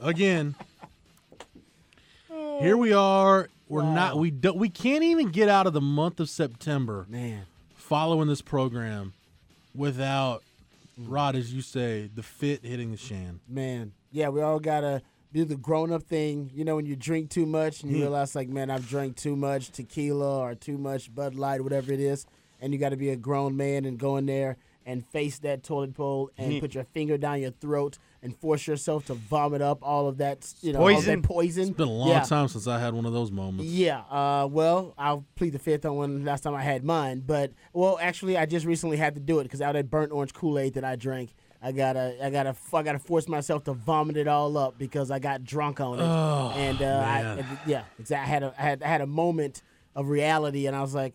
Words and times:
Again. 0.00 0.54
Here 2.60 2.76
we 2.76 2.92
are. 2.92 3.48
We're 3.68 3.82
not 3.82 4.18
we 4.18 4.30
don't 4.30 4.56
we 4.56 4.68
can't 4.68 5.04
even 5.04 5.30
get 5.30 5.48
out 5.48 5.66
of 5.66 5.72
the 5.72 5.80
month 5.80 6.18
of 6.18 6.28
September 6.28 7.06
Man. 7.08 7.46
following 7.74 8.26
this 8.26 8.42
program 8.42 9.12
without 9.74 10.42
Rod, 10.98 11.36
as 11.36 11.54
you 11.54 11.62
say, 11.62 12.10
the 12.12 12.22
fit 12.22 12.64
hitting 12.64 12.90
the 12.90 12.96
shan. 12.96 13.40
Man. 13.48 13.92
Yeah, 14.10 14.30
we 14.30 14.42
all 14.42 14.58
gotta 14.58 15.02
do 15.32 15.44
the 15.44 15.56
grown 15.56 15.92
up 15.92 16.02
thing. 16.02 16.50
You 16.52 16.64
know, 16.64 16.76
when 16.76 16.86
you 16.86 16.96
drink 16.96 17.30
too 17.30 17.46
much 17.46 17.82
and 17.82 17.92
you 17.92 17.98
hmm. 17.98 18.02
realize 18.02 18.34
like, 18.34 18.48
man, 18.48 18.70
I've 18.70 18.88
drank 18.88 19.16
too 19.16 19.36
much 19.36 19.70
tequila 19.70 20.40
or 20.40 20.54
too 20.54 20.76
much 20.76 21.14
Bud 21.14 21.34
Light, 21.34 21.62
whatever 21.62 21.92
it 21.92 22.00
is, 22.00 22.26
and 22.60 22.72
you 22.72 22.78
gotta 22.78 22.96
be 22.96 23.10
a 23.10 23.16
grown 23.16 23.56
man 23.56 23.84
and 23.84 23.98
go 23.98 24.16
in 24.16 24.26
there 24.26 24.56
and 24.84 25.06
face 25.06 25.38
that 25.40 25.62
toilet 25.62 25.94
bowl 25.94 26.30
and 26.36 26.54
hmm. 26.54 26.58
put 26.58 26.74
your 26.74 26.84
finger 26.84 27.16
down 27.16 27.40
your 27.40 27.52
throat 27.52 27.98
and 28.22 28.36
force 28.36 28.66
yourself 28.66 29.06
to 29.06 29.14
vomit 29.14 29.62
up 29.62 29.78
all 29.82 30.06
of 30.06 30.18
that 30.18 30.52
you 30.60 30.72
know 30.72 30.80
all 30.80 30.86
Poison. 30.86 31.20
that 31.22 31.26
poison. 31.28 31.62
It's 31.68 31.76
been 31.76 31.88
a 31.88 31.92
long 31.92 32.08
yeah. 32.08 32.22
time 32.22 32.48
since 32.48 32.66
I 32.66 32.78
had 32.78 32.94
one 32.94 33.06
of 33.06 33.12
those 33.12 33.30
moments. 33.30 33.64
Yeah, 33.72 34.00
uh, 34.00 34.46
well, 34.50 34.94
I'll 34.98 35.24
plead 35.36 35.50
the 35.50 35.58
fifth 35.58 35.84
on 35.84 35.96
when 35.96 36.24
last 36.24 36.42
time 36.42 36.54
I 36.54 36.62
had 36.62 36.84
mine. 36.84 37.22
But 37.26 37.52
well, 37.72 37.98
actually, 38.00 38.36
I 38.36 38.46
just 38.46 38.66
recently 38.66 38.96
had 38.96 39.14
to 39.14 39.20
do 39.20 39.38
it 39.40 39.44
because 39.44 39.62
out 39.62 39.76
of 39.76 39.82
that 39.82 39.90
burnt 39.90 40.12
orange 40.12 40.34
Kool 40.34 40.58
Aid 40.58 40.74
that 40.74 40.84
I 40.84 40.96
drank, 40.96 41.34
I 41.62 41.72
gotta, 41.72 42.16
I 42.24 42.30
gotta, 42.30 42.54
I 42.72 42.82
gotta 42.82 42.98
force 42.98 43.28
myself 43.28 43.64
to 43.64 43.72
vomit 43.72 44.16
it 44.16 44.28
all 44.28 44.56
up 44.56 44.78
because 44.78 45.10
I 45.10 45.18
got 45.18 45.44
drunk 45.44 45.80
on 45.80 45.98
it. 45.98 46.02
Oh, 46.02 46.52
and 46.56 46.82
uh, 46.82 47.04
I, 47.06 47.22
man. 47.22 47.38
and, 47.38 47.58
yeah, 47.66 47.84
exactly. 47.98 48.30
I 48.30 48.34
had 48.34 48.42
a, 48.42 48.54
I 48.58 48.62
had, 48.62 48.82
I 48.82 48.88
had 48.88 49.00
a 49.00 49.06
moment 49.06 49.62
of 49.94 50.08
reality, 50.08 50.66
and 50.66 50.76
I 50.76 50.80
was 50.82 50.94
like. 50.94 51.14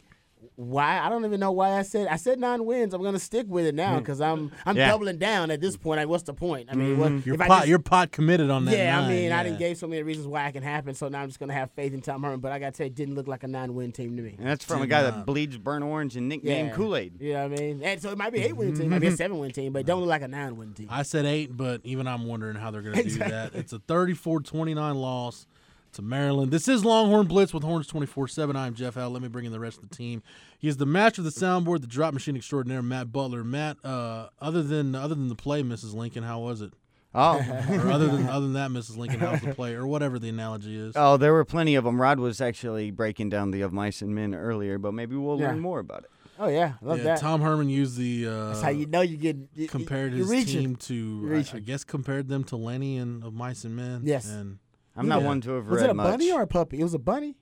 Why 0.55 1.00
I 1.00 1.09
don't 1.09 1.25
even 1.25 1.39
know 1.39 1.52
why 1.52 1.78
I 1.78 1.81
said 1.81 2.08
I 2.08 2.17
said 2.17 2.39
nine 2.39 2.66
wins. 2.66 2.94
I'm 2.94 3.02
gonna 3.02 3.19
stick 3.19 3.45
with 3.50 3.66
it 3.66 3.75
now 3.75 3.95
mm. 3.95 4.00
because 4.00 4.22
I'm 4.22 4.52
I'm 4.66 4.77
Yeah. 4.77 4.89
doubling 4.89 5.17
down 5.17 5.52
at 5.52 5.59
this 5.59 5.75
point. 5.75 6.00
Like, 6.00 6.08
what's 6.08 6.23
the 6.23 6.33
point? 6.33 6.69
I 6.72 6.75
mean, 6.75 6.97
what, 6.97 7.11
mm-hmm. 7.11 7.27
You're 7.27 7.36
if 7.36 7.42
I 7.42 7.47
pot 7.47 7.58
just- 7.59 7.67
you're 7.69 7.80
pot 7.80 8.11
committed 8.11 8.50
on 8.50 8.66
that. 8.66 8.77
yeah, 8.77 8.97
I 8.97 9.02
nine, 9.02 9.09
mean, 9.09 9.31
I 9.31 9.44
didn't 9.44 9.59
gave 9.59 9.77
so 9.77 9.88
many 9.88 10.03
reasons 10.03 10.27
why 10.27 10.47
it 10.47 10.52
can 10.53 10.64
happen, 10.64 10.94
so 10.94 11.08
now 11.08 11.22
I'm 11.22 11.30
just 11.30 11.39
gonna 11.39 11.53
have 11.53 11.72
faith 11.72 11.94
in 11.94 12.02
Tom 12.02 12.23
Herman. 12.23 12.39
But 12.39 12.52
I 12.52 12.59
gotta 12.59 12.72
tell 12.72 12.86
you, 12.86 12.92
it 12.92 12.95
didn't 12.95 13.16
look 13.16 13.27
like 13.27 13.44
a 13.44 13.47
nine-win 13.47 13.92
team 13.92 14.16
to 14.17 14.23
me. 14.23 14.36
And 14.38 14.47
that's 14.47 14.64
from 14.64 14.81
a 14.81 14.88
guy 14.88 15.02
not. 15.02 15.16
that 15.16 15.25
bleeds 15.25 15.58
burnt 15.58 15.83
orange 15.83 16.16
and 16.16 16.30
nicknamed 16.30 16.70
Yeah. 16.70 16.75
Kool 16.75 16.95
Aid. 16.95 17.14
You 17.20 17.33
know 17.33 17.47
what 17.47 17.59
I 17.59 17.61
mean? 17.61 17.83
And 17.83 18.02
so 18.02 18.11
it 18.11 18.17
might 18.17 18.31
be 18.31 18.39
an 18.39 18.45
eight-win 18.45 18.75
team, 18.75 18.86
it 18.86 18.89
might 18.89 18.99
be 18.99 19.08
a 19.08 19.09
mm-hmm. 19.09 19.17
seven-win 19.17 19.52
team, 19.52 19.73
but 19.73 19.80
it 19.80 19.86
don't 19.86 19.99
look 19.99 20.09
like 20.09 20.22
a 20.22 20.27
nine-win 20.27 20.73
team. 20.73 20.88
I 20.89 21.03
said 21.03 21.25
eight, 21.25 21.55
but 21.55 21.81
even 21.83 22.08
I'm 22.08 22.27
wondering 22.27 22.55
how 22.55 22.72
they're 22.72 22.81
going 22.81 22.95
to 22.95 23.02
Exactly. 23.02 23.26
do 23.26 23.32
that. 23.32 23.55
It's 23.55 23.73
a 23.73 23.80
34-29 23.80 24.95
loss 24.95 25.48
to 25.95 26.02
Maryland. 26.02 26.52
This 26.52 26.67
is 26.67 26.83
Longhorn 26.86 27.28
Blitz 27.28 27.54
with 27.54 27.64
Horns 27.64 27.88
24-7. 27.88 28.56
I'm 28.56 28.73
Jeff 28.73 28.95
Howe. 28.95 29.08
Let 29.08 29.22
me 29.22 29.28
bring 29.28 29.45
in 29.45 29.52
the 29.52 29.60
rest 29.60 29.78
of 29.82 29.89
the 29.89 29.95
team. 29.95 30.22
He 30.60 30.67
is 30.67 30.78
the 30.78 30.86
master 30.86 31.22
of 31.22 31.26
the 31.26 31.32
soundboard, 31.32 31.82
the 31.82 31.88
drop 31.88 32.14
machine 32.14 32.36
extraordinaire, 32.36 32.82
Matt 32.82 33.11
Butler. 33.11 33.44
Matt, 33.44 33.78
uh, 33.83 34.28
other 34.42 34.61
than 34.61 34.94
other 34.95 35.16
than 35.16 35.30
the 35.30 35.36
play, 35.36 35.64
Mrs. 35.64 35.94
Lincoln, 35.94 36.23
how 36.23 36.39
was 36.39 36.61
it? 36.61 36.73
Oh, 37.14 37.38
Or 37.70 37.92
other 37.92 38.08
than 38.08 38.28
other 38.28 38.42
than 38.45 38.54
that, 38.54 38.72
Mrs. 38.72 38.98
Lincoln, 38.98 39.22
how 39.22 39.32
was 39.32 39.42
the 39.42 39.54
play? 39.56 39.73
Or 39.73 39.88
whatever 39.88 40.20
the 40.20 40.28
analogy 40.30 40.76
is. 40.76 40.94
oh, 40.98 41.16
there 41.16 41.32
were 41.32 41.45
plenty 41.45 41.76
of 41.76 41.86
them. 41.86 42.02
Rod 42.02 42.20
was 42.20 42.42
actually 42.42 42.92
breaking 42.92 43.30
down 43.30 43.52
the 43.52 43.62
of 43.62 43.72
mice 43.72 44.02
and 44.02 44.14
men 44.14 44.36
earlier, 44.36 44.77
but 44.77 44.94
maybe 44.94 45.16
we'll 45.16 45.39
Yeah. 45.39 45.48
learn 45.50 45.62
more 45.62 45.80
about 45.80 46.04
it. 46.04 46.10
Oh 46.38 46.50
yeah, 46.50 46.73
I 46.82 46.86
love 46.86 46.98
yeah, 46.98 47.04
that. 47.06 47.20
Tom 47.22 47.39
Herman 47.39 47.70
used 47.70 47.98
the 47.98 48.27
uh, 48.27 48.48
That's 48.48 48.62
how 48.62 48.70
you 48.70 48.86
know 48.88 49.00
you 49.00 49.16
get 49.16 49.38
you, 49.56 49.70
compared 49.70 50.12
you're 50.12 50.20
his 50.23 50.30
reaching. 50.30 50.62
team 50.62 50.76
to 50.76 51.44
I- 51.54 51.56
I, 51.56 51.60
guess 51.60 51.86
compared 51.86 52.27
them 52.27 52.44
to 52.45 52.58
Lennie 52.58 52.98
and 52.98 53.23
of 53.23 53.33
Mice 53.33 53.64
and 53.64 53.77
Men. 53.77 54.02
Yes. 54.04 54.27
And 54.30 54.58
I'm 54.95 55.08
not 55.08 55.22
Yeah. 55.22 55.28
one 55.28 55.42
to 55.42 55.52
have 55.52 55.67
Was 55.67 55.82
read 55.82 55.89
it 55.89 55.92
a 55.92 55.94
much. 55.94 56.11
bunny 56.11 56.32
or 56.32 56.42
a 56.42 56.48
puppy? 56.48 56.80
It 56.80 56.83
was 56.83 56.94
a 56.94 57.00
bunny. 57.00 57.36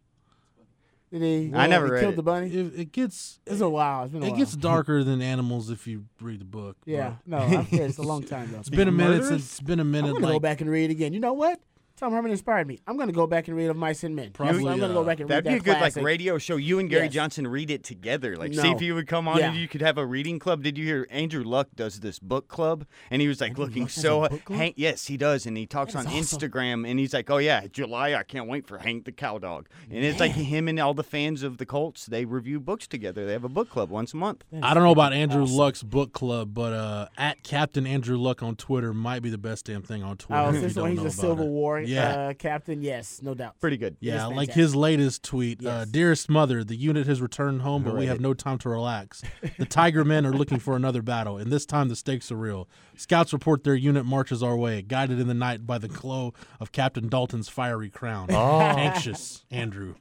Did 1.12 1.22
he? 1.22 1.52
I 1.56 1.68
never 1.68 1.86
he 1.86 1.92
read 1.92 2.00
killed 2.02 2.14
it. 2.14 2.16
the 2.18 2.24
bunny. 2.24 2.48
it, 2.48 2.80
it 2.80 2.92
gets 2.92 3.40
It's 3.46 3.62
a 3.62 3.70
while. 3.70 4.04
It's 4.06 4.12
been 4.14 4.24
a 4.24 4.26
it 4.26 4.30
while. 4.32 4.38
gets 4.40 4.56
darker 4.56 5.04
than 5.04 5.22
animals 5.22 5.70
if 5.70 5.86
you 5.86 6.06
read 6.20 6.42
the 6.42 6.46
book. 6.46 6.76
Yeah, 6.86 7.16
but 7.28 7.40
no, 7.52 7.60
I've, 7.60 7.72
yeah, 7.72 7.82
it's 7.84 8.00
a 8.00 8.02
long 8.14 8.24
time 8.24 8.52
though. 8.52 8.60
it's 8.60 8.70
been 8.70 8.88
a 8.88 8.92
minute 8.92 9.24
since 9.26 9.44
it's 9.44 9.60
been 9.60 9.80
a 9.80 9.84
I'm 9.84 9.92
minute. 9.92 10.14
gonna 10.14 10.26
go 10.26 10.34
Like 10.34 10.42
back 10.42 10.62
and 10.62 10.70
read 10.72 10.86
it 10.90 10.92
again. 10.94 11.14
You 11.14 11.20
know 11.20 11.34
what? 11.34 11.60
Tom 11.96 12.12
Herman 12.12 12.32
inspired 12.32 12.68
me. 12.68 12.80
I'm 12.88 12.98
gonna 12.98 13.12
go 13.12 13.28
back 13.28 13.48
and 13.48 13.56
read 13.56 13.68
of 13.68 13.78
Mice 13.78 14.04
and 14.04 14.16
Men. 14.16 14.32
Probably, 14.32 14.68
I'm 14.68 14.80
gonna 14.80 14.92
uh, 14.92 14.96
go 14.96 15.04
back 15.04 15.20
and 15.20 15.30
read 15.30 15.46
That'd 15.46 15.52
be 15.52 15.58
a 15.58 15.74
good 15.74 15.78
classic. 15.78 15.98
like 15.98 16.06
radio 16.06 16.38
show. 16.40 16.56
You 16.56 16.80
and 16.80 16.90
Gary 16.90 17.04
Yes. 17.06 17.14
Johnson 17.14 17.48
read 17.48 17.70
it 17.70 17.84
together. 17.84 18.36
Like 18.36 18.54
see 18.54 18.72
if 18.72 18.82
you 18.82 18.96
would 18.96 19.08
come 19.08 19.28
on 19.28 19.38
Yeah. 19.38 19.50
and 19.50 19.58
you 19.58 19.68
could 19.68 19.82
have 19.82 20.00
a 20.00 20.06
reading 20.06 20.40
club. 20.40 20.64
Did 20.64 20.78
you 20.78 20.86
hear 20.86 21.08
Andrew 21.12 21.44
Luck 21.44 21.70
does 21.76 22.00
this 22.00 22.18
book 22.18 22.48
club 22.48 22.86
and 23.12 23.22
he 23.22 23.28
was 23.28 23.40
like 23.40 23.52
Andrew 23.52 23.66
looking 23.66 23.84
Luck 23.84 23.92
has 23.92 24.02
so 24.04 24.24
a 24.24 24.30
book 24.32 24.44
club? 24.44 24.58
Hank 24.60 24.74
yes 24.78 25.06
he 25.06 25.18
does 25.18 25.46
and 25.46 25.56
he 25.56 25.68
talks 25.68 25.96
on 25.96 26.08
awesome. 26.08 26.20
Instagram 26.20 26.90
and 26.90 27.00
he's 27.00 27.14
like 27.14 27.30
oh 27.30 27.38
yeah 27.38 27.68
July 27.68 28.16
I 28.16 28.24
can't 28.24 28.50
wait 28.50 28.66
for 28.66 28.80
Hank 28.80 29.06
the 29.06 29.12
Cowdog 29.12 29.68
and 29.92 30.04
it's 30.04 30.20
like 30.20 30.32
him 30.32 30.68
and 30.68 30.80
all 30.80 30.96
the 30.96 31.04
fans 31.04 31.44
of 31.44 31.58
the 31.60 31.66
Colts 31.66 32.08
they 32.08 32.26
review 32.26 32.60
books 32.60 32.88
together. 32.88 33.26
They 33.28 33.34
have 33.34 33.44
a 33.44 33.50
book 33.50 33.70
club 33.70 33.92
once 33.92 34.14
a 34.14 34.18
month. 34.18 34.44
I 34.64 34.74
don't 34.74 34.84
know 34.84 34.92
about 34.92 35.14
Andrew 35.14 35.46
Luck's 35.46 35.84
book 35.84 36.12
club, 36.12 36.54
but 36.56 36.74
uh, 36.74 37.08
at 37.18 37.44
Captain 37.44 37.86
Andrew 37.86 38.18
Luck 38.18 38.42
on 38.42 38.56
Twitter 38.56 38.94
might 38.94 39.22
be 39.22 39.30
the 39.30 39.38
best 39.38 39.66
damn 39.66 39.84
thing 39.84 40.02
on 40.04 40.18
Twitter. 40.18 40.42
Oh, 40.42 40.50
if 40.50 40.56
you 40.56 40.62
since 40.62 40.74
don't 40.74 40.84
when 40.86 40.98
he's 40.98 41.06
a 41.06 41.12
Civil. 41.12 41.48
War 41.50 41.83
Yeah. 41.88 42.16
uh, 42.30 42.34
captain, 42.34 42.82
yes, 42.82 43.22
no 43.22 43.34
doubt. 43.34 43.60
Pretty 43.60 43.78
good. 43.78 43.98
Yeah, 44.00 44.26
like 44.28 44.52
his 44.52 44.76
latest 44.76 45.24
tweet, 45.24 45.66
uh, 45.66 45.86
dearest 45.86 46.30
mother, 46.30 46.64
the 46.64 46.76
unit 46.76 47.08
has 47.08 47.22
returned 47.22 47.62
home, 47.62 47.84
but 47.84 47.96
we 47.96 48.06
have 48.08 48.20
no 48.20 48.34
time 48.34 48.58
to 48.60 48.70
relax. 48.70 49.22
The 49.58 49.66
Tiger 49.66 50.04
men 50.06 50.26
are 50.26 50.34
looking 50.34 50.60
for 50.60 50.76
another 50.76 51.02
battle, 51.02 51.38
and 51.38 51.52
this 51.52 51.66
time 51.66 51.90
the 51.90 51.96
stakes 51.96 52.32
are 52.32 52.36
real. 52.36 52.68
Scouts 52.96 53.34
report 53.34 53.64
their 53.64 53.76
unit 53.76 54.06
marches 54.06 54.44
our 54.44 54.56
way, 54.58 54.82
guided 54.82 55.20
in 55.20 55.28
the 55.28 55.34
night 55.34 55.66
by 55.66 55.78
the 55.78 55.88
glow 55.88 56.34
of 56.60 56.72
Captain 56.72 57.08
Dalton's 57.10 57.50
fiery 57.50 57.90
crown. 57.90 58.28
Oh. 58.32 58.60
Anxious, 58.60 59.46
Andrew. 59.52 59.96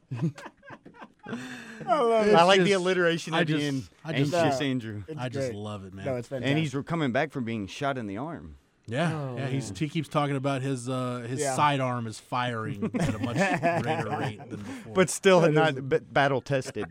I 1.87 2.43
like 2.45 2.63
the 2.63 2.73
alliteration 2.73 3.35
I 3.35 3.41
at 3.41 3.47
the 3.47 3.63
end. 3.63 3.89
I 4.05 4.13
just- 4.13 4.35
Anxious 4.35 4.61
No. 4.61 4.67
Andrew. 4.67 5.03
I 5.19 5.29
just 5.29 5.49
great. 5.51 5.55
love 5.59 5.85
it, 5.85 5.95
man. 5.95 6.05
No, 6.05 6.17
it's 6.17 6.29
fantastic. 6.29 6.51
And 6.51 6.59
he's 6.59 6.75
coming 6.87 7.13
back 7.13 7.33
from 7.33 7.45
being 7.45 7.67
shot 7.67 7.99
in 7.99 8.07
the 8.07 8.17
arm. 8.17 8.57
Yeah, 8.87 9.35
yeah. 9.37 9.47
He's 9.49 9.73
he 9.79 9.89
keeps 9.89 10.09
talking 10.09 10.37
about 10.37 10.63
his 10.63 10.89
uh, 10.89 11.25
his 11.29 11.41
Oh. 11.41 11.45
Yeah. 11.45 11.55
sidearm 11.57 12.07
is 12.07 12.19
firing 12.19 12.91
at 13.01 13.15
a 13.15 13.19
much 13.19 13.83
greater 13.83 14.11
rate 14.19 14.41
than 14.51 14.61
before. 14.61 14.95
But 14.95 15.11
still 15.11 15.51
not 15.51 15.89
b- 15.89 15.99
battle 16.11 16.41
tested. 16.41 16.87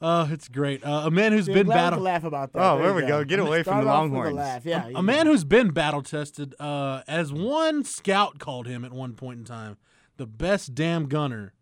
uh, 0.00 0.28
it's 0.30 0.48
great. 0.48 0.84
Uh, 0.84 1.02
a 1.06 1.10
man 1.10 1.32
who's 1.32 1.46
See, 1.46 1.52
I'm 1.52 1.58
been 1.58 1.66
battle 1.68 2.00
laugh 2.00 2.24
about 2.24 2.52
that. 2.52 2.60
Oh, 2.62 2.76
There 2.78 2.86
there 2.86 2.94
we 2.94 3.02
go. 3.06 3.24
Get 3.24 3.38
away 3.40 3.62
from 3.62 3.84
the 3.84 3.90
off 3.90 4.04
with 4.04 4.12
Longhorns. 4.12 4.36
laugh. 4.36 4.64
Yeah, 4.66 4.88
a 4.94 5.02
man 5.02 5.26
who's 5.26 5.44
been 5.44 5.70
battle 5.70 6.02
tested, 6.02 6.54
uh, 6.60 7.02
as 7.08 7.32
one 7.32 7.84
scout 7.84 8.38
called 8.38 8.66
him 8.66 8.84
at 8.84 8.92
one 8.92 9.14
point 9.14 9.38
in 9.40 9.44
time, 9.44 9.76
the 10.16 10.26
best 10.26 10.74
damn 10.74 11.06
gunner 11.06 11.52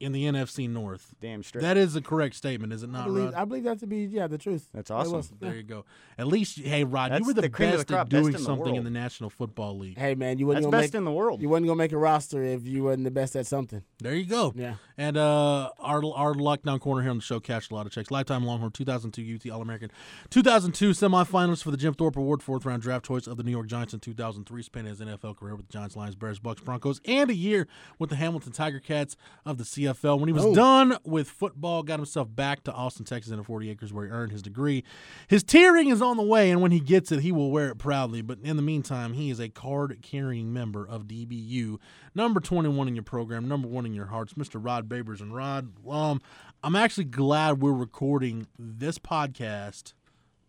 in 0.00 0.12
the 0.12 0.24
NFC 0.24 0.68
North. 0.68 1.14
Damn 1.20 1.42
straight. 1.42 1.62
That 1.62 1.76
is 1.76 1.94
a 1.94 2.00
correct 2.00 2.34
statement, 2.34 2.72
is 2.72 2.82
it 2.82 2.88
I 2.88 2.92
not, 2.92 3.04
believe, 3.04 3.24
Rod? 3.26 3.34
I 3.34 3.44
believe 3.44 3.64
that 3.64 3.78
to 3.80 3.86
be 3.86 4.04
yeah 4.04 4.26
the 4.26 4.38
truth. 4.38 4.66
That's 4.72 4.90
awesome. 4.90 5.12
was. 5.12 5.32
there 5.38 5.54
you 5.54 5.62
go. 5.62 5.84
At 6.18 6.26
least, 6.26 6.58
hey, 6.58 6.84
Rod, 6.84 7.12
That's 7.12 7.20
you 7.20 7.26
were 7.26 7.34
the, 7.34 7.42
the 7.42 7.50
cream 7.50 7.68
of 7.68 7.72
the 7.72 7.78
best 7.78 7.88
crop, 7.88 8.00
at 8.00 8.08
best 8.08 8.22
doing 8.22 8.34
in 8.34 8.40
the 8.40 8.44
something 8.44 8.74
in 8.74 8.84
the 8.84 8.90
National 8.90 9.30
Football 9.30 9.78
League. 9.78 9.98
Hey 9.98 10.14
man, 10.14 10.38
you 10.38 10.46
wouldn't 10.46 10.64
That's 10.64 10.70
gonna 10.70 10.82
best 10.82 10.94
make 10.94 10.98
in 10.98 11.04
the 11.04 11.12
world. 11.12 11.42
you 11.42 11.48
wasn't 11.48 11.66
gonna 11.66 11.76
make 11.76 11.92
a 11.92 11.98
roster 11.98 12.42
if 12.42 12.66
you 12.66 12.84
wasn't 12.84 13.04
the 13.04 13.10
best 13.10 13.36
at 13.36 13.46
something. 13.46 13.82
There 13.98 14.14
you 14.14 14.24
go. 14.24 14.52
Yeah. 14.56 14.74
And 14.96 15.16
uh, 15.16 15.70
our 15.78 16.02
our 16.14 16.34
lockdown 16.34 16.80
corner 16.80 17.02
here 17.02 17.10
on 17.10 17.18
the 17.18 17.22
show 17.22 17.38
cashed 17.38 17.70
a 17.70 17.74
lot 17.74 17.86
of 17.86 17.92
checks. 17.92 18.10
Lifetime 18.10 18.44
Longhorn, 18.44 18.72
2002 18.72 19.50
UT 19.50 19.54
All 19.54 19.60
American, 19.60 19.90
2002 20.30 20.90
semifinalist 20.90 21.62
for 21.62 21.70
the 21.70 21.76
Jim 21.76 21.92
Thorpe 21.94 22.16
Award, 22.16 22.42
fourth 22.42 22.64
round 22.64 22.82
draft 22.82 23.04
choice 23.04 23.26
of 23.26 23.36
the 23.36 23.42
New 23.42 23.50
York 23.50 23.66
Giants 23.66 23.92
in 23.92 24.00
2003. 24.00 24.62
Spent 24.62 24.86
his 24.86 25.00
NFL 25.00 25.36
career 25.36 25.54
with 25.54 25.66
the 25.66 25.72
Giants, 25.72 25.96
Lions, 25.96 26.14
Bears, 26.14 26.38
Bucks, 26.38 26.62
Broncos, 26.62 27.00
and 27.04 27.30
a 27.30 27.34
year 27.34 27.66
with 27.98 28.10
the 28.10 28.16
Hamilton 28.16 28.52
Tiger 28.52 28.80
Cats 28.80 29.16
of 29.44 29.58
the 29.58 29.64
CFL. 29.94 30.18
When 30.18 30.28
he 30.28 30.32
was 30.32 30.54
done 30.54 30.96
with 31.04 31.28
football, 31.28 31.82
got 31.82 31.98
himself 31.98 32.34
back 32.34 32.64
to 32.64 32.72
Austin, 32.72 33.04
Texas, 33.04 33.30
in 33.30 33.38
the 33.38 33.44
40 33.44 33.70
acres 33.70 33.92
where 33.92 34.06
he 34.06 34.10
earned 34.10 34.32
his 34.32 34.42
degree. 34.42 34.84
His 35.28 35.42
tearing 35.42 35.88
is 35.88 36.00
on 36.02 36.16
the 36.16 36.22
way, 36.22 36.50
and 36.50 36.60
when 36.60 36.72
he 36.72 36.80
gets 36.80 37.10
it, 37.12 37.20
he 37.20 37.32
will 37.32 37.50
wear 37.50 37.68
it 37.70 37.78
proudly. 37.78 38.22
But 38.22 38.38
in 38.42 38.56
the 38.56 38.62
meantime, 38.62 39.12
he 39.14 39.30
is 39.30 39.40
a 39.40 39.48
card 39.48 39.98
carrying 40.02 40.52
member 40.52 40.86
of 40.86 41.04
DBU, 41.04 41.78
number 42.14 42.40
21 42.40 42.88
in 42.88 42.94
your 42.94 43.02
program, 43.04 43.48
number 43.48 43.68
one 43.68 43.86
in 43.86 43.94
your 43.94 44.06
hearts, 44.06 44.34
Mr. 44.34 44.64
Rod 44.64 44.88
Babers. 44.88 45.20
And 45.20 45.34
Rod, 45.34 45.72
um, 45.88 46.20
I'm 46.62 46.76
actually 46.76 47.04
glad 47.04 47.60
we're 47.60 47.72
recording 47.72 48.46
this 48.58 48.98
podcast 48.98 49.94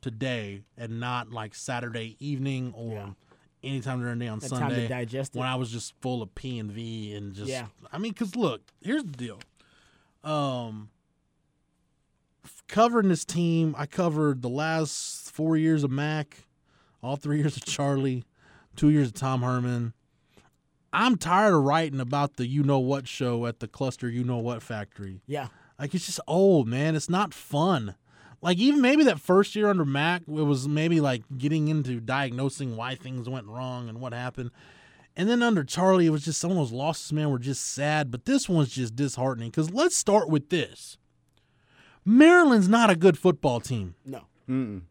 today 0.02 0.64
and 0.78 1.00
not 1.00 1.32
like 1.32 1.54
Saturday 1.56 2.16
evening 2.20 2.74
or 2.76 2.94
Yeah. 2.94 3.10
Anytime 3.64 4.00
during 4.02 4.18
the 4.18 4.26
day 4.26 4.30
on 4.30 4.40
Had 4.42 4.50
time 4.50 4.70
to 4.70 4.76
Sunday 4.76 4.88
digest 4.88 5.36
it. 5.36 5.40
when 5.40 5.48
I 5.48 5.56
was 5.56 5.72
just 5.72 5.94
full 6.02 6.22
of 6.22 6.34
P 6.34 6.58
and 6.58 6.72
V 6.72 7.14
and 7.14 7.34
just. 7.34 7.50
Yeah. 7.50 7.68
I 7.92 7.98
mean, 8.00 8.12
because 8.12 8.36
look, 8.36 8.62
here's 8.82 9.04
the 9.04 9.12
deal. 9.12 9.40
Um, 10.24 10.90
covering 12.68 13.10
this 13.10 13.26
team, 13.26 13.76
I 13.78 13.86
covered 13.86 14.42
the 14.42 14.50
last 14.50 15.32
four 15.32 15.58
years 15.58 15.84
of 15.84 15.92
Mack, 15.92 16.46
all 17.04 17.16
three 17.18 17.38
years 17.40 17.56
of 17.58 17.66
Charlie, 17.66 18.24
two 18.76 18.90
years 18.90 19.08
of 19.10 19.14
Tom 19.14 19.42
Herman. 19.42 19.94
I'm 20.94 21.18
tired 21.18 21.54
of 21.54 21.64
writing 21.64 22.00
about 22.00 22.36
the 22.36 22.48
you 22.48 22.64
know 22.64 22.80
what 22.80 23.08
show 23.08 23.46
at 23.46 23.60
the 23.60 23.68
cluster 23.68 24.10
you 24.10 24.24
know 24.24 24.38
what 24.40 24.62
factory. 24.62 25.22
Yeah. 25.26 25.48
Like 25.80 25.96
it's 25.96 26.06
just 26.06 26.20
old, 26.28 26.68
man. 26.68 26.96
It's 26.96 27.10
not 27.10 27.34
fun. 27.34 27.96
Like 28.42 28.58
even 28.58 28.82
maybe 28.82 29.04
that 29.04 29.20
first 29.20 29.56
year 29.56 29.68
under 29.70 29.86
Mack, 29.86 30.24
it 30.24 30.30
was 30.32 30.68
maybe 30.68 31.00
like 31.00 31.24
getting 31.38 31.68
into 31.68 32.00
diagnosing 32.00 32.76
why 32.76 32.96
things 32.96 33.30
went 33.30 33.46
wrong 33.48 33.88
and 33.88 34.02
what 34.02 34.14
happened. 34.14 34.50
And 35.16 35.30
then 35.30 35.44
under 35.44 35.64
Charlie, 35.64 36.08
it 36.08 36.10
was 36.12 36.26
just 36.26 36.40
some 36.40 36.52
of 36.52 36.58
those 36.58 36.72
losses, 36.72 37.12
man, 37.14 37.30
were 37.30 37.38
just 37.40 37.64
sad. 37.74 38.10
But 38.10 38.26
this 38.26 38.48
one's 38.50 38.70
just 38.72 38.96
disheartening. 38.96 39.50
Because 39.52 39.72
let's 39.72 39.96
start 39.96 40.30
with 40.30 40.50
this. 40.50 40.98
Maryland's 42.06 42.68
not 42.70 42.90
a 42.90 42.96
good 42.96 43.18
football 43.18 43.60
team. 43.60 43.96
No. 44.06 44.22
Mm-mm. 44.50 44.82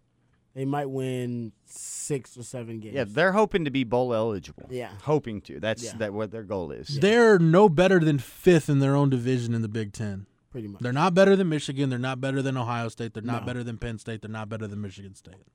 They 0.54 0.64
might 0.64 0.90
win 0.90 1.52
six 1.64 2.36
or 2.36 2.42
seven 2.42 2.80
games. 2.80 2.94
Yeah, 2.94 3.04
they're 3.06 3.32
hoping 3.32 3.64
to 3.64 3.70
be 3.70 3.84
bowl 3.84 4.12
eligible. 4.14 4.66
Yeah. 4.70 4.90
hoping 5.02 5.40
to. 5.42 5.58
That's 5.60 5.82
Yeah. 5.82 5.96
that 5.98 6.12
what 6.12 6.30
their 6.32 6.42
goal 6.42 6.70
is. 6.72 6.98
They're 7.00 7.38
no 7.38 7.68
better 7.68 7.98
than 8.00 8.18
fifth 8.18 8.68
in 8.68 8.80
their 8.80 8.94
own 8.96 9.10
division 9.10 9.54
in 9.54 9.62
the 9.62 9.68
Big 9.68 9.92
Ten. 9.92 10.26
Pretty 10.50 10.68
much. 10.68 10.82
They're 10.82 10.92
not 10.92 11.14
better 11.14 11.36
than 11.36 11.48
Michigan. 11.48 11.90
They're 11.90 11.98
not 11.98 12.20
better 12.20 12.42
than 12.42 12.56
Ohio 12.56 12.88
State. 12.88 13.14
They're 13.14 13.22
not 13.22 13.42
No. 13.42 13.46
better 13.46 13.64
than 13.64 13.78
Penn 13.78 13.98
State. 13.98 14.22
They're 14.22 14.30
not 14.30 14.48
better 14.48 14.66
than 14.66 14.80
Michigan 14.80 15.14
State. 15.14 15.46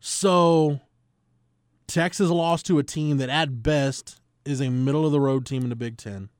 So, 0.00 0.80
Texas 1.86 2.30
lost 2.30 2.66
to 2.66 2.78
a 2.78 2.82
team 2.82 3.18
that, 3.18 3.28
at 3.28 3.62
best, 3.62 4.20
is 4.44 4.60
a 4.60 4.70
middle 4.70 5.04
of 5.04 5.12
the 5.12 5.20
road 5.20 5.44
team 5.44 5.62
in 5.62 5.68
the 5.68 5.76
Big 5.76 5.96
Ten. 5.96 6.30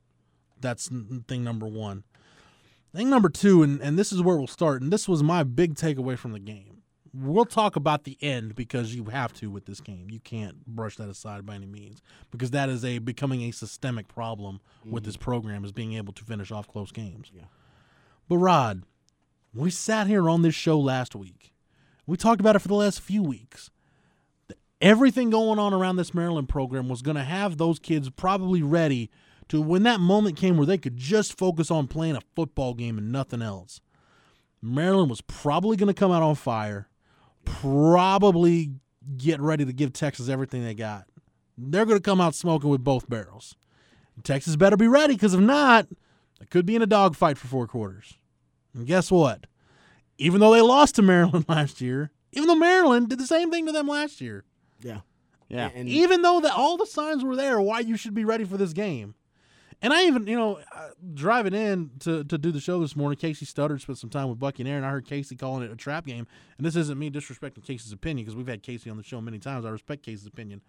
That's 0.61 0.89
thing 1.29 1.45
number 1.45 1.67
one. 1.67 2.05
Thing 2.95 3.09
number 3.11 3.29
two, 3.29 3.63
and, 3.63 3.81
and 3.81 3.99
this 3.99 4.13
is 4.13 4.21
where 4.23 4.37
we'll 4.37 4.47
start, 4.47 4.83
and 4.83 4.93
this 4.93 5.09
was 5.09 5.23
my 5.23 5.43
big 5.43 5.75
takeaway 5.75 6.19
from 6.19 6.33
the 6.33 6.39
game. 6.41 6.70
We'll 7.13 7.45
talk 7.45 7.75
about 7.75 8.05
the 8.05 8.17
end 8.21 8.55
because 8.55 8.95
you 8.95 9.05
have 9.07 9.33
to 9.35 9.51
with 9.51 9.67
this 9.67 9.81
game. 9.81 10.09
You 10.11 10.21
can't 10.21 10.65
brush 10.65 10.97
that 10.97 11.09
aside 11.09 11.45
by 11.45 11.57
any 11.57 11.67
means 11.67 12.03
because 12.31 12.53
that 12.53 12.69
is 12.69 12.85
a 12.85 12.99
becoming 12.99 13.43
a 13.43 13.51
systemic 13.51 14.07
problem 14.07 14.61
with 14.85 15.05
this 15.05 15.17
mm-hmm. 15.17 15.25
program 15.25 15.65
is 15.65 15.73
being 15.73 15.95
able 15.95 16.13
to 16.13 16.25
finish 16.25 16.53
off 16.53 16.69
close 16.69 16.93
games. 16.93 17.31
Yeah. 17.35 17.45
But 18.29 18.39
Rod, 18.39 18.85
we 19.53 19.71
sat 19.71 20.07
here 20.07 20.31
on 20.31 20.43
this 20.43 20.55
show 20.55 20.79
last 20.79 21.17
week. 21.17 21.53
We 22.07 22.17
talked 22.17 22.41
about 22.41 22.55
it 22.55 22.61
for 22.61 22.69
the 22.69 22.75
last 22.75 23.01
few 23.01 23.23
weeks. 23.23 23.71
That 24.47 24.59
Everything 24.81 25.31
going 25.31 25.59
on 25.59 25.75
around 25.75 25.97
this 25.97 26.15
Maryland 26.15 26.49
program 26.49 26.89
was 26.89 27.03
going 27.03 27.17
to 27.17 27.25
have 27.25 27.57
those 27.57 27.81
kids 27.81 28.09
probably 28.11 28.63
ready 28.63 29.11
to 29.49 29.61
when 29.61 29.83
that 29.83 29.99
moment 29.99 30.37
came 30.37 30.57
where 30.57 30.67
they 30.67 30.79
could 30.79 30.97
just 30.97 31.37
focus 31.37 31.73
on 31.73 31.89
playing 31.89 32.15
a 32.15 32.23
football 32.37 32.73
game 32.73 32.99
and 32.99 33.11
nothing 33.11 33.43
else. 33.43 33.81
Maryland 34.63 35.11
was 35.11 35.23
probably 35.23 35.77
going 35.77 35.89
to 35.89 35.95
come 35.95 36.13
out 36.13 36.23
on 36.23 36.35
fire, 36.35 36.89
probably 37.45 38.73
get 39.17 39.41
ready 39.41 39.65
to 39.65 39.73
give 39.73 39.93
Texas 39.93 40.29
everything 40.29 40.65
they 40.65 40.75
got. 40.75 41.05
They're 41.57 41.85
going 41.85 41.99
to 41.99 42.03
come 42.03 42.21
out 42.21 42.35
smoking 42.35 42.71
with 42.71 42.83
both 42.83 43.09
barrels. 43.09 43.57
Texas 44.25 44.57
better 44.57 44.77
be 44.77 44.89
ready 44.89 45.15
because 45.15 45.35
if 45.35 45.41
not, 45.41 45.87
they 46.39 46.47
could 46.47 46.67
be 46.67 46.77
in 46.77 46.83
a 46.83 46.87
dogfight 46.87 47.39
for 47.39 47.49
four 47.49 47.67
quarters. 47.67 48.19
And 48.75 48.87
guess 48.87 49.11
what? 49.11 49.47
Even 50.19 50.41
though 50.41 50.53
they 50.53 50.61
lost 50.61 50.97
to 50.97 51.03
Maryland 51.03 51.47
last 51.49 51.81
year, 51.81 52.11
even 52.33 52.49
though 52.49 52.55
Maryland 52.55 53.09
did 53.09 53.19
the 53.19 53.27
same 53.27 53.51
thing 53.51 53.67
to 53.67 53.73
them 53.73 53.89
last 53.89 54.21
year, 54.21 54.45
yeah. 54.81 55.01
Yeah. 55.49 55.71
And 55.75 55.89
even 55.89 56.23
though 56.23 56.41
that 56.41 56.53
all 56.55 56.77
the 56.77 56.87
signs 56.87 57.25
were 57.25 57.35
there 57.35 57.61
why 57.61 57.81
you 57.81 57.97
should 57.97 58.15
be 58.15 58.25
ready 58.25 58.45
for 58.45 58.57
this 58.57 58.73
game. 58.73 59.15
And 59.83 59.93
I 59.93 60.05
even, 60.05 60.27
you 60.27 60.37
know, 60.37 60.61
uh, 60.75 60.89
driving 61.15 61.55
in 61.55 61.91
to, 62.01 62.23
to 62.25 62.37
do 62.37 62.51
the 62.53 62.61
show 62.61 62.81
this 62.81 62.95
morning, 62.95 63.19
Kasey 63.19 63.45
Studdard 63.45 63.81
spent 63.81 63.99
some 63.99 64.11
time 64.11 64.29
with 64.29 64.39
Bucky 64.39 64.63
and 64.63 64.69
Aaron. 64.69 64.85
I 64.85 64.91
heard 64.91 65.07
Kasey 65.07 65.39
calling 65.39 65.63
it 65.63 65.71
a 65.71 65.77
trap 65.77 66.05
game. 66.05 66.27
And 66.59 66.67
this 66.67 66.77
isn't 66.77 66.99
me 66.99 67.11
disrespecting 67.11 67.65
Kasey's 67.65 67.93
opinion 67.93 68.27
because 68.27 68.37
we've 68.37 68.47
had 68.47 68.63
Kasey 68.63 68.91
on 68.91 68.99
the 68.99 69.03
show 69.03 69.21
many 69.21 69.39
times. 69.39 69.65
I 69.65 69.71
respect 69.71 70.05
Kasey's 70.05 70.27
opinion. 70.27 70.61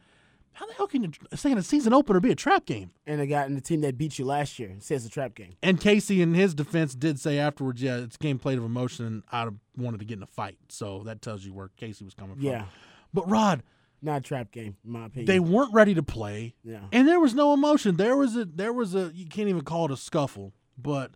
How 0.54 0.66
the 0.66 0.74
hell 0.74 0.88
can 0.88 1.04
you 1.04 1.12
saying 1.34 1.58
a 1.58 1.64
season 1.64 1.94
opener 1.94 2.20
be 2.20 2.32
a 2.32 2.36
trap 2.36 2.66
game? 2.66 2.92
and 3.08 3.22
the 3.22 3.26
guy 3.26 3.46
in 3.46 3.56
the 3.56 3.62
team 3.62 3.82
that 3.82 3.98
beat 3.98 4.20
you 4.20 4.26
last 4.26 4.60
year 4.60 4.76
says 4.80 5.06
a 5.06 5.10
trap 5.10 5.34
game. 5.34 5.54
And 5.64 5.80
Kasey, 5.80 6.20
in 6.20 6.34
his 6.34 6.54
defense, 6.54 6.94
did 6.94 7.20
say 7.20 7.38
afterwards, 7.38 7.82
"Yeah, 7.82 7.98
it's 7.98 8.18
game 8.18 8.38
played 8.38 8.58
of 8.58 8.66
emotion. 8.66 9.06
and 9.06 9.24
I'd 9.32 9.48
wanted 9.78 10.00
to 10.00 10.06
get 10.06 10.18
in 10.18 10.24
a 10.24 10.28
fight." 10.28 10.58
So 10.68 11.04
that 11.06 11.22
tells 11.22 11.46
you 11.46 11.54
where 11.54 11.70
Kasey 11.80 12.04
was 12.04 12.14
coming 12.14 12.36
from. 12.36 12.44
Yeah. 12.44 12.66
But 13.14 13.30
Rod, 13.30 13.64
Not 14.04 14.18
a 14.18 14.22
trap 14.22 14.52
game, 14.52 14.78
in 14.84 14.92
my 14.92 15.06
opinion. 15.06 15.26
they 15.28 15.40
weren't 15.40 15.74
ready 15.74 15.94
to 15.94 16.02
play, 16.04 16.56
Yeah. 16.64 16.80
and 16.92 17.08
there 17.08 17.20
was 17.20 17.36
no 17.36 17.54
emotion. 17.54 17.98
There 17.98 18.18
was 18.18 18.36
a 18.36 18.46
there 18.46 18.74
was 18.74 18.96
a 18.96 19.12
you 19.14 19.28
can't 19.28 19.48
even 19.48 19.62
call 19.62 19.86
it 19.86 19.92
a 19.92 19.98
scuffle, 19.98 20.54
but 20.78 21.12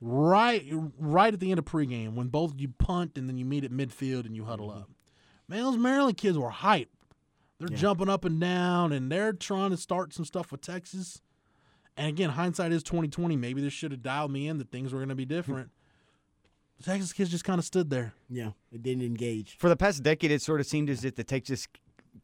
right 0.00 0.64
right 0.98 1.32
at 1.32 1.40
the 1.40 1.50
end 1.50 1.58
of 1.58 1.64
pregame 1.64 2.14
when 2.14 2.28
both 2.28 2.52
you 2.58 2.68
punt 2.68 3.16
and 3.16 3.28
then 3.28 3.38
you 3.38 3.44
meet 3.44 3.64
at 3.64 3.70
midfield 3.70 4.26
and 4.26 4.36
you 4.36 4.44
huddle 4.44 4.68
mm-hmm. 4.68 4.80
up, 4.82 4.90
man, 5.48 5.62
those 5.62 5.78
Maryland 5.78 6.16
kids 6.16 6.36
were 6.36 6.50
hyped. 6.50 6.88
They're 7.58 7.70
Yeah. 7.70 7.76
jumping 7.78 8.08
up 8.08 8.24
and 8.24 8.38
down, 8.40 8.92
and 8.92 9.10
they're 9.10 9.32
trying 9.32 9.70
to 9.70 9.76
start 9.76 10.12
some 10.12 10.24
stuff 10.24 10.50
with 10.52 10.60
Texas. 10.60 11.22
And 11.96 12.08
again, 12.08 12.30
hindsight 12.30 12.72
is 12.72 12.82
twenty 12.82 13.08
twenty. 13.08 13.36
Maybe 13.36 13.62
this 13.62 13.72
should 13.72 13.92
have 13.92 14.02
dialed 14.02 14.32
me 14.32 14.48
in 14.48 14.58
that 14.58 14.70
things 14.70 14.92
were 14.92 14.98
going 14.98 15.08
to 15.08 15.14
be 15.14 15.24
different. 15.24 15.70
The 16.78 16.82
Texas 16.90 17.12
kids 17.12 17.30
just 17.30 17.44
kind 17.44 17.58
of 17.58 17.64
stood 17.64 17.88
there. 17.88 18.12
Yeah. 18.28 18.50
It 18.72 18.82
didn't 18.82 19.04
engage. 19.04 19.56
For 19.56 19.68
the 19.68 19.76
past 19.76 20.02
decade, 20.02 20.32
it 20.32 20.42
sort 20.42 20.60
of 20.60 20.66
seemed 20.66 20.90
as 20.90 21.04
if 21.04 21.14
the 21.14 21.22
Texas 21.24 21.68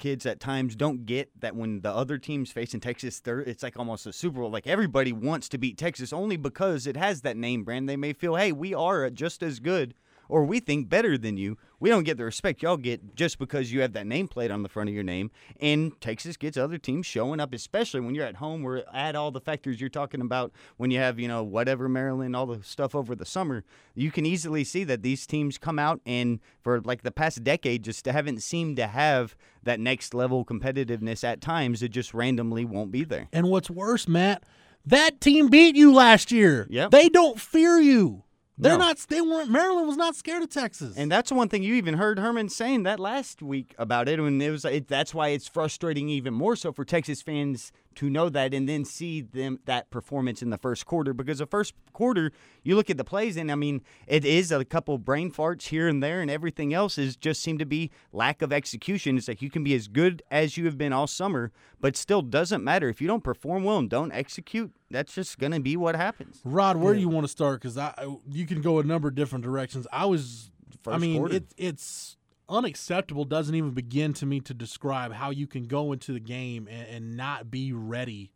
kids 0.01 0.27
at 0.27 0.41
times 0.41 0.75
don't 0.75 1.07
get 1.07 1.31
that 1.39 1.55
when 1.55 1.83
the 1.83 1.93
other 1.93 2.19
teams 2.19 2.51
facing 2.51 2.81
Texas, 2.81 3.23
it's 3.25 3.63
like 3.63 3.79
almost 3.79 4.07
a 4.07 4.13
Super 4.13 4.41
Bowl. 4.41 4.51
Like 4.51 4.67
everybody 4.67 5.13
wants 5.13 5.49
to 5.51 5.59
beat 5.59 5.79
Texas 5.79 6.13
only 6.13 6.37
because 6.37 6.89
it 6.89 6.97
has 6.97 7.21
that 7.21 7.37
name 7.37 7.63
brand. 7.63 7.89
They 7.89 7.97
may 7.97 8.13
feel, 8.13 8.35
hey, 8.35 8.51
we 8.51 8.75
are 8.75 9.09
just 9.11 9.45
as 9.45 9.61
good 9.61 9.95
or 10.31 10.45
we 10.45 10.61
think 10.61 10.89
better 10.89 11.19
than 11.19 11.37
you. 11.37 11.59
We 11.79 11.89
don't 11.89 12.05
get 12.05 12.19
the 12.19 12.25
respect 12.25 12.63
y'all 12.63 12.77
get 12.77 13.15
just 13.15 13.39
because 13.39 13.73
you 13.73 13.81
have 13.81 13.93
that 13.95 14.07
nameplate 14.07 14.53
on 14.53 14.63
the 14.63 14.69
front 14.69 14.89
of 14.89 14.95
your 14.95 15.05
name. 15.05 15.31
And 15.61 15.99
Texas 16.01 16.37
gets 16.37 16.57
other 16.57 16.79
teams 16.79 17.07
showing 17.07 17.41
up, 17.41 17.55
especially 17.55 18.01
when 18.01 18.15
you're 18.15 18.27
at 18.27 18.37
home. 18.37 18.63
Where 18.63 18.85
add 18.95 19.17
all 19.17 19.31
the 19.31 19.41
factors 19.41 19.81
you're 19.81 19.91
talking 19.91 20.21
about 20.21 20.53
when 20.77 20.91
you 20.91 20.99
have 20.99 21.19
you 21.19 21.29
know 21.29 21.43
whatever 21.43 21.89
Maryland, 21.89 22.37
all 22.37 22.47
the 22.47 22.63
stuff 22.63 22.95
over 22.95 23.15
the 23.15 23.27
summer. 23.27 23.65
You 23.95 24.11
can 24.11 24.27
easily 24.27 24.65
see 24.65 24.85
that 24.85 25.03
these 25.03 25.27
teams 25.27 25.59
come 25.59 25.79
out 25.79 26.01
and 26.07 26.41
for 26.63 26.81
like 26.81 27.03
the 27.03 27.11
past 27.11 27.43
decade 27.43 27.85
just 27.85 28.07
haven't 28.07 28.43
seemed 28.43 28.77
to 28.77 28.87
have 28.87 29.35
that 29.63 29.81
next 29.81 30.15
level 30.15 30.45
competitiveness. 30.45 31.25
At 31.25 31.41
times, 31.41 31.83
it 31.83 31.89
just 31.89 32.15
randomly 32.15 32.65
won't 32.65 32.91
be 32.91 33.05
there. 33.05 33.29
And 33.33 33.49
what's 33.49 33.71
worse, 33.71 34.07
Matt, 34.07 34.45
that 34.87 35.21
team 35.21 35.49
beat 35.49 35.77
you 35.77 35.93
last 35.93 36.33
year. 36.33 36.67
Yep. 36.71 36.91
They 36.91 37.09
don't 37.09 37.41
fear 37.41 37.79
you. 37.79 38.25
They're 38.61 38.79
No. 38.79 38.85
not. 38.85 38.99
They 39.09 39.21
weren't. 39.21 39.51
Maryland 39.51 39.89
was 39.89 39.97
not 39.97 40.15
scared 40.17 40.43
of 40.43 40.51
Texas. 40.51 40.95
And 40.97 41.11
that's 41.11 41.33
one 41.33 41.49
thing 41.49 41.63
you 41.63 41.75
even 41.75 41.95
heard 41.95 42.19
Herman 42.19 42.49
saying 42.51 42.83
that 42.83 43.01
last 43.01 43.41
week 43.43 43.75
about 43.79 44.09
it, 44.09 44.19
and 44.21 44.43
it 44.43 44.51
was 44.51 44.65
it, 44.65 44.87
that's 44.89 45.15
why 45.15 45.29
it's 45.29 45.49
frustrating 45.49 46.09
even 46.09 46.35
more 46.35 46.57
so 46.57 46.71
for 46.73 46.85
Texas 46.85 47.23
fans 47.23 47.73
to 47.97 48.09
know 48.09 48.29
that 48.29 48.55
and 48.55 48.69
then 48.69 48.85
see 48.85 49.21
them 49.21 49.59
that 49.65 49.91
performance 49.91 50.43
in 50.43 50.51
the 50.51 50.59
first 50.59 50.87
quarter 50.87 51.13
because 51.13 51.39
the 51.39 51.47
first 51.47 51.75
quarter 51.93 52.33
you 52.63 52.77
look 52.77 52.89
at 52.89 52.97
the 52.97 53.05
plays 53.05 53.37
and 53.37 53.51
I 53.51 53.57
mean 53.57 53.83
it 54.07 54.25
is 54.25 54.53
a 54.53 54.65
couple 54.65 54.97
brain 54.99 55.31
farts 55.31 55.69
here 55.69 55.89
and 55.89 56.03
there 56.03 56.21
and 56.21 56.31
everything 56.31 56.73
else 56.73 56.99
is 56.99 57.17
just 57.17 57.43
seem 57.43 57.59
to 57.59 57.67
be 57.67 57.91
lack 58.13 58.43
of 58.43 58.53
execution. 58.53 59.17
It's 59.17 59.29
like 59.29 59.43
you 59.43 59.51
can 59.51 59.65
be 59.65 59.75
as 59.75 59.89
good 59.89 60.23
as 60.31 60.57
you 60.57 60.65
have 60.67 60.79
been 60.79 60.93
all 60.93 61.07
summer, 61.07 61.53
but 61.81 61.97
still 61.97 62.23
doesn't 62.23 62.63
matter 62.63 62.89
if 62.89 63.01
you 63.01 63.09
don't 63.09 63.25
perform 63.25 63.65
well 63.65 63.79
and 63.79 63.91
don't 63.91 64.13
execute. 64.13 64.73
That's 64.91 65.15
just 65.15 65.39
going 65.39 65.53
to 65.53 65.61
be 65.61 65.77
what 65.77 65.97
happens. 65.97 66.41
Rod, 66.45 66.77
where 66.77 66.95
do 66.95 67.01
you 67.01 67.09
want 67.09 67.25
to 67.25 67.29
start? 67.29 67.61
Because 67.61 67.79
I, 67.79 67.95
you 68.31 68.47
can 68.47 68.61
go 68.61 68.79
a 68.79 68.83
number 68.83 69.09
of 69.09 69.15
different 69.15 69.45
directions. 69.45 69.87
I 69.93 70.07
was. 70.07 70.51
I 70.87 70.99
mean, 70.99 71.19
quarter. 71.19 71.37
it, 71.37 71.55
it's 71.57 72.17
unacceptable. 72.51 73.25
Doesn't 73.25 73.55
even 73.55 73.71
begin 73.71 74.13
to 74.15 74.27
me 74.27 74.41
to 74.41 74.53
describe 74.53 75.13
how 75.13 75.31
you 75.31 75.47
can 75.47 75.65
go 75.65 75.93
into 75.93 76.13
the 76.13 76.21
game 76.21 76.69
and, 76.71 76.87
and 76.89 77.17
not 77.17 77.51
be 77.51 77.73
ready 77.73 78.33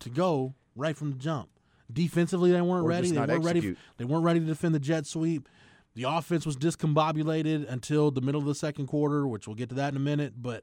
to 0.00 0.10
go 0.10 0.54
right 0.76 0.96
from 0.96 1.10
the 1.10 1.18
jump. 1.18 1.48
Defensively, 1.92 2.52
they 2.52 2.60
weren't 2.60 2.84
Or 2.84 2.88
ready. 2.88 3.10
They 3.10 3.18
weren't 3.18 3.44
ready. 3.44 3.76
They 3.96 4.04
weren't 4.04 4.24
ready 4.24 4.40
to 4.40 4.46
defend 4.46 4.74
the 4.74 4.80
jet 4.80 5.06
sweep. 5.06 5.48
The 5.94 6.04
offense 6.04 6.44
was 6.44 6.56
discombobulated 6.56 7.68
until 7.70 8.10
the 8.10 8.20
middle 8.20 8.40
of 8.40 8.46
the 8.46 8.54
second 8.54 8.86
quarter, 8.86 9.26
which 9.26 9.46
we'll 9.46 9.56
get 9.56 9.70
to 9.70 9.74
that 9.76 9.92
in 9.92 9.96
a 9.96 10.00
minute. 10.00 10.34
But 10.36 10.62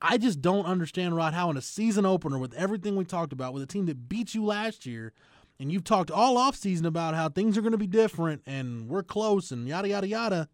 I 0.00 0.16
just 0.16 0.40
don't 0.40 0.64
understand, 0.64 1.14
Rod, 1.14 1.34
how 1.34 1.50
in 1.50 1.56
a 1.58 1.62
season 1.62 2.06
opener 2.06 2.38
with 2.38 2.54
everything 2.54 2.96
we 2.96 3.04
talked 3.04 3.34
about, 3.34 3.52
with 3.52 3.62
a 3.62 3.66
team 3.66 3.84
that 3.86 4.08
beat 4.08 4.34
you 4.34 4.44
last 4.44 4.86
year, 4.86 5.12
and 5.58 5.70
you've 5.70 5.84
talked 5.84 6.10
all 6.10 6.36
offseason 6.36 6.86
about 6.86 7.14
how 7.14 7.28
things 7.28 7.58
are 7.58 7.60
going 7.60 7.72
to 7.72 7.78
be 7.78 7.86
different 7.86 8.40
and 8.46 8.88
we're 8.88 9.02
close 9.02 9.50
and 9.50 9.68
yada 9.68 9.88
yada 9.88 10.08
yada. 10.08 10.48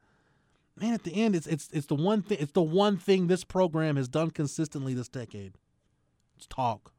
Man, 0.78 0.92
at 0.92 1.04
the 1.04 1.14
end, 1.22 1.34
it's 1.34 1.46
it's 1.46 1.68
it's 1.72 1.86
the 1.86 1.94
one 1.94 2.22
thing 2.22 2.38
it's 2.40 2.52
the 2.52 2.62
one 2.62 2.96
thing 2.98 3.26
this 3.28 3.44
program 3.44 3.96
has 3.96 4.08
done 4.08 4.30
consistently 4.30 4.92
this 4.94 5.08
decade. 5.08 5.54
It's 6.36 6.46
talk. 6.46 6.92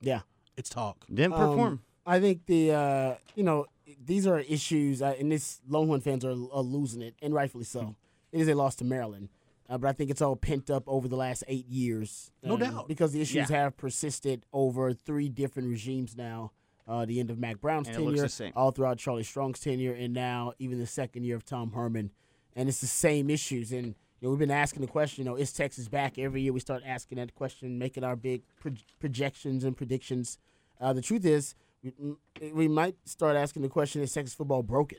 Yeah. 0.00 0.20
It's 0.56 0.68
talk. 0.68 1.06
Didn't 1.08 1.32
Um, 1.32 1.38
perform. 1.50 1.82
I 2.04 2.20
think 2.20 2.46
the 2.46 2.72
uh, 2.72 3.14
you 3.34 3.42
know 3.44 3.66
these 4.04 4.26
are 4.26 4.38
issues, 4.40 5.00
uh, 5.00 5.14
and 5.18 5.32
this 5.32 5.60
Longhorn 5.68 6.00
fans 6.00 6.24
are, 6.24 6.30
are 6.52 6.62
losing 6.62 7.00
it, 7.02 7.14
and 7.22 7.32
rightfully 7.32 7.64
so. 7.64 7.96
It 8.32 8.40
is 8.40 8.48
a 8.48 8.54
loss 8.54 8.74
to 8.76 8.84
Maryland, 8.84 9.30
uh, 9.70 9.78
but 9.78 9.88
I 9.88 9.92
think 9.92 10.10
it's 10.10 10.20
all 10.20 10.36
pent 10.36 10.68
up 10.68 10.84
over 10.86 11.08
the 11.08 11.16
last 11.16 11.44
eight 11.48 11.66
years. 11.66 12.30
No 12.42 12.54
um, 12.54 12.60
doubt. 12.60 12.88
because 12.88 13.12
the 13.12 13.22
issues 13.22 13.48
Yeah. 13.50 13.56
have 13.56 13.76
persisted 13.78 14.44
over 14.52 14.92
three 14.92 15.30
different 15.30 15.68
regimes 15.68 16.14
now. 16.16 16.52
Uh, 16.86 17.04
the 17.04 17.20
end 17.20 17.30
of 17.30 17.38
Mack 17.38 17.60
Brown's 17.60 17.86
And 17.88 17.96
tenure, 17.98 18.28
all 18.56 18.70
throughout 18.70 18.98
Charlie 18.98 19.22
Strong's 19.22 19.60
tenure, 19.60 19.92
and 19.92 20.12
now 20.14 20.52
even 20.58 20.78
the 20.78 20.86
second 20.86 21.24
year 21.24 21.36
of 21.36 21.44
Tom 21.44 21.72
Herman, 21.72 22.10
and 22.56 22.68
it's 22.68 22.80
the 22.80 22.86
same 22.86 23.30
issues. 23.30 23.72
And 23.72 23.86
you 23.86 23.94
know, 24.22 24.30
we've 24.30 24.38
been 24.38 24.50
asking 24.50 24.82
the 24.82 24.88
question, 24.88 25.24
you 25.24 25.30
know, 25.30 25.36
is 25.36 25.52
Texas 25.52 25.88
back? 25.88 26.18
Every 26.18 26.40
year 26.42 26.52
we 26.52 26.60
start 26.60 26.82
asking 26.84 27.18
that 27.18 27.34
question, 27.34 27.78
making 27.78 28.04
our 28.04 28.16
big 28.16 28.42
pro- 28.60 28.72
projections 28.98 29.64
and 29.64 29.76
predictions. 29.76 30.38
Uh, 30.80 30.92
the 30.92 31.02
truth 31.02 31.24
is, 31.24 31.54
we, 31.82 32.50
we 32.52 32.68
might 32.68 32.96
start 33.04 33.36
asking 33.36 33.62
the 33.62 33.68
question: 33.68 34.02
Is 34.02 34.12
Texas 34.12 34.34
football 34.34 34.62
broken? 34.62 34.98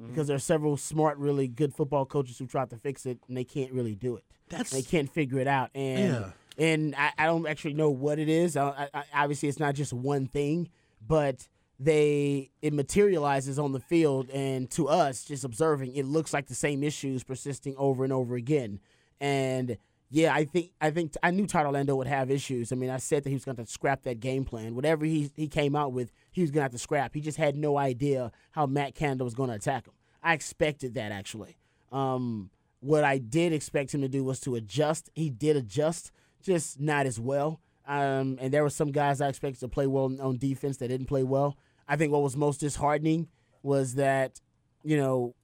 Mm-hmm. 0.00 0.10
Because 0.10 0.28
there 0.28 0.36
are 0.36 0.40
several 0.40 0.76
smart, 0.76 1.18
really 1.18 1.48
good 1.48 1.74
football 1.74 2.06
coaches 2.06 2.38
who 2.38 2.46
tried 2.46 2.70
to 2.70 2.76
fix 2.76 3.04
it, 3.06 3.18
and 3.28 3.36
they 3.36 3.44
can't 3.44 3.72
really 3.72 3.94
do 3.94 4.16
it. 4.16 4.24
That's- 4.48 4.70
they 4.70 4.82
can't 4.82 5.10
figure 5.12 5.38
it 5.40 5.46
out, 5.46 5.70
and 5.74 6.12
Yeah. 6.14 6.30
and 6.58 6.94
I, 6.96 7.12
I 7.18 7.26
don't 7.26 7.46
actually 7.46 7.74
know 7.74 7.90
what 7.90 8.18
it 8.18 8.28
is. 8.28 8.56
I, 8.56 8.68
I, 8.68 8.88
I- 9.00 9.04
obviously, 9.24 9.48
it's 9.48 9.58
not 9.60 9.74
just 9.74 9.92
one 9.92 10.26
thing, 10.26 10.68
but 11.06 11.48
they 11.82 12.50
it 12.60 12.74
materializes 12.74 13.58
on 13.58 13.72
the 13.72 13.80
field, 13.80 14.28
and 14.30 14.70
to 14.72 14.86
us, 14.88 15.24
just 15.24 15.44
observing, 15.44 15.96
it 15.96 16.04
looks 16.04 16.34
like 16.34 16.46
the 16.46 16.54
same 16.54 16.82
issues 16.82 17.24
persisting 17.24 17.74
over 17.78 18.04
and 18.04 18.12
over 18.12 18.36
again. 18.36 18.80
And 19.18 19.78
yeah, 20.10 20.34
I 20.34 20.44
think 20.44 20.72
I 20.80 20.90
think 20.90 21.14
I 21.22 21.30
knew 21.30 21.46
Todd 21.46 21.64
Orlando 21.64 21.96
would 21.96 22.06
have 22.06 22.30
issues. 22.30 22.70
I 22.70 22.76
mean, 22.76 22.90
I 22.90 22.98
said 22.98 23.24
that 23.24 23.30
he 23.30 23.34
was 23.34 23.46
going 23.46 23.56
to 23.56 23.66
scrap 23.66 24.02
that 24.02 24.20
game 24.20 24.44
plan. 24.44 24.74
Whatever 24.74 25.06
he 25.06 25.30
he 25.36 25.48
came 25.48 25.74
out 25.74 25.92
with, 25.92 26.12
he 26.30 26.42
was 26.42 26.50
going 26.50 26.60
to 26.60 26.64
have 26.64 26.72
to 26.72 26.78
scrap. 26.78 27.14
He 27.14 27.22
just 27.22 27.38
had 27.38 27.56
no 27.56 27.78
idea 27.78 28.30
how 28.50 28.66
Matt 28.66 28.94
Canada 28.94 29.24
was 29.24 29.34
going 29.34 29.48
to 29.48 29.56
attack 29.56 29.86
him. 29.86 29.94
I 30.22 30.34
expected 30.34 30.94
that 30.94 31.12
actually. 31.12 31.56
Um, 31.90 32.50
what 32.80 33.04
I 33.04 33.18
did 33.18 33.52
expect 33.54 33.94
him 33.94 34.02
to 34.02 34.08
do 34.08 34.22
was 34.22 34.38
to 34.40 34.54
adjust. 34.54 35.08
He 35.14 35.30
did 35.30 35.56
adjust, 35.56 36.12
just 36.42 36.78
not 36.78 37.06
as 37.06 37.18
well. 37.18 37.60
Um, 37.86 38.38
and 38.40 38.52
there 38.52 38.62
were 38.62 38.70
some 38.70 38.92
guys 38.92 39.20
I 39.20 39.28
expected 39.28 39.60
to 39.60 39.68
play 39.68 39.86
well 39.86 40.04
on- 40.04 40.20
on 40.20 40.38
defense 40.38 40.76
that 40.76 40.88
didn't 40.88 41.06
play 41.06 41.22
well. 41.22 41.56
I 41.90 41.96
think 41.96 42.12
what 42.12 42.22
was 42.22 42.36
most 42.36 42.60
disheartening 42.60 43.26
was 43.62 43.96
that, 43.96 44.40
you 44.84 44.96
know, 44.96 45.34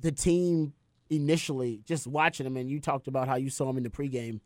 the 0.00 0.10
team 0.10 0.72
initially 1.10 1.82
just 1.84 2.06
watching 2.06 2.44
them, 2.44 2.56
and 2.56 2.68
you 2.70 2.80
talked 2.80 3.06
about 3.06 3.28
how 3.28 3.36
you 3.36 3.50
saw 3.50 3.68
him 3.68 3.76
in 3.76 3.82
the 3.82 3.90
pregame. 3.90 4.40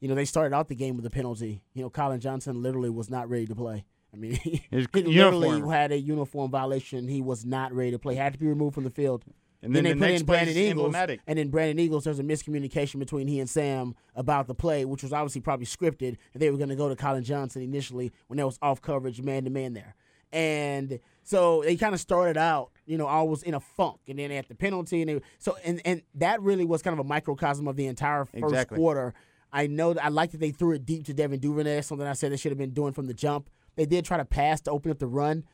You 0.00 0.08
know, 0.08 0.14
they 0.14 0.24
started 0.24 0.54
out 0.54 0.68
the 0.68 0.76
game 0.76 0.96
with 0.96 1.04
a 1.04 1.10
penalty. 1.10 1.62
You 1.74 1.82
know, 1.82 1.90
Collin 1.90 2.20
Johnson 2.20 2.62
literally 2.62 2.90
was 2.90 3.10
not 3.10 3.28
ready 3.28 3.46
to 3.46 3.56
play. 3.56 3.84
I 4.12 4.16
mean, 4.16 4.34
he, 4.42 4.64
His 4.70 4.86
he 4.94 5.02
literally 5.02 5.48
uniform. 5.48 5.72
had 5.72 5.90
a 5.90 5.98
uniform 5.98 6.50
violation. 6.52 7.08
He 7.08 7.20
was 7.20 7.44
not 7.44 7.72
ready 7.72 7.90
to 7.90 7.98
play. 7.98 8.14
Had 8.14 8.34
to 8.34 8.38
be 8.38 8.46
removed 8.46 8.74
from 8.74 8.84
the 8.84 8.90
field. 8.90 9.24
And 9.64 9.74
then 9.74 9.82
they 9.84 9.94
the 9.94 9.98
put 9.98 10.08
next 10.08 10.20
in 10.20 10.26
Brandon 10.26 10.56
Eagles, 10.58 10.94
and 11.26 11.38
then 11.38 11.48
Brandon 11.48 11.78
Eagles. 11.78 12.04
There's 12.04 12.18
a 12.18 12.22
miscommunication 12.22 12.98
between 12.98 13.26
he 13.26 13.40
and 13.40 13.48
Sam 13.48 13.94
about 14.14 14.46
the 14.46 14.54
play, 14.54 14.84
which 14.84 15.02
was 15.02 15.12
obviously 15.12 15.40
probably 15.40 15.64
scripted, 15.64 16.18
and 16.34 16.42
they 16.42 16.50
were 16.50 16.58
going 16.58 16.68
to 16.68 16.76
go 16.76 16.90
to 16.90 16.94
Collin 16.94 17.24
Johnson 17.24 17.62
initially 17.62 18.12
when 18.26 18.36
there 18.36 18.44
was 18.44 18.58
off 18.60 18.82
coverage, 18.82 19.22
man 19.22 19.44
to 19.44 19.50
man 19.50 19.72
there, 19.72 19.94
and 20.34 20.98
so 21.22 21.62
they 21.62 21.76
kind 21.76 21.94
of 21.94 22.00
started 22.00 22.36
out, 22.36 22.70
you 22.84 22.98
know, 22.98 23.06
always 23.06 23.42
in 23.44 23.54
a 23.54 23.60
funk, 23.60 24.00
and 24.08 24.18
then 24.18 24.30
at 24.32 24.48
the 24.48 24.54
penalty, 24.54 25.00
and 25.00 25.08
they, 25.08 25.20
so 25.38 25.56
and 25.64 25.80
and 25.84 26.02
that 26.16 26.42
really 26.42 26.64
was 26.64 26.82
kind 26.82 26.92
of 26.92 26.98
a 26.98 27.08
microcosm 27.08 27.66
of 27.68 27.76
the 27.76 27.86
entire 27.86 28.24
first 28.24 28.44
Exactly. 28.44 28.76
quarter. 28.76 29.14
I 29.52 29.68
know 29.68 29.92
that 29.94 30.04
I 30.04 30.08
like 30.08 30.32
that 30.32 30.40
they 30.40 30.50
threw 30.50 30.72
it 30.72 30.84
deep 30.84 31.04
to 31.06 31.14
Devin 31.14 31.38
Duvernay, 31.38 31.80
something 31.82 32.06
I 32.06 32.14
said 32.14 32.32
they 32.32 32.36
should 32.36 32.50
have 32.50 32.58
been 32.58 32.74
doing 32.74 32.92
from 32.92 33.06
the 33.06 33.14
jump. 33.14 33.48
They 33.76 33.86
did 33.86 34.04
try 34.04 34.16
to 34.16 34.24
pass 34.24 34.60
to 34.62 34.72
open 34.72 34.90
up 34.90 34.98
the 34.98 35.06
run, 35.06 35.44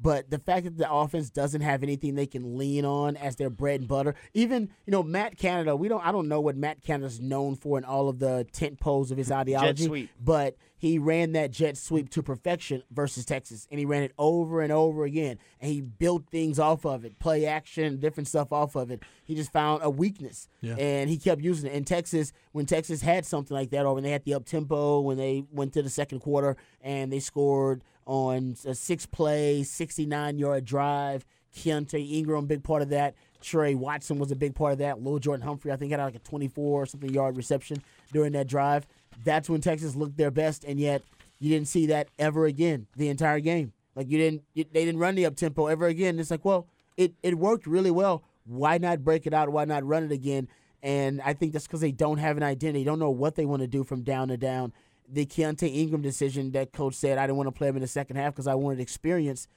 but 0.00 0.30
the 0.30 0.38
fact 0.38 0.64
that 0.64 0.78
the 0.78 0.90
offense 0.90 1.30
doesn't 1.30 1.60
have 1.60 1.82
anything 1.82 2.14
they 2.14 2.26
can 2.26 2.56
lean 2.56 2.84
on 2.84 3.16
as 3.16 3.36
their 3.36 3.50
bread 3.50 3.80
and 3.80 3.88
butter, 3.88 4.14
even 4.34 4.70
you 4.86 4.90
know 4.90 5.02
Matt 5.02 5.36
Canada, 5.36 5.76
we 5.76 5.88
don't 5.88 6.04
I 6.06 6.12
don't 6.12 6.28
know 6.28 6.40
what 6.40 6.56
Matt 6.56 6.82
Canada's 6.82 7.20
known 7.20 7.56
for 7.56 7.78
in 7.78 7.84
all 7.84 8.08
of 8.08 8.18
the 8.18 8.46
tent 8.52 8.80
poles 8.80 9.10
of 9.10 9.18
his 9.18 9.30
ideology, 9.30 9.84
sweep. 9.84 10.10
but 10.22 10.56
he 10.78 10.98
ran 10.98 11.32
that 11.32 11.50
jet 11.50 11.76
sweep 11.76 12.08
to 12.10 12.22
perfection 12.22 12.82
versus 12.90 13.26
Texas, 13.26 13.68
and 13.70 13.78
he 13.78 13.84
ran 13.84 14.02
it 14.02 14.12
over 14.16 14.62
and 14.62 14.72
over 14.72 15.04
again, 15.04 15.38
and 15.60 15.70
he 15.70 15.82
built 15.82 16.24
things 16.30 16.58
off 16.58 16.86
of 16.86 17.04
it, 17.04 17.18
play 17.18 17.44
action, 17.44 17.98
different 18.00 18.26
stuff 18.28 18.50
off 18.50 18.76
of 18.76 18.90
it. 18.90 19.02
He 19.24 19.34
just 19.34 19.52
found 19.52 19.82
a 19.82 19.90
weakness, 19.90 20.48
Yeah. 20.62 20.76
and 20.76 21.10
he 21.10 21.18
kept 21.18 21.42
using 21.42 21.70
it. 21.70 21.76
And 21.76 21.86
Texas, 21.86 22.32
when 22.52 22.64
Texas 22.64 23.02
had 23.02 23.26
something 23.26 23.54
like 23.54 23.68
that, 23.70 23.84
or 23.84 23.92
when 23.94 24.02
they 24.02 24.10
had 24.10 24.24
the 24.24 24.32
up 24.32 24.46
tempo, 24.46 25.00
when 25.00 25.18
they 25.18 25.44
went 25.52 25.74
to 25.74 25.82
the 25.82 25.90
second 25.90 26.20
quarter 26.20 26.56
and 26.80 27.12
they 27.12 27.20
scored 27.20 27.82
on 28.06 28.56
a 28.64 28.74
six 28.74 29.06
play, 29.06 29.62
69 29.62 30.38
yard 30.38 30.64
drive. 30.64 31.24
Keaontay 31.56 32.12
Ingram, 32.12 32.46
big 32.46 32.62
part 32.62 32.82
of 32.82 32.90
that. 32.90 33.14
Tre 33.40 33.74
Watson 33.74 34.18
was 34.18 34.30
a 34.30 34.36
big 34.36 34.54
part 34.54 34.72
of 34.72 34.78
that. 34.78 35.02
Lil 35.02 35.18
Jordan 35.18 35.44
Humphrey, 35.46 35.72
I 35.72 35.76
think, 35.76 35.90
had 35.90 36.00
like 36.00 36.14
a 36.14 36.20
24 36.20 36.82
or 36.82 36.86
something 36.86 37.12
yard 37.12 37.36
reception 37.36 37.82
during 38.12 38.32
that 38.32 38.46
drive. 38.46 38.86
That's 39.24 39.48
when 39.48 39.60
Texas 39.60 39.96
looked 39.96 40.16
their 40.16 40.30
best, 40.30 40.64
and 40.64 40.78
yet 40.78 41.02
you 41.38 41.50
didn't 41.50 41.68
see 41.68 41.86
that 41.86 42.08
ever 42.18 42.46
again 42.46 42.86
the 42.96 43.08
entire 43.08 43.40
game. 43.40 43.72
Like 43.96 44.08
you 44.08 44.18
didn't, 44.18 44.42
they 44.54 44.84
didn't 44.84 44.98
run 44.98 45.14
the 45.14 45.26
up 45.26 45.36
tempo 45.36 45.66
ever 45.66 45.86
again. 45.86 46.18
It's 46.18 46.30
like, 46.30 46.44
well, 46.44 46.66
it 46.96 47.14
it 47.22 47.36
worked 47.36 47.66
really 47.66 47.90
well. 47.90 48.22
Why 48.44 48.78
not 48.78 49.04
break 49.04 49.26
it 49.26 49.34
out? 49.34 49.50
Why 49.50 49.64
not 49.64 49.84
run 49.84 50.04
it 50.04 50.12
again? 50.12 50.48
And 50.82 51.20
I 51.22 51.34
think 51.34 51.52
that's 51.52 51.66
because 51.66 51.80
they 51.80 51.92
don't 51.92 52.18
have 52.18 52.36
an 52.36 52.42
identity. 52.42 52.80
They 52.80 52.84
don't 52.84 52.98
know 52.98 53.10
what 53.10 53.34
they 53.34 53.44
want 53.44 53.60
to 53.62 53.68
do 53.68 53.84
from 53.84 54.02
down 54.02 54.28
to 54.28 54.36
down. 54.36 54.72
The 55.12 55.26
Keaontay 55.26 55.74
Ingram 55.74 56.02
decision 56.02 56.52
that 56.52 56.72
coach 56.72 56.94
said 56.94 57.18
I 57.18 57.26
didn't 57.26 57.36
want 57.36 57.48
to 57.48 57.52
play 57.52 57.68
him 57.68 57.76
in 57.76 57.82
the 57.82 57.88
second 57.88 58.16
half 58.16 58.32
because 58.34 58.46
I 58.46 58.54
wanted 58.54 58.80
experience. 58.80 59.48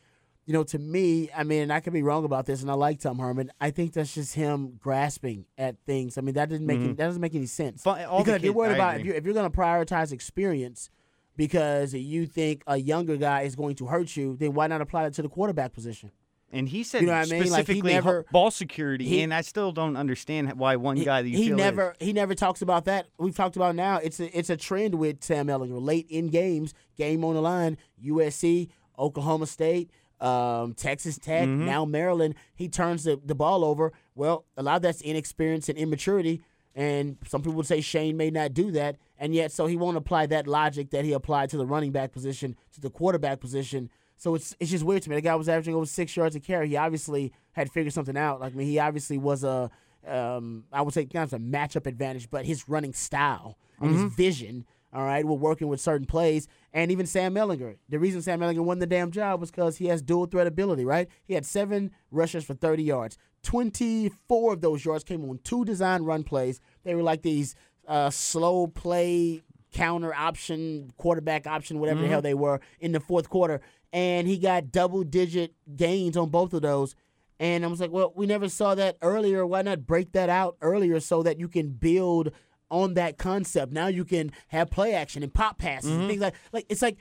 You 0.46 0.52
know, 0.54 0.64
to 0.66 0.78
me, 0.78 1.30
I 1.34 1.44
mean, 1.44 1.72
I 1.72 1.80
could 1.80 1.94
be 1.94 2.04
wrong 2.04 2.26
about 2.26 2.46
this, 2.46 2.62
and 2.62 2.70
I 2.70 2.74
like 2.74 3.00
Tom 3.00 3.18
Herman. 3.18 3.50
I 3.62 3.72
think 3.72 3.94
that's 3.94 4.14
just 4.14 4.36
him 4.36 4.78
grasping 4.78 5.46
at 5.58 5.78
things. 5.86 6.18
I 6.18 6.22
mean, 6.22 6.36
that 6.36 6.50
doesn't 6.50 6.66
make 6.66 6.80
any, 6.80 6.88
that 6.94 7.06
doesn't 7.06 7.22
make 7.22 7.34
any 7.34 7.46
sense. 7.46 7.84
Because 7.84 8.28
if 8.28 8.44
you're 8.44 8.52
worried 8.52 8.74
I 8.74 8.76
about 8.76 9.00
if 9.00 9.06
you're, 9.06 9.16
if 9.16 9.24
you're 9.24 9.34
going 9.34 9.50
to 9.50 9.58
prioritize 9.58 10.12
experience 10.12 10.90
because 11.38 11.94
you 11.94 12.26
think 12.26 12.64
a 12.68 12.76
younger 12.76 13.16
guy 13.16 13.44
is 13.44 13.56
going 13.56 13.76
to 13.76 13.86
hurt 13.86 14.18
you, 14.18 14.36
then 14.36 14.54
why 14.54 14.68
not 14.68 14.82
apply 14.82 15.06
it 15.06 15.14
to 15.14 15.22
the 15.22 15.30
quarterback 15.30 15.72
position? 15.74 16.12
And 16.54 16.70
he 16.70 16.84
said 16.84 17.02
You 17.02 17.08
know 17.08 17.14
what 17.14 17.28
I 17.28 17.32
mean? 17.32 17.40
Like, 17.40 17.42
he 17.42 17.48
specifically 17.74 17.94
never- 17.94 18.26
ball 18.32 18.52
security, 18.52 19.06
he- 19.06 19.22
and 19.22 19.34
I 19.34 19.42
still 19.42 19.72
don't 19.72 19.98
understand 19.98 20.54
why 20.54 20.76
one 20.76 20.96
He- 20.98 21.04
guy 21.04 21.22
that 21.24 21.28
you 21.30 21.36
he 21.38 21.50
never 21.50 21.96
is. 22.00 22.06
he 22.08 22.14
never 22.14 22.36
talks 22.36 22.62
about 22.62 22.86
that. 22.86 23.08
We've 23.18 23.36
talked 23.36 23.56
about 23.56 23.76
now. 23.76 23.98
It's 23.98 24.20
a 24.20 24.38
it's 24.38 24.50
a 24.52 24.56
trend 24.58 24.96
with 24.96 25.24
Sam 25.24 25.48
Ehlinger. 25.48 25.82
Late 25.84 26.06
in 26.10 26.28
games, 26.28 26.74
game 26.96 27.26
on 27.26 27.34
the 27.34 27.42
line, 27.42 27.78
USC, 28.02 28.70
Oklahoma 29.00 29.48
State, 29.48 29.90
um, 30.22 30.74
Texas 30.76 31.18
Tech, 31.18 31.48
Mm-hmm. 31.48 31.66
now 31.66 31.86
Maryland. 31.86 32.36
He 32.56 32.70
turns 32.70 33.04
the, 33.04 33.20
the 33.26 33.36
ball 33.36 33.66
over. 33.66 33.92
Well, 34.14 34.46
a 34.56 34.62
lot 34.64 34.76
of 34.78 34.82
that's 34.84 35.02
inexperience 35.02 35.70
and 35.70 35.78
immaturity. 35.78 36.44
And 36.76 37.18
some 37.28 37.42
people 37.42 37.54
would 37.54 37.68
say 37.68 37.82
Shane 37.82 38.16
may 38.18 38.32
not 38.32 38.54
do 38.54 38.72
that, 38.72 38.98
and 39.20 39.34
yet 39.36 39.52
so 39.52 39.66
he 39.68 39.76
won't 39.76 39.96
apply 39.98 40.26
that 40.28 40.48
logic 40.48 40.90
that 40.92 41.06
he 41.06 41.14
applied 41.14 41.50
to 41.52 41.58
the 41.58 41.66
running 41.68 41.92
back 41.92 42.12
position, 42.12 42.56
to 42.74 42.82
the 42.82 42.90
quarterback 42.90 43.40
position. 43.40 43.90
So 44.24 44.36
it's 44.36 44.56
it's 44.58 44.72
just 44.72 44.86
weird 44.86 45.02
to 45.02 45.10
me. 45.10 45.18
The 45.18 45.22
guy 45.22 45.36
was 45.36 45.50
averaging 45.50 45.76
over 45.76 45.86
six 45.86 46.16
yards 46.16 46.34
a 46.34 46.40
carry. 46.40 46.70
He 46.70 46.78
obviously 46.78 47.34
had 47.52 47.70
figured 47.70 47.94
something 47.94 48.16
out. 48.16 48.40
Like 48.40 48.54
I 48.54 48.56
mean, 48.56 48.68
he 48.68 48.80
obviously 48.80 49.18
was 49.18 49.44
a 49.44 49.70
um, 50.08 50.64
I 50.72 50.82
would 50.82 50.94
say 50.94 51.04
kind 51.04 51.26
of 51.26 51.34
a 51.34 51.40
matchup 51.40 51.88
advantage, 51.88 52.30
but 52.30 52.46
his 52.46 52.70
running 52.70 52.94
style 52.94 53.58
and 53.82 53.94
his 53.94 54.16
vision, 54.16 54.66
all 54.94 55.04
right, 55.04 55.26
were 55.26 55.36
working 55.36 55.68
with 55.68 55.82
certain 55.82 56.08
plays. 56.08 56.48
And 56.72 56.90
even 56.90 57.06
Sam 57.06 57.36
Ehlinger. 57.36 57.76
The 57.90 58.00
reason 58.00 58.22
Sam 58.22 58.40
Ehlinger 58.40 58.64
won 58.64 58.80
the 58.80 58.88
damn 58.88 59.12
job 59.12 59.42
was 59.42 59.52
because 59.52 59.76
he 59.76 59.88
has 59.88 60.02
dual 60.02 60.26
threat 60.26 60.48
ability, 60.48 60.86
right? 60.86 61.10
He 61.26 61.34
had 61.34 61.46
seven 61.46 61.92
rushes 62.10 62.46
for 62.46 62.54
30 62.54 62.82
yards. 62.82 63.18
24 63.42 64.54
of 64.54 64.62
those 64.62 64.86
yards 64.86 65.04
came 65.04 65.30
on 65.30 65.42
two 65.44 65.66
design 65.66 66.04
run 66.04 66.24
plays. 66.24 66.62
They 66.86 66.96
were 66.96 67.04
like 67.04 67.24
these 67.24 67.56
uh, 67.90 68.10
slow 68.10 68.68
play 68.68 69.44
counter 69.74 70.14
option, 70.14 70.94
quarterback 70.98 71.46
option, 71.46 71.80
whatever 71.80 72.02
the 72.02 72.08
hell 72.08 72.22
they 72.22 72.36
were 72.36 72.62
in 72.80 72.94
the 72.94 73.00
fourth 73.02 73.30
quarter. 73.30 73.60
And 73.94 74.28
he 74.28 74.38
got 74.38 74.72
double 74.72 75.04
digit 75.04 75.54
gains 75.76 76.18
on 76.18 76.30
both 76.30 76.54
of 76.54 76.64
those. 76.64 76.96
And 77.40 77.64
I 77.64 77.68
was 77.68 77.80
like, 77.80 77.92
well, 77.92 78.12
we 78.16 78.26
never 78.26 78.50
saw 78.50 78.76
that 78.76 78.98
earlier. 79.02 79.46
Why 79.46 79.62
not 79.62 79.86
break 79.86 80.14
that 80.14 80.30
out 80.30 80.58
earlier 80.62 81.00
so 81.00 81.24
that 81.24 81.40
you 81.40 81.48
can 81.48 81.70
build 81.70 82.32
on 82.70 82.96
that 82.96 83.18
concept? 83.18 83.72
Now 83.72 83.88
you 83.88 84.04
can 84.04 84.32
have 84.48 84.72
play 84.72 84.94
action 84.94 85.24
and 85.24 85.34
pop 85.34 85.60
passes 85.60 85.92
and 85.92 86.02
mm-hmm. 86.02 86.10
things 86.10 86.22
like 86.22 86.36
like 86.52 86.66
it's 86.70 86.82
like 86.82 86.98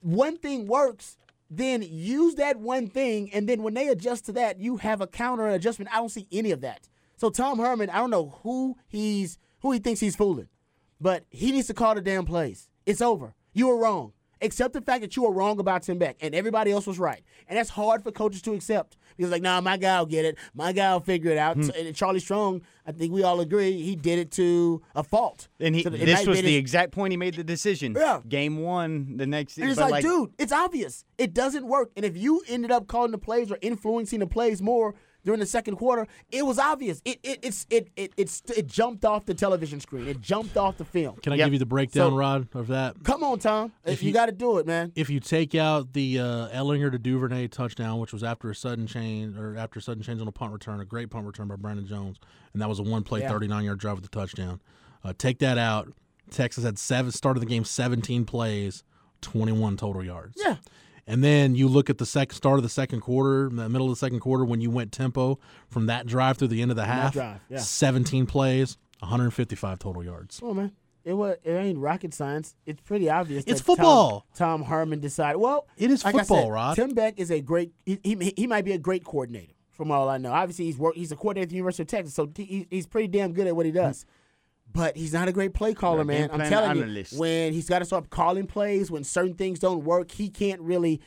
one 0.00 0.36
thing 0.36 0.66
works, 0.66 1.16
then 1.50 1.82
use 1.82 2.36
that 2.36 2.58
one 2.58 2.88
thing, 2.88 3.32
and 3.32 3.48
then 3.48 3.62
when 3.62 3.74
they 3.74 3.88
adjust 3.88 4.26
to 4.26 4.32
that, 4.32 4.60
you 4.60 4.76
have 4.78 5.00
a 5.00 5.06
counter 5.06 5.48
adjustment. 5.48 5.92
I 5.92 5.96
don't 5.96 6.10
see 6.10 6.28
any 6.30 6.50
of 6.50 6.60
that. 6.60 6.88
So 7.16 7.30
Tom 7.30 7.58
Herman, 7.58 7.90
I 7.90 7.98
don't 7.98 8.10
know 8.10 8.38
who 8.42 8.76
he's 8.86 9.38
who 9.60 9.72
he 9.72 9.78
thinks 9.78 10.00
he's 10.00 10.16
fooling, 10.16 10.48
but 11.00 11.24
he 11.30 11.50
needs 11.50 11.66
to 11.68 11.74
call 11.74 11.94
the 11.94 12.00
damn 12.00 12.24
plays. 12.26 12.68
It's 12.84 13.00
over. 13.00 13.34
You 13.52 13.68
were 13.68 13.78
wrong. 13.78 14.12
Accept 14.42 14.74
the 14.74 14.80
fact 14.80 15.00
that 15.00 15.16
you 15.16 15.22
were 15.22 15.32
wrong 15.32 15.58
about 15.58 15.82
Tim 15.82 15.98
Beck 15.98 16.16
and 16.20 16.34
everybody 16.34 16.70
else 16.70 16.86
was 16.86 16.98
right. 16.98 17.22
And 17.48 17.58
that's 17.58 17.70
hard 17.70 18.02
for 18.02 18.12
coaches 18.12 18.42
to 18.42 18.52
accept. 18.52 18.96
Because 19.16 19.32
like, 19.32 19.42
nah, 19.42 19.60
my 19.62 19.76
guy 19.78 19.98
will 19.98 20.06
get 20.06 20.24
it. 20.24 20.36
My 20.54 20.72
guy 20.72 20.92
will 20.92 21.00
figure 21.00 21.30
it 21.30 21.38
out. 21.38 21.56
Hmm. 21.56 21.70
And 21.74 21.96
Charlie 21.96 22.20
Strong, 22.20 22.62
I 22.86 22.92
think 22.92 23.12
we 23.12 23.22
all 23.22 23.40
agree, 23.40 23.80
he 23.80 23.96
did 23.96 24.18
it 24.18 24.30
to 24.32 24.82
a 24.94 25.02
fault. 25.02 25.48
And 25.58 25.74
he, 25.74 25.82
So 25.82 25.90
this 25.90 26.26
was 26.26 26.42
the 26.42 26.56
exact 26.56 26.92
point 26.92 27.12
he 27.12 27.16
made 27.16 27.34
the 27.34 27.44
decision. 27.44 27.94
Yeah. 27.96 28.20
Game 28.28 28.58
one, 28.58 29.16
the 29.16 29.26
next. 29.26 29.56
And 29.56 29.70
it's 29.70 29.78
but 29.78 29.90
like, 29.90 30.04
dude, 30.04 30.32
it's 30.38 30.52
obvious. 30.52 31.04
It 31.16 31.32
doesn't 31.32 31.66
work. 31.66 31.90
And 31.96 32.04
if 32.04 32.16
you 32.16 32.42
ended 32.46 32.70
up 32.70 32.88
calling 32.88 33.12
the 33.12 33.18
plays 33.18 33.50
or 33.50 33.58
influencing 33.62 34.20
the 34.20 34.26
plays 34.26 34.60
more 34.60 34.94
during 35.26 35.40
the 35.40 35.44
second 35.46 35.76
quarter, 35.76 36.06
it 36.30 36.46
was 36.46 36.58
obvious. 36.58 37.02
It 37.04 37.18
it 37.22 37.40
it's 37.42 37.66
it 37.68 37.88
it 37.96 38.12
it's, 38.16 38.40
it 38.56 38.66
jumped 38.66 39.04
off 39.04 39.26
the 39.26 39.34
television 39.34 39.80
screen. 39.80 40.06
It 40.08 40.22
jumped 40.22 40.56
off 40.56 40.78
the 40.78 40.84
film. 40.86 41.16
Can 41.16 41.34
I 41.34 41.36
Yep. 41.36 41.46
give 41.48 41.52
you 41.54 41.58
the 41.58 41.66
breakdown, 41.66 42.12
So- 42.12 42.16
Rod, 42.16 42.48
of 42.54 42.68
that? 42.68 43.02
Come 43.02 43.22
on, 43.22 43.38
Tom. 43.40 43.72
If 43.84 44.02
you, 44.02 44.08
you- 44.08 44.14
got 44.14 44.26
to 44.26 44.32
do 44.32 44.56
it, 44.56 44.66
man. 44.66 44.92
If 44.94 45.10
you 45.10 45.20
take 45.20 45.54
out 45.54 45.92
the 45.92 46.18
uh, 46.20 46.24
Ehlinger 46.48 46.90
to 46.92 46.98
Duvernay 46.98 47.48
touchdown, 47.48 47.98
which 47.98 48.14
was 48.14 48.24
after 48.24 48.48
a 48.50 48.54
sudden 48.54 48.86
change 48.86 49.36
or 49.36 49.56
after 49.58 49.80
a 49.80 49.82
sudden 49.82 50.02
change 50.02 50.20
on 50.22 50.28
a 50.28 50.32
punt 50.32 50.52
return, 50.52 50.80
a 50.80 50.84
great 50.86 51.10
punt 51.10 51.26
return 51.26 51.48
by 51.48 51.56
Brandon 51.56 51.86
Jones, 51.86 52.18
and 52.54 52.62
that 52.62 52.68
was 52.68 52.78
a 52.78 52.82
one 52.84 53.02
play, 53.02 53.20
Yeah. 53.20 53.28
39 53.30 53.64
yard 53.64 53.78
drive 53.80 53.96
with 54.00 54.08
the 54.08 54.16
touchdown. 54.18 54.60
Uh, 55.04 55.12
take 55.18 55.40
that 55.40 55.58
out. 55.58 55.92
Texas 56.30 56.64
had 56.64 56.78
seven 56.78 57.10
started 57.12 57.40
the 57.40 57.46
game 57.46 57.64
17 57.64 58.24
plays, 58.24 58.82
21 59.22 59.76
total 59.76 60.04
yards. 60.04 60.34
Yeah. 60.36 60.56
And 61.06 61.22
then 61.22 61.54
you 61.54 61.68
look 61.68 61.88
at 61.88 61.98
the 61.98 62.06
second 62.06 62.34
start 62.36 62.56
of 62.58 62.62
the 62.64 62.68
second 62.68 63.00
quarter, 63.00 63.48
the 63.48 63.68
middle 63.68 63.86
of 63.86 63.92
the 63.92 63.96
second 63.96 64.20
quarter, 64.20 64.44
when 64.44 64.60
you 64.60 64.70
went 64.70 64.90
tempo 64.90 65.38
from 65.68 65.86
that 65.86 66.06
drive 66.06 66.36
through 66.36 66.48
the 66.48 66.60
end 66.62 66.70
of 66.72 66.76
the 66.76 66.84
half. 66.84 67.12
drive, 67.12 67.40
yeah. 67.48 67.58
17 67.58 68.26
plays, 68.26 68.76
155 68.98 69.78
total 69.78 70.02
yards. 70.04 70.40
Come 70.40 70.48
on, 70.50 70.56
man. 70.56 70.72
It 71.04 71.12
was. 71.12 71.36
It 71.44 71.52
ain't 71.52 71.78
rocket 71.78 72.12
science. 72.12 72.56
It's 72.66 72.80
pretty 72.80 73.08
obvious. 73.08 73.44
It's 73.46 73.60
that 73.60 73.66
Tom- 73.66 73.76
football. 73.76 74.26
Tom, 74.34 74.62
Herman 74.64 74.98
decided. 74.98 75.38
Well, 75.38 75.68
It 75.76 75.92
is 75.92 76.04
like 76.04 76.16
I 76.16 76.18
football, 76.18 76.42
said, 76.46 76.50
Rod. 76.52 76.74
Tim 76.74 76.94
Beck 76.94 77.20
is 77.20 77.30
a 77.30 77.40
great. 77.40 77.70
He, 77.84 78.00
he 78.02 78.32
he 78.36 78.46
might 78.48 78.64
be 78.64 78.72
a 78.72 78.78
great 78.78 79.04
coordinator, 79.04 79.52
from 79.70 79.92
all 79.92 80.08
I 80.08 80.18
know. 80.18 80.32
Obviously, 80.32 80.64
he's 80.64 80.76
work. 80.78 80.96
He's 80.96 81.12
a 81.12 81.16
coordinator 81.16 81.44
at 81.44 81.50
the 81.50 81.54
University 81.54 81.82
of 81.84 81.86
Texas, 81.88 82.12
so 82.14 82.28
he, 82.34 82.66
he's 82.70 82.88
pretty 82.88 83.06
damn 83.06 83.32
good 83.32 83.46
at 83.46 83.54
what 83.54 83.66
he 83.66 83.70
does. 83.70 84.04
But 84.72 84.96
he's 84.96 85.12
not 85.14 85.26
a 85.26 85.32
great 85.32 85.54
play 85.54 85.72
caller, 85.72 86.04
man. 86.04 86.28
I'm 86.30 86.40
telling 86.40 86.70
analyst. 86.82 87.12
you, 87.12 87.18
when 87.20 87.52
he's 87.54 87.66
got 87.68 87.78
to 87.78 87.86
start 87.86 88.10
calling 88.10 88.46
plays, 88.46 88.90
when 88.90 89.04
certain 89.04 89.32
things 89.34 89.58
don't 89.58 89.84
work, 89.84 90.10
he 90.10 90.28
can't 90.28 90.60
really 90.60 91.00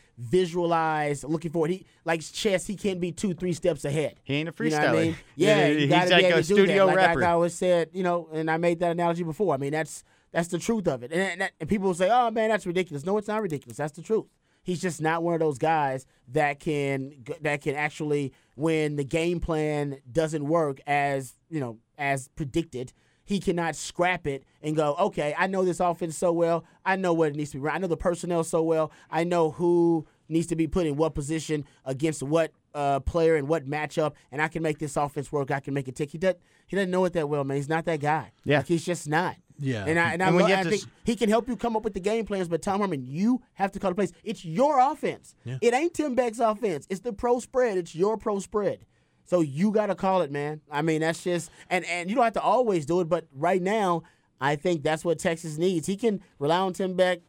visualize 0.44 1.24
looking 1.24 1.52
forward. 1.52 1.72
He 1.72 1.86
like 2.06 2.22
chess. 2.22 2.66
He 2.66 2.76
can't 2.76 3.00
be 3.00 3.12
two, 3.12 3.34
three 3.34 3.54
steps 3.54 3.86
ahead. 3.86 4.16
He 4.24 4.36
ain't 4.36 4.50
a 4.50 4.64
You 4.64 4.70
know 4.72 4.78
I 4.78 4.80
freestyler. 4.82 5.02
mean? 5.04 5.16
Yeah, 5.36 5.68
you 5.68 5.88
gotta 5.88 6.10
like 6.10 6.22
be 6.22 6.26
able 6.28 6.40
a 6.40 6.42
to 6.44 6.48
do 6.48 6.56
studio 6.56 6.76
that. 6.78 6.86
Like, 6.88 6.96
rapper. 6.96 7.20
Like 7.22 7.30
I 7.30 7.32
always 7.34 7.54
said, 7.54 7.90
you 7.94 8.04
know, 8.04 8.30
and 8.34 8.50
I 8.50 8.58
made 8.58 8.80
that 8.80 8.92
analogy 8.92 9.24
before. 9.24 9.54
I 9.54 9.58
mean, 9.58 9.72
that's 9.72 10.04
that's 10.32 10.48
the 10.48 10.60
truth 10.60 10.88
of 10.88 11.04
it. 11.04 11.12
And, 11.12 11.22
and, 11.22 11.42
that- 11.42 11.52
and 11.60 11.70
people 11.70 11.88
will 11.88 11.94
say, 11.96 12.10
"Oh 12.12 12.32
man, 12.32 12.50
that's 12.50 12.66
ridiculous." 12.66 13.06
No, 13.06 13.18
it's 13.18 13.28
not 13.28 13.42
ridiculous. 13.42 13.78
That's 13.78 13.94
the 13.94 14.02
truth. 14.02 14.26
He's 14.64 14.82
just 14.82 15.02
not 15.02 15.24
one 15.24 15.34
of 15.34 15.40
those 15.40 15.58
guys 15.58 16.06
that 16.30 16.60
can 16.60 17.14
that 17.42 17.62
can 17.62 17.76
actually, 17.76 18.34
when 18.56 18.96
the 18.96 19.04
game 19.04 19.40
plan 19.40 19.98
doesn't 20.12 20.46
work 20.46 20.80
as 20.88 21.36
you 21.50 21.60
know 21.60 21.78
as 21.98 22.28
predicted, 22.30 22.94
he 23.30 23.40
cannot 23.40 23.76
scrap 23.76 24.26
it 24.26 24.44
and 24.64 24.76
go, 24.76 24.96
"Okay, 25.00 25.36
I 25.38 25.46
know 25.46 25.64
this 25.64 25.80
offense 25.80 26.18
so 26.18 26.32
well. 26.32 26.66
I 26.84 26.96
know 26.96 27.14
what 27.14 27.30
it 27.30 27.36
needs 27.36 27.52
to 27.52 27.58
be. 27.58 27.62
run. 27.62 27.76
I 27.76 27.78
know 27.78 27.86
the 27.88 27.96
personnel 27.96 28.44
so 28.44 28.64
well. 28.64 28.92
I 29.12 29.24
know 29.24 29.52
who 29.52 30.08
needs 30.28 30.48
to 30.48 30.56
be 30.56 30.66
put 30.68 30.88
in 30.88 30.96
what 30.96 31.14
position 31.14 31.64
against 31.86 32.24
what 32.24 32.52
uh, 32.74 33.00
player 33.02 33.36
and 33.36 33.48
what 33.48 33.68
matchup, 33.70 34.14
and 34.32 34.42
I 34.42 34.48
can 34.48 34.64
make 34.64 34.80
this 34.80 34.98
offense 34.98 35.32
work. 35.32 35.52
I 35.52 35.60
can 35.60 35.76
make 35.76 35.88
it 35.88 35.96
tick. 35.96 36.10
He 36.10 36.18
does. 36.18 36.36
He 36.66 36.76
doesn't 36.76 36.90
know 36.92 37.06
it 37.06 37.14
that 37.14 37.30
well, 37.30 37.44
man. 37.44 37.58
He's 37.58 37.70
not 37.70 37.86
that 37.86 38.00
guy. 38.00 38.32
Yeah. 38.44 38.58
like, 38.58 38.68
he's 38.68 38.84
just 38.84 39.08
not. 39.08 39.36
Yeah. 39.62 39.86
and 39.86 40.00
I 40.00 40.14
and, 40.14 40.24
I, 40.24 40.28
And 40.28 40.36
when 40.36 40.44
lo- 40.44 40.48
you 40.48 40.54
I 40.54 40.58
have 40.58 40.66
to 40.66 40.72
think 40.72 40.84
s- 40.84 40.90
he 41.04 41.16
can 41.16 41.30
help 41.30 41.48
you 41.50 41.56
come 41.56 41.76
up 41.76 41.84
with 41.84 41.94
the 41.94 42.00
game 42.00 42.26
plans. 42.26 42.48
But 42.48 42.62
Tom 42.64 42.80
Herman, 42.82 43.06
you 43.06 43.42
have 43.56 43.72
to 43.74 43.80
call 43.80 43.92
the 43.92 43.96
plays. 43.96 44.14
It's 44.24 44.44
your 44.46 44.80
offense. 44.80 45.36
Yeah. 45.44 45.58
It 45.62 45.74
ain't 45.76 45.94
Tim 45.94 46.16
Beck's 46.16 46.40
offense. 46.40 46.88
It's 46.90 47.02
the 47.02 47.14
pro 47.14 47.40
spread. 47.40 47.78
It's 47.78 47.94
your 47.94 48.18
pro 48.18 48.40
spread. 48.40 48.86
So 49.30 49.42
you 49.42 49.70
got 49.72 49.86
to 49.88 49.96
call 49.96 50.24
it, 50.24 50.32
man. 50.32 50.60
I 50.72 50.82
mean, 50.82 51.02
that's 51.02 51.24
just 51.24 51.52
and 51.70 51.86
and 51.86 52.10
you 52.10 52.16
don't 52.16 52.24
have 52.24 52.34
to 52.34 52.42
always 52.42 52.88
do 52.88 53.00
it, 53.00 53.06
but 53.10 53.26
right 53.32 53.62
now, 53.62 54.02
I 54.42 54.56
think 54.56 54.82
that's 54.82 55.06
what 55.06 55.20
Texas 55.20 55.60
needs. 55.60 55.86
He 55.86 55.96
can 55.98 56.22
rely 56.40 56.58
on 56.58 56.74
Tim 56.74 56.96
Beck 56.96 57.20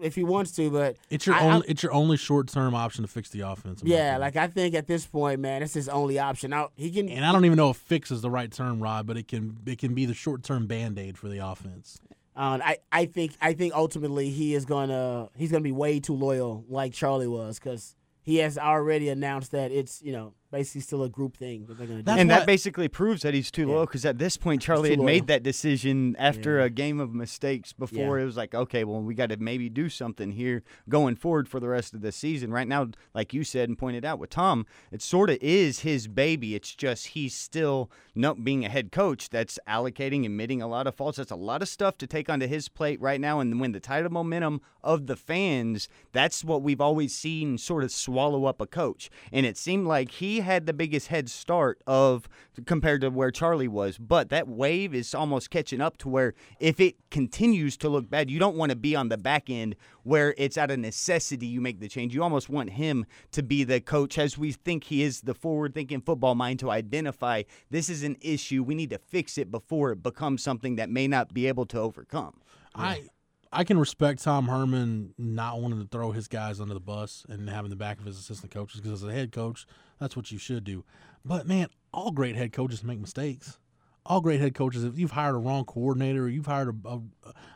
if 0.00 0.14
he 0.14 0.24
wants 0.24 0.52
to, 0.52 0.70
but 0.70 0.96
It's 1.10 1.26
your 1.26 1.34
I- 1.36 1.40
I- 1.46 1.52
only 1.52 1.68
it's 1.68 1.82
your 1.82 1.92
only 1.92 2.16
short 2.16 2.48
term 2.48 2.74
option 2.74 3.02
to 3.02 3.08
fix 3.08 3.28
the 3.28 3.40
offense. 3.40 3.82
yeah, 3.84 4.16
like 4.16 4.36
I 4.36 4.46
think 4.46 4.74
at 4.74 4.86
this 4.86 5.04
point, 5.04 5.40
man, 5.40 5.60
that's 5.60 5.74
his 5.74 5.88
only 5.90 6.18
option. 6.18 6.48
Now 6.50 6.70
he 6.76 6.90
can. 6.90 7.10
and 7.10 7.26
I 7.26 7.30
don't 7.32 7.44
even 7.44 7.56
know 7.58 7.68
if 7.70 7.76
fix 7.76 8.10
is 8.10 8.22
the 8.22 8.30
right 8.30 8.50
term, 8.50 8.80
Rod, 8.82 9.06
but 9.06 9.18
it 9.18 9.28
can 9.28 9.58
it 9.66 9.76
can 9.78 9.94
be 9.94 10.06
the 10.06 10.14
short 10.14 10.42
term 10.42 10.66
band 10.66 10.98
aid 10.98 11.18
for 11.18 11.28
the 11.28 11.38
offense. 11.46 12.00
Um, 12.36 12.62
I, 12.64 12.78
I 12.90 13.04
think 13.04 13.32
I 13.42 13.52
think 13.52 13.74
ultimately 13.74 14.30
he 14.30 14.54
is 14.54 14.64
gonna 14.64 15.28
he's 15.36 15.50
gonna 15.50 15.60
be 15.62 15.72
way 15.72 16.00
too 16.00 16.14
loyal 16.14 16.64
like 16.70 16.94
Charlie 16.94 17.26
was 17.26 17.58
because 17.58 17.96
he 18.22 18.36
has 18.36 18.56
already 18.56 19.10
announced 19.10 19.50
that 19.50 19.72
it's 19.72 20.00
you 20.00 20.12
know 20.12 20.32
basically 20.50 20.80
still 20.80 21.02
a 21.04 21.08
group 21.08 21.36
thing 21.36 21.66
that 21.66 21.78
they're 21.78 21.86
gonna 21.86 22.02
do. 22.02 22.10
And 22.10 22.28
why- 22.28 22.38
that 22.38 22.46
basically 22.46 22.88
proves 22.88 23.22
that 23.22 23.34
he's 23.34 23.50
too 23.50 23.68
low 23.68 23.86
because 23.86 24.04
at 24.04 24.18
this 24.18 24.36
point 24.36 24.60
Charlie 24.62 24.90
had 24.90 24.98
loyal. 24.98 25.06
made 25.06 25.26
that 25.28 25.42
decision 25.42 26.16
after 26.18 26.58
Yeah. 26.58 26.64
a 26.64 26.70
game 26.70 26.98
of 27.00 27.14
mistakes 27.14 27.72
before 27.72 28.16
Yeah. 28.18 28.22
it 28.22 28.26
was 28.26 28.36
like 28.36 28.54
okay 28.54 28.84
well 28.84 29.00
we 29.00 29.14
got 29.14 29.28
to 29.30 29.36
maybe 29.36 29.68
do 29.68 29.88
something 29.88 30.32
here 30.32 30.62
going 30.88 31.14
forward 31.16 31.48
for 31.48 31.60
the 31.60 31.68
rest 31.68 31.94
of 31.94 32.00
the 32.00 32.10
season 32.12 32.50
right 32.52 32.66
now 32.66 32.88
like 33.14 33.32
you 33.32 33.44
said 33.44 33.68
and 33.68 33.78
pointed 33.78 34.04
out 34.04 34.18
with 34.18 34.30
Tom 34.30 34.66
it 34.90 35.02
sort 35.02 35.30
of 35.30 35.38
is 35.40 35.80
his 35.80 36.08
baby 36.08 36.54
it's 36.54 36.74
just 36.74 37.08
he's 37.08 37.34
still 37.34 37.90
not 38.14 38.42
being 38.44 38.64
a 38.64 38.68
head 38.68 38.90
coach 38.90 39.30
that's 39.30 39.58
allocating 39.68 40.24
admitting 40.24 40.60
a 40.60 40.66
lot 40.66 40.86
of 40.86 40.94
faults 40.94 41.18
that's 41.18 41.30
a 41.30 41.36
lot 41.36 41.62
of 41.62 41.68
stuff 41.68 41.96
to 41.98 42.06
take 42.06 42.28
onto 42.28 42.46
his 42.46 42.68
plate 42.68 43.00
right 43.00 43.20
now 43.20 43.38
and 43.40 43.60
when 43.60 43.72
the 43.72 43.80
tidal 43.80 44.10
momentum 44.10 44.60
of 44.82 45.06
the 45.06 45.16
fans 45.16 45.88
that's 46.12 46.42
what 46.44 46.62
we've 46.62 46.80
always 46.80 47.14
seen 47.14 47.56
sort 47.56 47.84
of 47.84 47.90
swallow 47.92 48.46
up 48.46 48.60
a 48.60 48.66
coach 48.66 49.10
and 49.32 49.46
it 49.46 49.56
seemed 49.56 49.86
like 49.86 50.10
he 50.12 50.39
had 50.40 50.66
the 50.66 50.72
biggest 50.72 51.08
head 51.08 51.28
start 51.30 51.82
of 51.86 52.28
compared 52.66 53.00
to 53.00 53.10
where 53.10 53.30
Charlie 53.30 53.68
was 53.68 53.98
but 53.98 54.28
that 54.30 54.48
wave 54.48 54.94
is 54.94 55.14
almost 55.14 55.50
catching 55.50 55.80
up 55.80 55.96
to 55.98 56.08
where 56.08 56.34
if 56.58 56.80
it 56.80 56.96
continues 57.10 57.76
to 57.78 57.88
look 57.88 58.10
bad 58.10 58.30
you 58.30 58.38
don't 58.38 58.56
want 58.56 58.70
to 58.70 58.76
be 58.76 58.94
on 58.96 59.08
the 59.08 59.18
back 59.18 59.48
end 59.48 59.76
where 60.02 60.34
it's 60.38 60.56
out 60.56 60.70
of 60.70 60.78
necessity 60.78 61.46
you 61.46 61.60
make 61.60 61.80
the 61.80 61.88
change. 61.88 62.14
You 62.14 62.22
almost 62.22 62.48
want 62.48 62.70
him 62.70 63.06
to 63.32 63.42
be 63.42 63.64
the 63.64 63.80
coach 63.80 64.18
as 64.18 64.38
we 64.38 64.52
think 64.52 64.84
he 64.84 65.02
is 65.02 65.22
the 65.22 65.34
forward 65.34 65.74
thinking 65.74 66.00
football 66.00 66.34
mind 66.34 66.58
to 66.60 66.70
identify 66.70 67.42
this 67.70 67.88
is 67.88 68.02
an 68.02 68.16
issue 68.20 68.62
we 68.62 68.74
need 68.74 68.90
to 68.90 68.98
fix 68.98 69.38
it 69.38 69.50
before 69.50 69.92
it 69.92 70.02
becomes 70.02 70.42
something 70.42 70.76
that 70.76 70.90
may 70.90 71.06
not 71.06 71.32
be 71.34 71.46
able 71.46 71.66
to 71.66 71.78
overcome. 71.78 72.40
I 72.74 73.08
I 73.52 73.64
can 73.64 73.78
respect 73.80 74.22
Tom 74.22 74.46
Herman 74.46 75.12
not 75.18 75.60
wanting 75.60 75.80
to 75.80 75.88
throw 75.88 76.12
his 76.12 76.28
guys 76.28 76.60
under 76.60 76.74
the 76.74 76.80
bus 76.80 77.26
and 77.28 77.50
having 77.50 77.70
the 77.70 77.76
back 77.76 77.98
of 77.98 78.04
his 78.04 78.16
assistant 78.16 78.52
coaches 78.52 78.80
because 78.80 79.02
as 79.02 79.08
a 79.08 79.12
head 79.12 79.32
coach, 79.32 79.66
that's 80.00 80.16
what 80.16 80.30
you 80.32 80.38
should 80.38 80.64
do. 80.64 80.84
But 81.24 81.46
man, 81.46 81.68
all 81.92 82.10
great 82.10 82.34
head 82.36 82.52
coaches 82.52 82.82
make 82.82 82.98
mistakes. 82.98 83.58
All 84.06 84.20
great 84.22 84.40
head 84.40 84.54
coaches, 84.54 84.82
if 84.82 84.98
you've 84.98 85.10
hired 85.10 85.34
a 85.34 85.38
wrong 85.38 85.64
coordinator, 85.66 86.24
or 86.24 86.28
you've 86.28 86.46
hired 86.46 86.74
a, 86.84 86.88
a, 86.88 87.00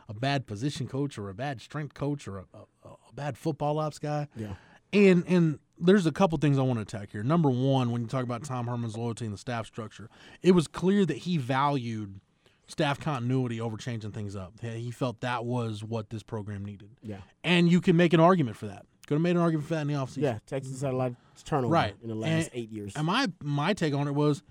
a 0.09 0.13
bad 0.13 0.45
position 0.45 0.87
coach, 0.87 1.17
or 1.17 1.29
a 1.29 1.33
bad 1.33 1.59
strength 1.59 1.95
coach, 1.95 2.27
or 2.27 2.37
a, 2.37 2.45
a, 2.53 2.87
a 2.89 3.13
bad 3.13 3.35
football 3.37 3.79
ops 3.79 3.97
guy, 3.97 4.27
Yeah. 4.35 4.53
and 4.93 5.23
and 5.27 5.59
there's 5.79 6.05
a 6.05 6.11
couple 6.11 6.37
things 6.37 6.57
I 6.59 6.61
want 6.61 6.77
to 6.77 6.83
attack 6.83 7.11
here. 7.11 7.23
Number 7.23 7.49
one, 7.49 7.91
when 7.91 8.01
you 8.01 8.07
talk 8.07 8.23
about 8.23 8.43
Tom 8.43 8.67
Herman's 8.67 8.95
loyalty 8.95 9.25
and 9.25 9.33
the 9.33 9.37
staff 9.39 9.65
structure, 9.65 10.07
it 10.43 10.51
was 10.51 10.67
clear 10.67 11.05
that 11.05 11.17
he 11.17 11.37
valued 11.37 12.21
staff 12.67 12.99
continuity 12.99 13.59
over 13.59 13.75
changing 13.75 14.11
things 14.11 14.35
up. 14.35 14.53
He 14.61 14.69
he 14.81 14.91
felt 14.91 15.21
that 15.21 15.45
was 15.45 15.83
what 15.83 16.11
this 16.11 16.21
program 16.23 16.63
needed. 16.63 16.91
Yeah. 17.01 17.17
And 17.43 17.69
you 17.71 17.81
can 17.81 17.97
make 17.97 18.13
an 18.13 18.19
argument 18.19 18.55
for 18.55 18.67
that. 18.67 18.85
Could 19.07 19.15
have 19.15 19.21
made 19.21 19.35
an 19.35 19.41
argument 19.41 19.67
for 19.67 19.75
that 19.75 19.81
in 19.81 19.87
the 19.87 19.93
offseason. 19.93 20.21
yeah, 20.23 20.39
Texas 20.47 20.81
had 20.81 20.93
a 20.93 20.97
lot 20.97 21.11
of 21.11 21.43
turnover 21.43 21.73
Right. 21.73 21.95
in 22.01 22.09
the 22.09 22.15
last 22.15 22.31
And- 22.31 22.49
eight 22.53 22.71
years. 22.71 22.93
And 22.95 23.05
my 23.05 23.27
my 23.43 23.73
take 23.73 23.93
on 23.93 24.07
it 24.07 24.13
was 24.15 24.41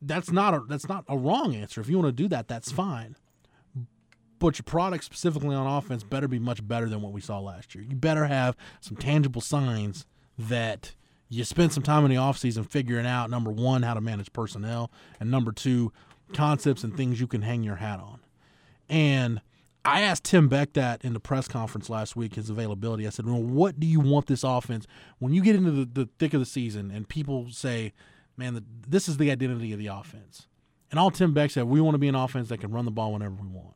that's 0.00 0.30
not 0.30 0.54
a 0.54 0.60
that's 0.68 0.88
not 0.88 1.04
a 1.08 1.16
wrong 1.16 1.54
answer. 1.54 1.80
If 1.80 1.88
you 1.88 1.98
want 1.98 2.08
to 2.16 2.22
do 2.22 2.28
that, 2.28 2.48
that's 2.48 2.70
fine. 2.70 3.16
But 4.38 4.58
your 4.58 4.64
product 4.64 5.04
specifically 5.04 5.54
on 5.54 5.66
offense 5.66 6.02
better 6.02 6.26
be 6.26 6.40
much 6.40 6.66
better 6.66 6.88
than 6.88 7.00
what 7.00 7.12
we 7.12 7.20
saw 7.20 7.38
last 7.38 7.74
year. 7.74 7.84
You 7.84 7.94
better 7.94 8.26
have 8.26 8.56
some 8.80 8.96
tangible 8.96 9.40
signs 9.40 10.04
that 10.36 10.94
you 11.28 11.44
spent 11.44 11.72
some 11.72 11.82
time 11.84 12.04
in 12.04 12.10
the 12.10 12.16
offseason 12.16 12.68
figuring 12.68 13.06
out 13.06 13.30
number 13.30 13.50
one, 13.52 13.82
how 13.84 13.94
to 13.94 14.00
manage 14.00 14.32
personnel, 14.32 14.90
and 15.20 15.30
number 15.30 15.52
two, 15.52 15.92
concepts 16.32 16.82
and 16.82 16.96
things 16.96 17.20
you 17.20 17.26
can 17.28 17.42
hang 17.42 17.62
your 17.62 17.76
hat 17.76 18.00
on. 18.00 18.18
And 18.88 19.40
I 19.84 20.02
asked 20.02 20.24
Tim 20.24 20.48
Beck 20.48 20.74
that 20.74 21.04
in 21.04 21.12
the 21.12 21.20
press 21.20 21.48
conference 21.48 21.90
last 21.90 22.14
week, 22.14 22.36
his 22.36 22.48
availability. 22.48 23.06
I 23.06 23.10
said, 23.10 23.26
well, 23.26 23.42
what 23.42 23.80
do 23.80 23.86
you 23.86 23.98
want 23.98 24.26
this 24.26 24.44
offense 24.44 24.86
when 25.18 25.32
you 25.32 25.42
get 25.42 25.56
into 25.56 25.72
the, 25.72 25.84
the 25.84 26.08
thick 26.18 26.34
of 26.34 26.40
the 26.40 26.46
season 26.46 26.90
and 26.90 27.08
people 27.08 27.48
say, 27.50 27.92
man, 28.36 28.54
the, 28.54 28.64
this 28.88 29.08
is 29.08 29.16
the 29.16 29.30
identity 29.30 29.72
of 29.72 29.78
the 29.78 29.88
offense? 29.88 30.46
And 30.90 31.00
all 31.00 31.10
Tim 31.10 31.34
Beck 31.34 31.50
said, 31.50 31.64
we 31.64 31.80
want 31.80 31.94
to 31.94 31.98
be 31.98 32.08
an 32.08 32.14
offense 32.14 32.48
that 32.50 32.58
can 32.58 32.70
run 32.70 32.84
the 32.84 32.90
ball 32.90 33.12
whenever 33.12 33.34
we 33.34 33.48
want. 33.48 33.74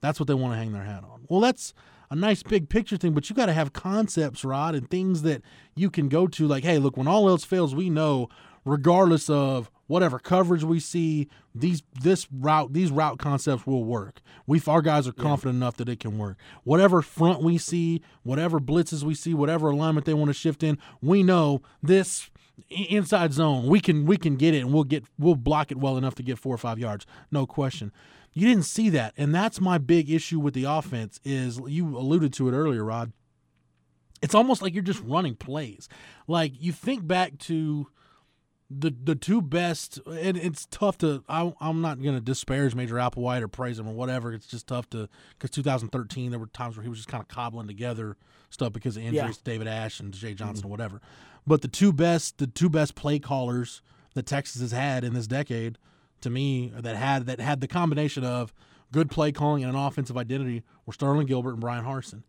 That's 0.00 0.20
what 0.20 0.26
they 0.26 0.34
want 0.34 0.52
to 0.52 0.58
hang 0.58 0.72
their 0.72 0.84
hat 0.84 1.02
on. 1.02 1.26
Well, 1.28 1.40
that's 1.40 1.74
a 2.10 2.14
nice 2.14 2.42
big 2.42 2.68
picture 2.68 2.96
thing, 2.96 3.12
but 3.12 3.30
you 3.30 3.34
got 3.34 3.46
to 3.46 3.52
have 3.52 3.72
concepts, 3.72 4.44
Rod, 4.44 4.74
and 4.74 4.88
things 4.90 5.22
that 5.22 5.42
you 5.74 5.90
can 5.90 6.08
go 6.08 6.26
to. 6.26 6.46
Like, 6.46 6.62
hey, 6.62 6.78
look, 6.78 6.96
when 6.96 7.08
all 7.08 7.28
else 7.28 7.44
fails, 7.44 7.74
we 7.74 7.88
know, 7.88 8.28
regardless 8.64 9.30
of 9.30 9.70
whatever 9.86 10.18
coverage 10.18 10.64
we 10.64 10.80
see, 10.80 11.28
these 11.54 11.82
this 12.00 12.26
route 12.32 12.72
these 12.72 12.90
route 12.90 13.18
concepts 13.18 13.66
will 13.66 13.84
work. 13.84 14.20
We 14.46 14.60
our 14.66 14.82
guys 14.82 15.06
are 15.06 15.12
confident 15.12 15.56
enough 15.56 15.76
that 15.76 15.88
it 15.88 16.00
can 16.00 16.18
work. 16.18 16.38
Whatever 16.64 17.02
front 17.02 17.42
we 17.42 17.58
see, 17.58 18.02
whatever 18.22 18.60
blitzes 18.60 19.02
we 19.02 19.14
see, 19.14 19.34
whatever 19.34 19.70
alignment 19.70 20.06
they 20.06 20.14
want 20.14 20.28
to 20.28 20.34
shift 20.34 20.62
in, 20.62 20.78
we 21.00 21.22
know 21.22 21.62
this 21.82 22.30
inside 22.68 23.32
zone 23.32 23.66
we 23.66 23.80
can 23.80 24.04
we 24.06 24.16
can 24.16 24.36
get 24.36 24.54
it 24.54 24.60
and 24.60 24.72
we'll 24.72 24.84
get 24.84 25.04
we'll 25.18 25.34
block 25.34 25.70
it 25.70 25.78
well 25.78 25.96
enough 25.96 26.14
to 26.14 26.22
get 26.22 26.38
four 26.38 26.54
or 26.54 26.58
five 26.58 26.78
yards 26.78 27.06
no 27.30 27.46
question 27.46 27.90
you 28.34 28.46
didn't 28.46 28.64
see 28.64 28.90
that 28.90 29.12
and 29.16 29.34
that's 29.34 29.60
my 29.60 29.78
big 29.78 30.10
issue 30.10 30.38
with 30.38 30.54
the 30.54 30.64
offense 30.64 31.18
is 31.24 31.60
you 31.66 31.96
alluded 31.96 32.32
to 32.32 32.48
it 32.48 32.52
earlier 32.52 32.84
rod 32.84 33.12
it's 34.22 34.34
almost 34.34 34.62
like 34.62 34.74
you're 34.74 34.82
just 34.82 35.02
running 35.02 35.34
plays 35.34 35.88
like 36.28 36.52
you 36.60 36.72
think 36.72 37.06
back 37.06 37.38
to 37.38 37.88
the 38.78 38.94
the 39.04 39.14
two 39.14 39.42
best 39.42 39.98
and 40.06 40.36
it's 40.36 40.66
tough 40.66 40.98
to 40.98 41.22
I, 41.28 41.52
i'm 41.60 41.80
not 41.80 42.02
going 42.02 42.14
to 42.14 42.20
disparage 42.20 42.74
major 42.74 42.96
applewhite 42.96 43.42
or 43.42 43.48
praise 43.48 43.78
him 43.78 43.88
or 43.88 43.92
whatever. 43.92 44.32
It's 44.32 44.46
just 44.46 44.66
tough 44.66 44.88
to 44.90 45.08
because 45.30 45.50
2013 45.50 46.30
there 46.30 46.40
were 46.40 46.46
times 46.46 46.76
where 46.76 46.82
he 46.82 46.88
was 46.88 46.98
just 46.98 47.08
kind 47.08 47.22
of 47.22 47.28
cobbling 47.28 47.66
together 47.66 48.16
stuff 48.50 48.72
because 48.72 48.96
of 48.96 49.02
injuries 49.02 49.38
to 49.38 49.44
david 49.44 49.66
ash 49.66 50.00
and 50.00 50.12
jay 50.12 50.34
johnson 50.34 50.58
mm-hmm. 50.58 50.68
or 50.68 50.70
whatever. 50.70 51.00
But 51.46 51.62
the 51.62 51.68
two 51.68 51.92
best 51.92 52.38
the 52.38 52.46
two 52.46 52.68
best 52.68 52.94
play 52.94 53.18
callers 53.18 53.82
that 54.14 54.26
texas 54.26 54.60
has 54.60 54.72
had 54.72 55.04
in 55.04 55.14
this 55.14 55.26
decade 55.26 55.78
to 56.20 56.30
me 56.30 56.72
that 56.76 56.96
had 56.96 57.26
that 57.26 57.40
had 57.40 57.60
the 57.60 57.68
combination 57.68 58.24
of 58.24 58.52
good 58.92 59.10
play 59.10 59.32
calling 59.32 59.64
and 59.64 59.74
an 59.74 59.78
offensive 59.78 60.16
identity 60.16 60.62
were 60.86 60.92
sterling 60.92 61.26
gilbert 61.26 61.52
and 61.52 61.60
bryan 61.60 61.84
harsin 61.84 62.22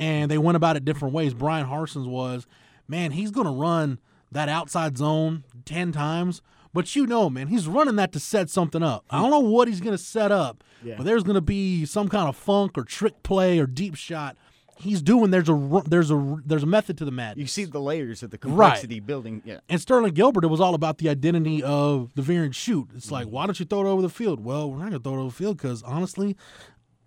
and 0.00 0.30
they 0.30 0.38
went 0.38 0.56
about 0.56 0.76
it 0.76 0.84
different 0.84 1.14
ways. 1.14 1.34
Brian 1.34 1.66
Harson's 1.66 2.08
was, 2.08 2.46
man, 2.88 3.12
he's 3.12 3.30
going 3.30 3.46
to 3.46 3.52
run 3.52 4.00
that 4.32 4.48
outside 4.48 4.96
zone 4.98 5.44
10 5.64 5.92
times, 5.92 6.42
but 6.72 6.94
you 6.94 7.06
know, 7.06 7.28
man, 7.28 7.48
he's 7.48 7.66
running 7.66 7.96
that 7.96 8.12
to 8.12 8.20
set 8.20 8.48
something 8.48 8.82
up. 8.82 9.04
I 9.10 9.20
don't 9.20 9.30
know 9.30 9.40
what 9.40 9.68
he's 9.68 9.80
going 9.80 9.96
to 9.96 10.02
set 10.02 10.30
up, 10.30 10.62
Yeah. 10.84 10.94
but 10.96 11.04
there's 11.04 11.22
going 11.22 11.34
to 11.34 11.40
be 11.40 11.84
some 11.84 12.08
kind 12.08 12.28
of 12.28 12.36
funk 12.36 12.78
or 12.78 12.84
trick 12.84 13.22
play 13.22 13.58
or 13.58 13.66
deep 13.66 13.96
shot. 13.96 14.36
He's 14.76 15.02
doing 15.02 15.30
there's 15.30 15.48
a 15.50 15.82
there's 15.86 16.10
a 16.10 16.36
there's 16.46 16.62
a 16.62 16.66
method 16.66 16.96
to 16.98 17.04
the 17.04 17.10
madness. 17.10 17.42
You 17.42 17.46
see 17.48 17.64
the 17.64 17.80
layers 17.80 18.22
of 18.22 18.30
the 18.30 18.38
complexity 18.38 18.98
building. 18.98 19.42
Yeah. 19.44 19.58
And 19.68 19.78
Sterling 19.78 20.14
Gilbert, 20.14 20.42
it 20.42 20.46
was 20.46 20.60
all 20.60 20.74
about 20.74 20.96
the 20.96 21.10
identity 21.10 21.62
of 21.62 22.14
the 22.14 22.22
veer 22.22 22.44
and 22.44 22.56
shoot. 22.56 22.88
It's 22.96 23.10
like, 23.10 23.26
mm-hmm. 23.26 23.34
why 23.34 23.44
don't 23.46 23.60
you 23.60 23.66
throw 23.66 23.80
it 23.80 23.90
over 23.90 24.00
the 24.00 24.08
field? 24.08 24.42
Well, 24.42 24.70
we're 24.70 24.78
not 24.78 24.88
going 24.88 24.92
to 24.92 25.00
throw 25.00 25.14
it 25.14 25.18
over 25.18 25.28
the 25.28 25.34
field 25.34 25.58
because 25.58 25.82
honestly, 25.82 26.34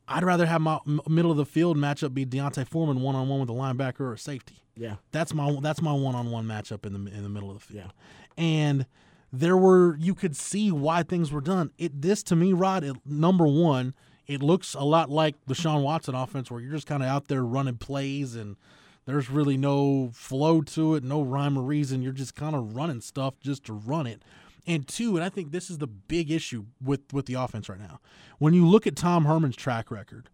I'd 0.08 0.24
rather 0.24 0.46
have 0.46 0.62
my 0.62 0.80
middle 1.08 1.32
of 1.32 1.38
the 1.38 1.46
field 1.46 1.78
matchup 1.78 2.14
be 2.14 2.26
D'Onta 2.26 2.68
Foreman 2.68 3.02
one 3.02 3.16
on 3.16 3.28
one 3.28 3.40
with 3.40 3.50
a 3.50 3.54
linebacker 3.54 4.02
or 4.02 4.14
a 4.14 4.20
safety. 4.20 4.63
Yeah. 4.76 4.96
That's 5.12 5.34
my 5.34 5.56
that's 5.62 5.82
my 5.82 5.94
one 5.94 6.16
on 6.16 6.32
one 6.32 6.46
matchup 6.46 6.86
in 6.86 6.94
the 6.94 7.12
in 7.12 7.24
the 7.24 7.30
middle 7.30 7.52
of 7.52 7.60
the 7.60 7.74
field. 7.74 7.94
And 8.38 8.86
there 9.32 9.58
were 9.58 9.96
you 9.98 10.16
could 10.16 10.36
see 10.36 10.72
why 10.72 11.04
things 11.04 11.32
were 11.32 11.42
done. 11.42 11.72
It 11.78 12.02
this 12.02 12.24
to 12.24 12.36
me, 12.36 12.54
Rod, 12.54 12.84
it, 12.84 12.96
number 13.06 13.48
one, 13.48 13.94
it 14.28 14.42
looks 14.42 14.74
a 14.74 14.84
lot 14.84 15.10
like 15.10 15.36
the 15.48 15.56
Shawn 15.56 15.84
Watson 15.84 16.16
offense 16.16 16.50
where 16.50 16.62
you're 16.62 16.72
just 16.72 16.88
kind 16.88 17.04
of 17.04 17.10
out 17.10 17.28
there 17.28 17.44
running 17.44 17.78
plays 17.78 18.36
and 18.36 18.56
there's 19.06 19.30
really 19.30 19.58
no 19.58 20.12
flow 20.14 20.62
to 20.62 20.96
it, 20.96 21.04
no 21.04 21.22
rhyme 21.22 21.58
or 21.58 21.62
reason. 21.62 22.02
You're 22.02 22.14
just 22.14 22.36
kind 22.36 22.56
of 22.56 22.76
running 22.76 23.02
stuff 23.02 23.40
just 23.42 23.66
to 23.66 23.74
run 23.74 24.08
it. 24.08 24.24
And 24.66 24.88
two, 24.88 25.18
and 25.18 25.26
I 25.26 25.30
think 25.30 25.52
this 25.52 25.70
is 25.70 25.80
the 25.80 25.88
big 25.88 26.32
issue 26.32 26.66
with 26.82 27.02
with 27.12 27.26
the 27.26 27.34
offense 27.34 27.68
right 27.70 27.80
now. 27.80 28.00
When 28.40 28.54
you 28.54 28.68
look 28.68 28.88
at 28.88 28.96
Tom 28.96 29.26
Herman's 29.26 29.56
track 29.58 29.92
record, 29.92 30.30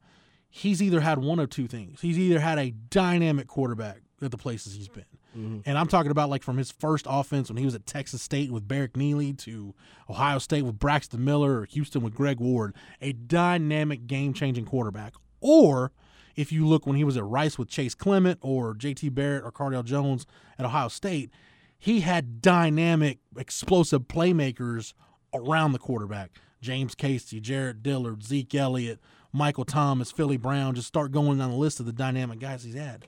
he's 0.49 0.82
either 0.82 1.02
had 1.02 1.17
one 1.17 1.39
of 1.39 1.49
two 1.49 1.67
things. 1.67 2.02
He's 2.02 2.19
either 2.19 2.39
had 2.39 2.60
a 2.60 2.71
dynamic 2.71 3.47
quarterback 3.47 4.02
at 4.25 4.32
the 4.32 4.38
places 4.38 4.73
he's 4.73 4.88
been. 4.88 5.05
Mm-hmm. 5.38 5.60
And 5.65 5.77
I'm 5.77 5.88
talking 5.88 6.12
about 6.12 6.29
like 6.29 6.43
from 6.43 6.58
his 6.58 6.71
first 6.71 7.05
offense 7.10 7.49
when 7.49 7.58
he 7.58 7.65
was 7.65 7.75
at 7.75 7.86
Texas 7.86 8.21
State 8.21 8.51
with 8.51 8.67
Barrick 8.67 8.93
Nealy 8.93 9.38
to 9.39 9.73
Ohio 10.10 10.39
State 10.39 10.63
with 10.63 10.79
Braxton 10.79 11.23
Miller 11.23 11.62
or 11.62 11.65
Houston 11.65 12.01
with 12.01 12.13
Greg 12.13 12.39
Ward, 12.39 12.75
a 13.01 13.13
dynamic 13.13 14.08
game 14.08 14.34
changing 14.34 14.65
quarterback. 14.65 15.13
Or 15.39 15.91
if 16.36 16.51
you 16.51 16.65
look 16.65 16.86
when 16.86 16.95
he 16.95 17.03
was 17.03 17.17
at 17.17 17.25
Rice 17.25 17.58
with 17.58 17.69
Chase 17.69 17.95
Clement 17.95 18.39
or 18.41 18.73
JT 18.73 19.13
Barrett 19.13 19.43
or 19.43 19.51
Cardale 19.51 19.84
Jones 19.84 20.25
at 20.58 20.65
Ohio 20.65 20.88
State, 20.88 21.32
he 21.77 22.01
had 22.01 22.41
dynamic, 22.41 23.19
explosive 23.38 24.03
playmakers 24.03 24.93
around 25.34 25.71
the 25.71 25.79
quarterback. 25.79 26.32
James 26.62 26.93
Casey, 26.93 27.39
Jarrett 27.39 27.82
Dillard, 27.82 28.23
Zeke 28.23 28.53
Elliott, 28.55 28.99
Michael 29.32 29.65
Thomas, 29.65 30.12
Philly 30.12 30.38
Brown, 30.38 30.75
just 30.75 30.88
start 30.88 31.12
going 31.12 31.38
down 31.38 31.51
the 31.51 31.58
list 31.58 31.79
of 31.79 31.86
the 31.86 31.93
dynamic 31.93 32.39
guys 32.39 32.63
he's 32.63 32.75
had. 32.75 33.08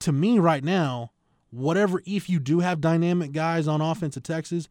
To 0.00 0.12
me, 0.12 0.38
right 0.38 0.64
now, 0.64 1.12
whatever, 1.50 2.02
if 2.06 2.28
you 2.28 2.38
do 2.38 2.60
have 2.60 2.80
dynamic 2.80 3.32
guys 3.32 3.68
on 3.68 3.80
offense 3.80 4.16
at 4.16 4.24
Texas, 4.24 4.68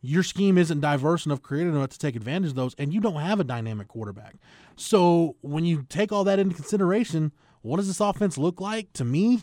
your 0.00 0.22
scheme 0.22 0.56
isn't 0.56 0.80
diverse 0.80 1.26
enough, 1.26 1.42
creative 1.42 1.74
enough 1.74 1.90
to 1.90 1.98
take 1.98 2.16
advantage 2.16 2.50
of 2.50 2.56
those, 2.56 2.74
and 2.78 2.92
you 2.94 3.00
don't 3.00 3.20
have 3.20 3.40
a 3.40 3.44
dynamic 3.44 3.88
quarterback. 3.88 4.36
So 4.76 5.36
when 5.42 5.64
you 5.64 5.84
take 5.88 6.10
all 6.10 6.24
that 6.24 6.38
into 6.38 6.54
consideration, 6.54 7.32
what 7.62 7.76
does 7.76 7.88
this 7.88 8.00
offense 8.00 8.38
look 8.38 8.60
like? 8.60 8.92
To 8.94 9.04
me, 9.04 9.42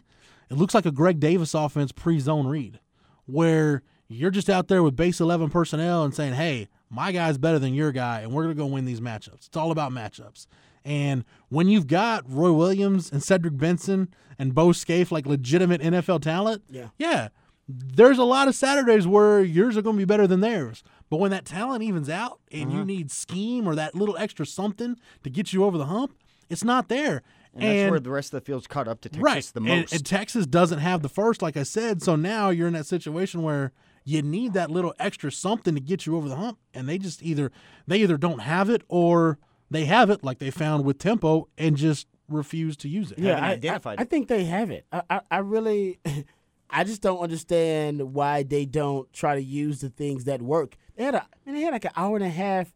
it 0.50 0.56
looks 0.58 0.74
like 0.74 0.86
a 0.86 0.92
Greg 0.92 1.20
Davis 1.20 1.54
offense 1.54 1.92
pre 1.92 2.20
zone 2.20 2.48
read, 2.48 2.80
where 3.26 3.84
you're 4.08 4.32
just 4.32 4.50
out 4.50 4.68
there 4.68 4.82
with 4.82 4.96
base 4.96 5.20
11 5.20 5.50
personnel 5.50 6.04
and 6.04 6.16
saying, 6.16 6.34
hey, 6.34 6.70
my 6.90 7.12
guy's 7.12 7.38
better 7.38 7.60
than 7.60 7.74
your 7.74 7.92
guy, 7.92 8.22
and 8.22 8.32
we're 8.32 8.44
going 8.44 8.56
to 8.56 8.60
go 8.60 8.66
win 8.66 8.86
these 8.86 9.02
matchups. 9.02 9.48
It's 9.48 9.58
all 9.58 9.72
about 9.72 9.92
matchups. 9.92 10.48
And 10.88 11.26
when 11.50 11.67
you've 11.67 11.88
got 11.88 12.23
Roy 12.32 12.54
Williams 12.54 13.12
and 13.12 13.21
Cedric 13.21 13.58
Benson 13.58 14.08
and 14.39 14.56
Bo 14.56 14.71
Scaife, 14.71 15.12
like 15.12 15.26
legitimate 15.26 15.82
NFL 15.82 16.21
talent, 16.21 16.63
Yeah. 16.69 16.88
yeah, 16.97 17.28
there's 17.67 18.17
a 18.17 18.23
lot 18.23 18.47
of 18.47 18.56
Saturdays 18.56 19.06
where 19.06 19.43
yours 19.43 19.76
are 19.76 19.82
going 19.82 19.97
to 19.97 20.02
be 20.02 20.06
better 20.06 20.28
than 20.28 20.39
theirs. 20.39 20.84
But 21.10 21.17
when 21.19 21.32
that 21.32 21.43
talent 21.43 21.84
evens 21.84 22.08
out 22.08 22.39
and 22.54 22.69
Uh-huh. 22.69 22.80
you 22.80 22.86
need 22.86 23.12
scheme 23.12 23.67
or 23.67 23.76
that 23.76 23.95
little 23.95 24.15
extra 24.17 24.45
something 24.45 24.95
to 25.23 25.30
get 25.30 25.52
you 25.52 25.65
over 25.65 25.78
the 25.78 25.88
hump, 25.88 26.15
it's 26.50 26.63
not 26.63 26.88
there. 26.88 27.21
And, 27.54 27.63
that's 27.63 27.91
where 27.91 28.00
the 28.00 28.12
rest 28.12 28.34
of 28.34 28.39
the 28.39 28.45
field's 28.45 28.67
caught 28.67 28.88
up 28.88 29.02
to 29.02 29.10
Texas 29.10 29.23
right. 29.23 29.43
the 29.54 29.60
And- 29.60 29.82
most. 29.82 29.93
And, 29.93 30.06
Texas 30.06 30.45
doesn't 30.47 30.80
have 30.80 31.02
the 31.02 31.10
first, 31.10 31.41
like 31.41 31.58
I 31.58 31.63
said. 31.63 32.02
So 32.02 32.15
now 32.15 32.50
you're 32.50 32.67
in 32.67 32.73
that 32.76 32.86
situation 32.86 33.41
where 33.41 33.73
you 34.06 34.21
need 34.21 34.54
that 34.54 34.71
little 34.71 34.93
extra 35.00 35.32
something 35.34 35.76
to 35.76 35.82
get 35.82 36.06
you 36.06 36.15
over 36.15 36.30
the 36.30 36.38
hump, 36.38 36.60
and 36.73 36.88
they 36.88 36.97
just 36.97 37.21
either 37.23 37.52
they 37.88 37.97
either 37.97 38.15
don't 38.17 38.39
have 38.39 38.69
it 38.69 38.84
or 38.88 39.38
they 39.69 39.86
have 39.86 40.10
it, 40.10 40.23
like 40.23 40.39
they 40.39 40.51
found 40.51 40.86
with 40.86 40.97
tempo, 40.97 41.47
and 41.58 41.75
just 41.75 42.08
refuse 42.30 42.77
to 42.77 42.89
use 42.89 43.12
it. 43.12 43.19
Yeah, 43.19 43.43
I, 43.43 43.51
identified 43.51 43.99
I, 43.99 44.03
I 44.03 44.06
think 44.06 44.27
they 44.27 44.45
have 44.45 44.71
it. 44.71 44.86
I, 44.91 45.01
I, 45.10 45.21
I 45.32 45.38
really, 45.39 45.99
I 46.69 46.84
just 46.84 47.01
don't 47.01 47.19
understand 47.19 48.13
why 48.13 48.43
they 48.43 48.65
don't 48.65 49.12
try 49.13 49.36
to 49.36 49.41
use 49.41 49.82
the 49.82 49.89
things 49.89 50.25
that 50.25 50.41
work. 50.41 50.75
They 50.95 51.03
had 51.03 51.15
a, 51.15 51.21
I 51.21 51.25
mean, 51.45 51.56
they 51.56 51.62
had 51.62 51.73
like 51.73 51.86
an 51.86 51.91
hour 51.95 52.15
and 52.15 52.25
a 52.25 52.30
half. 52.30 52.71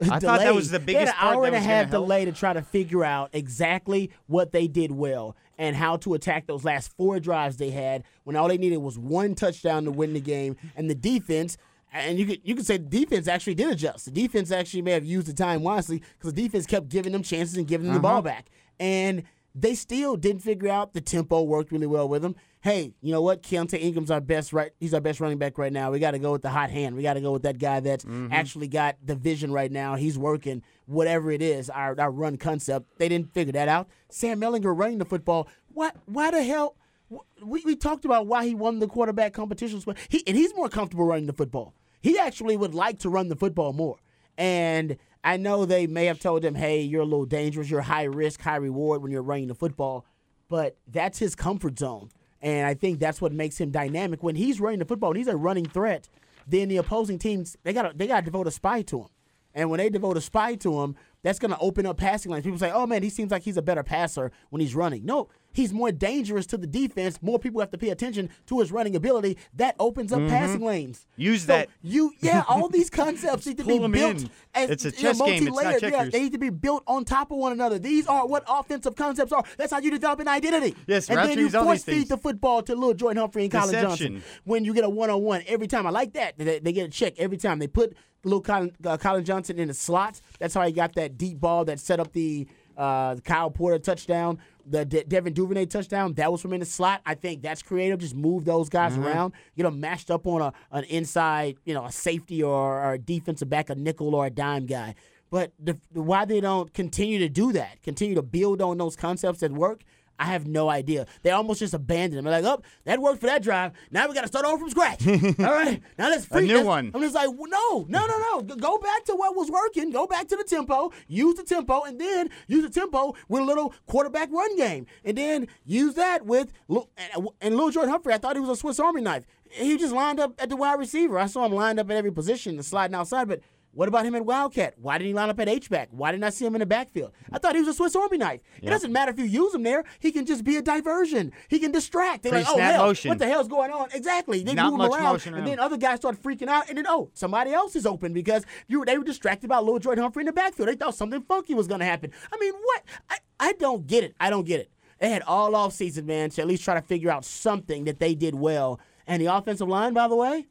I 0.00 0.20
thought 0.20 0.38
that 0.38 0.54
was 0.54 0.70
the 0.70 0.78
biggest. 0.78 0.92
They 0.92 0.98
had 1.06 1.08
an 1.08 1.14
part 1.14 1.36
hour 1.36 1.44
and 1.46 1.54
a 1.54 1.58
was 1.58 1.66
gonna 1.66 1.74
half 1.74 1.88
help. 1.90 2.04
delay 2.04 2.24
to 2.24 2.32
try 2.32 2.52
to 2.52 2.62
figure 2.62 3.04
out 3.04 3.30
exactly 3.32 4.10
what 4.26 4.52
they 4.52 4.68
did 4.68 4.92
well 4.92 5.36
and 5.58 5.74
how 5.74 5.96
to 5.98 6.14
attack 6.14 6.46
those 6.46 6.64
last 6.64 6.96
four 6.96 7.18
drives 7.18 7.56
they 7.56 7.70
had 7.70 8.04
when 8.22 8.36
all 8.36 8.46
they 8.46 8.58
needed 8.58 8.76
was 8.76 8.96
one 8.96 9.34
touchdown 9.34 9.84
to 9.84 9.90
win 9.90 10.12
the 10.12 10.20
game 10.20 10.56
and 10.76 10.88
the 10.88 10.94
defense. 10.94 11.56
And 11.92 12.18
you 12.18 12.26
could 12.26 12.40
you 12.44 12.54
could 12.54 12.66
say 12.66 12.76
the 12.76 12.84
defense 12.84 13.28
actually 13.28 13.54
did 13.54 13.70
adjust. 13.70 14.04
The 14.06 14.10
defense 14.10 14.50
actually 14.50 14.82
may 14.82 14.92
have 14.92 15.04
used 15.04 15.26
the 15.26 15.32
time 15.32 15.62
wisely 15.62 16.02
because 16.18 16.34
the 16.34 16.42
defense 16.42 16.66
kept 16.66 16.88
giving 16.88 17.12
them 17.12 17.22
chances 17.22 17.56
and 17.56 17.66
giving 17.66 17.86
them 17.86 17.94
the 17.94 18.00
ball 18.00 18.18
uh-huh. 18.18 18.22
back. 18.22 18.50
And 18.78 19.24
they 19.54 19.74
still 19.74 20.16
didn't 20.16 20.42
figure 20.42 20.68
out 20.68 20.92
the 20.92 21.00
tempo 21.00 21.42
worked 21.42 21.72
really 21.72 21.86
well 21.86 22.08
with 22.08 22.22
them. 22.22 22.36
Hey, 22.60 22.92
you 23.00 23.12
know 23.12 23.22
what? 23.22 23.42
Keaontay 23.42 23.80
Ingram's 23.80 24.10
our 24.10 24.20
best 24.20 24.52
right. 24.52 24.72
He's 24.78 24.92
our 24.92 25.00
best 25.00 25.20
running 25.20 25.38
back 25.38 25.58
right 25.58 25.72
now. 25.72 25.90
We 25.90 25.98
got 25.98 26.12
to 26.12 26.18
go 26.18 26.32
with 26.32 26.42
the 26.42 26.50
hot 26.50 26.70
hand. 26.70 26.96
We 26.96 27.02
got 27.02 27.14
to 27.14 27.20
go 27.20 27.32
with 27.32 27.42
that 27.42 27.58
guy 27.58 27.80
that's 27.80 28.04
mm-hmm. 28.04 28.32
actually 28.32 28.68
got 28.68 28.96
the 29.04 29.14
vision 29.14 29.52
right 29.52 29.70
now. 29.70 29.94
He's 29.94 30.18
working 30.18 30.62
whatever 30.86 31.30
it 31.30 31.42
is. 31.42 31.70
Our 31.70 31.98
our 31.98 32.10
run 32.10 32.36
concept. 32.36 32.98
They 32.98 33.08
didn't 33.08 33.32
figure 33.32 33.52
that 33.52 33.68
out. 33.68 33.88
Sam 34.10 34.40
Ehlinger 34.40 34.76
running 34.76 34.98
the 34.98 35.04
football. 35.04 35.48
What? 35.72 35.96
Why 36.06 36.30
the 36.30 36.42
hell? 36.42 36.76
We, 37.10 37.62
we 37.64 37.76
talked 37.76 38.04
about 38.04 38.26
why 38.26 38.46
he 38.46 38.54
won 38.54 38.80
the 38.80 38.88
quarterback 38.88 39.32
competitions, 39.32 39.84
but 39.84 39.96
he 40.08 40.22
and 40.26 40.36
he's 40.36 40.54
more 40.54 40.68
comfortable 40.68 41.06
running 41.06 41.26
the 41.26 41.32
football. 41.32 41.74
He 42.00 42.18
actually 42.18 42.56
would 42.56 42.74
like 42.74 42.98
to 43.00 43.08
run 43.08 43.28
the 43.28 43.36
football 43.36 43.72
more. 43.72 43.96
And 44.36 44.98
I 45.24 45.36
know 45.36 45.64
they 45.64 45.86
may 45.86 46.04
have 46.04 46.20
told 46.20 46.44
him, 46.44 46.54
"Hey, 46.54 46.82
you're 46.82 47.02
a 47.02 47.06
little 47.06 47.26
dangerous. 47.26 47.70
You're 47.70 47.80
high 47.80 48.04
risk, 48.04 48.40
high 48.42 48.56
reward 48.56 49.02
when 49.02 49.10
you're 49.10 49.22
running 49.22 49.48
the 49.48 49.54
football." 49.54 50.04
But 50.48 50.76
that's 50.86 51.18
his 51.18 51.34
comfort 51.34 51.78
zone, 51.78 52.10
and 52.40 52.66
I 52.66 52.74
think 52.74 53.00
that's 53.00 53.20
what 53.20 53.32
makes 53.32 53.58
him 53.58 53.70
dynamic. 53.70 54.22
When 54.22 54.36
he's 54.36 54.60
running 54.60 54.78
the 54.78 54.84
football, 54.84 55.10
and 55.10 55.18
he's 55.18 55.28
a 55.28 55.36
running 55.36 55.66
threat, 55.66 56.08
then 56.46 56.68
the 56.68 56.76
opposing 56.76 57.18
teams 57.18 57.56
they 57.64 57.72
got 57.72 57.96
they 57.98 58.06
got 58.06 58.20
to 58.20 58.24
devote 58.26 58.46
a 58.46 58.50
spy 58.50 58.82
to 58.82 59.00
him. 59.00 59.08
And 59.54 59.70
when 59.70 59.78
they 59.78 59.88
devote 59.90 60.16
a 60.16 60.20
spy 60.20 60.54
to 60.56 60.82
him, 60.82 60.94
that's 61.22 61.38
going 61.38 61.50
to 61.50 61.58
open 61.58 61.84
up 61.84 61.96
passing 61.96 62.30
lanes. 62.30 62.44
People 62.44 62.58
say, 62.58 62.70
"Oh 62.70 62.86
man, 62.86 63.02
he 63.02 63.10
seems 63.10 63.30
like 63.30 63.42
he's 63.42 63.56
a 63.56 63.62
better 63.62 63.82
passer 63.82 64.30
when 64.50 64.60
he's 64.60 64.74
running." 64.74 65.04
No, 65.04 65.28
he's 65.58 65.72
more 65.72 65.90
dangerous 65.90 66.46
to 66.46 66.56
the 66.56 66.66
defense. 66.66 67.20
More 67.20 67.38
people 67.38 67.60
have 67.60 67.70
to 67.72 67.78
pay 67.78 67.90
attention 67.90 68.30
to 68.46 68.60
his 68.60 68.70
running 68.70 68.94
ability. 68.94 69.36
That 69.54 69.74
opens 69.78 70.12
up 70.12 70.20
passing 70.28 70.64
lanes. 70.64 71.00
Mm-hmm. 71.12 71.22
Use 71.22 71.42
So 71.42 71.46
that. 71.48 71.68
You 71.82 72.12
yeah, 72.20 72.44
all 72.48 72.68
these 72.78 72.88
concepts 72.88 73.44
need 73.46 73.58
to 73.58 73.64
be 73.64 73.78
built 73.88 74.22
in. 74.22 74.30
as 74.54 74.70
It's 74.70 74.84
a 74.84 74.92
chess 74.92 75.20
game, 75.20 75.48
it's 75.48 75.56
not 75.56 75.64
multi-layered. 75.64 75.82
Yeah, 75.82 75.90
checkers. 75.90 76.12
they 76.12 76.22
need 76.22 76.32
to 76.32 76.38
be 76.38 76.50
built 76.50 76.84
on 76.86 77.04
top 77.04 77.32
of 77.32 77.38
one 77.38 77.52
another. 77.52 77.78
These 77.78 78.06
are 78.06 78.26
what 78.26 78.44
offensive 78.48 78.94
concepts 78.94 79.32
are. 79.32 79.42
That's 79.56 79.72
how 79.72 79.80
you 79.80 79.90
develop 79.90 80.20
an 80.20 80.28
identity. 80.28 80.76
Yes, 80.86 81.10
and 81.10 81.18
then 81.18 81.38
you 81.38 81.50
force 81.50 81.82
feed 81.82 82.08
the 82.08 82.16
football 82.16 82.62
to 82.62 82.74
little 82.74 82.94
Jordan 82.94 83.18
Humphrey 83.18 83.42
and 83.42 83.52
Colin 83.52 83.74
Deception. 83.74 84.14
Johnson 84.14 84.22
when 84.44 84.64
you 84.64 84.72
get 84.72 84.84
a 84.84 84.88
one 84.88 85.10
on 85.10 85.22
one 85.22 85.42
every 85.48 85.66
time. 85.66 85.86
I 85.86 85.90
like 85.90 86.12
that. 86.12 86.38
They, 86.38 86.60
they 86.60 86.72
get 86.72 86.86
a 86.86 86.90
check 86.90 87.14
every 87.18 87.36
time. 87.36 87.58
They 87.58 87.66
put 87.66 87.96
little 88.22 88.40
Colin, 88.40 88.72
uh, 88.84 88.96
Collin 88.96 89.24
Johnson 89.24 89.58
in 89.58 89.68
the 89.68 89.74
slot. 89.74 90.20
That's 90.38 90.54
how 90.54 90.64
he 90.64 90.72
got 90.72 90.94
that 90.94 91.18
deep 91.18 91.40
ball 91.40 91.64
that 91.64 91.80
set 91.80 91.98
up 91.98 92.12
the 92.12 92.46
uh, 92.78 93.16
Kyle 93.16 93.50
Porter 93.50 93.78
touchdown, 93.78 94.38
the 94.70 94.84
De- 94.84 95.04
Devin 95.04 95.32
Duvernay 95.32 95.66
touchdown. 95.66 96.14
That 96.14 96.30
was 96.30 96.40
from 96.42 96.52
in 96.52 96.60
the 96.60 96.66
slot. 96.66 97.00
I 97.06 97.14
think 97.14 97.42
that's 97.42 97.62
creative. 97.62 97.98
Just 97.98 98.14
move 98.14 98.44
those 98.44 98.68
guys 98.68 98.92
Mm-hmm. 98.92 99.06
around, 99.06 99.32
get 99.56 99.64
them 99.64 99.80
matched 99.80 100.10
up 100.10 100.26
on 100.26 100.40
a 100.42 100.52
an 100.72 100.84
inside, 100.84 101.56
you 101.64 101.74
know, 101.74 101.84
a 101.84 101.92
safety 101.92 102.42
or, 102.42 102.82
or 102.82 102.92
a 102.94 102.98
defensive 102.98 103.48
back, 103.48 103.70
a 103.70 103.74
nickel 103.74 104.14
or 104.14 104.26
a 104.26 104.30
dime 104.30 104.66
guy. 104.66 104.94
But 105.30 105.52
the, 105.58 105.78
why 105.92 106.24
they 106.24 106.40
don't 106.40 106.72
continue 106.72 107.18
to 107.18 107.28
do 107.28 107.52
that, 107.52 107.82
continue 107.82 108.14
to 108.14 108.22
build 108.22 108.62
on 108.62 108.78
those 108.78 108.96
concepts 108.96 109.40
that 109.40 109.52
work, 109.52 109.82
I 110.18 110.24
have 110.26 110.46
no 110.46 110.68
idea. 110.68 111.06
They 111.22 111.30
almost 111.30 111.60
just 111.60 111.74
abandoned 111.74 112.18
them. 112.18 112.24
They're 112.24 112.42
like, 112.42 112.58
oh, 112.58 112.62
that 112.84 113.00
worked 113.00 113.20
for 113.20 113.26
that 113.26 113.42
drive. 113.42 113.72
Now 113.90 114.08
we 114.08 114.14
got 114.14 114.22
to 114.22 114.26
start 114.28 114.44
over 114.44 114.58
from 114.58 114.70
scratch. 114.70 115.06
All 115.06 115.44
right, 115.44 115.80
now 115.98 116.08
let's 116.08 116.24
free 116.26 116.46
new 116.46 116.54
let's- 116.56 116.66
one. 116.66 116.90
I'm 116.94 117.00
just 117.00 117.14
like, 117.14 117.28
no, 117.30 117.86
no, 117.88 118.06
no, 118.06 118.18
no. 118.18 118.42
Go 118.56 118.78
back 118.78 119.04
to 119.04 119.14
what 119.14 119.36
was 119.36 119.50
working. 119.50 119.90
Go 119.90 120.06
back 120.06 120.26
to 120.28 120.36
the 120.36 120.44
tempo. 120.44 120.92
Use 121.06 121.36
the 121.36 121.44
tempo, 121.44 121.82
and 121.82 122.00
then 122.00 122.30
use 122.48 122.64
the 122.64 122.70
tempo 122.70 123.14
with 123.28 123.42
a 123.42 123.44
little 123.44 123.74
quarterback 123.86 124.30
run 124.32 124.56
game, 124.56 124.86
and 125.04 125.16
then 125.16 125.46
use 125.64 125.94
that 125.94 126.26
with 126.26 126.52
and, 126.68 127.28
and 127.40 127.56
Lil 127.56 127.70
Jordan 127.70 127.90
Humphrey. 127.90 128.12
I 128.14 128.18
thought 128.18 128.36
he 128.36 128.40
was 128.40 128.50
a 128.50 128.56
Swiss 128.56 128.80
Army 128.80 129.00
knife. 129.02 129.24
He 129.50 129.78
just 129.78 129.94
lined 129.94 130.20
up 130.20 130.34
at 130.38 130.48
the 130.48 130.56
wide 130.56 130.78
receiver. 130.78 131.18
I 131.18 131.26
saw 131.26 131.44
him 131.46 131.52
lined 131.52 131.78
up 131.80 131.90
at 131.90 131.96
every 131.96 132.12
position 132.12 132.56
and 132.56 132.64
sliding 132.64 132.94
outside, 132.94 133.28
but. 133.28 133.40
What 133.72 133.86
about 133.86 134.04
him 134.04 134.14
at 134.14 134.24
Wildcat? 134.24 134.74
Why 134.78 134.98
did 134.98 135.06
he 135.06 135.12
line 135.12 135.28
up 135.30 135.38
at 135.38 135.48
H-back? 135.48 135.88
Why 135.92 136.10
didn't 136.10 136.24
I 136.24 136.30
see 136.30 136.44
him 136.44 136.54
in 136.56 136.60
the 136.60 136.66
backfield? 136.66 137.12
I 137.30 137.38
thought 137.38 137.54
he 137.54 137.60
was 137.60 137.68
a 137.68 137.74
Swiss 137.74 137.94
Army 137.94 138.18
knife. 138.18 138.40
It 138.60 138.70
doesn't 138.70 138.92
matter 138.92 139.12
if 139.12 139.18
you 139.18 139.24
use 139.24 139.54
him 139.54 139.62
there. 139.62 139.84
He 140.00 140.10
can 140.10 140.26
just 140.26 140.42
be 140.42 140.56
a 140.56 140.62
diversion. 140.62 141.32
He 141.48 141.58
can 141.58 141.70
distract. 141.70 142.22
They're 142.22 142.32
like, 142.32 142.46
oh, 142.48 142.58
hell, 142.58 142.86
motion. 142.86 143.10
what 143.10 143.18
the 143.18 143.28
hell's 143.28 143.46
going 143.46 143.70
on? 143.70 143.88
Exactly. 143.92 144.42
They 144.42 144.54
Not 144.54 144.72
move 144.72 144.72
him 144.72 144.78
much 144.78 144.98
around, 145.00 145.12
motion 145.12 145.34
and 145.34 145.42
around. 145.42 145.50
then 145.50 145.60
other 145.60 145.76
guys 145.76 145.98
start 145.98 146.20
freaking 146.20 146.48
out, 146.48 146.68
and 146.68 146.78
then 146.78 146.86
oh, 146.88 147.10
somebody 147.14 147.52
else 147.52 147.76
is 147.76 147.86
open 147.86 148.12
because 148.12 148.44
you 148.66 148.84
they 148.84 148.98
were 148.98 149.04
distracted 149.04 149.48
by 149.48 149.58
Lil 149.58 149.78
Jordan 149.78 150.02
Humphrey 150.02 150.22
in 150.22 150.26
the 150.26 150.32
backfield. 150.32 150.68
They 150.68 150.74
thought 150.74 150.94
something 150.94 151.22
funky 151.22 151.54
was 151.54 151.68
going 151.68 151.80
to 151.80 151.86
happen. 151.86 152.10
I 152.32 152.36
mean, 152.38 152.54
what? 152.54 152.82
I, 153.10 153.18
I 153.38 153.52
don't 153.52 153.86
get 153.86 154.02
it. 154.02 154.14
I 154.18 154.30
don't 154.30 154.46
get 154.46 154.60
it. 154.60 154.70
They 154.98 155.10
had 155.10 155.22
all 155.22 155.54
off 155.54 155.72
season, 155.72 156.06
man, 156.06 156.30
to 156.30 156.42
at 156.42 156.48
least 156.48 156.64
try 156.64 156.74
to 156.74 156.82
figure 156.82 157.10
out 157.10 157.24
something 157.24 157.84
that 157.84 158.00
they 158.00 158.14
did 158.16 158.34
well. 158.34 158.80
And 159.06 159.22
the 159.22 159.26
offensive 159.26 159.68
line, 159.68 159.94
by 159.94 160.08
the 160.08 160.16
way, 160.16 160.46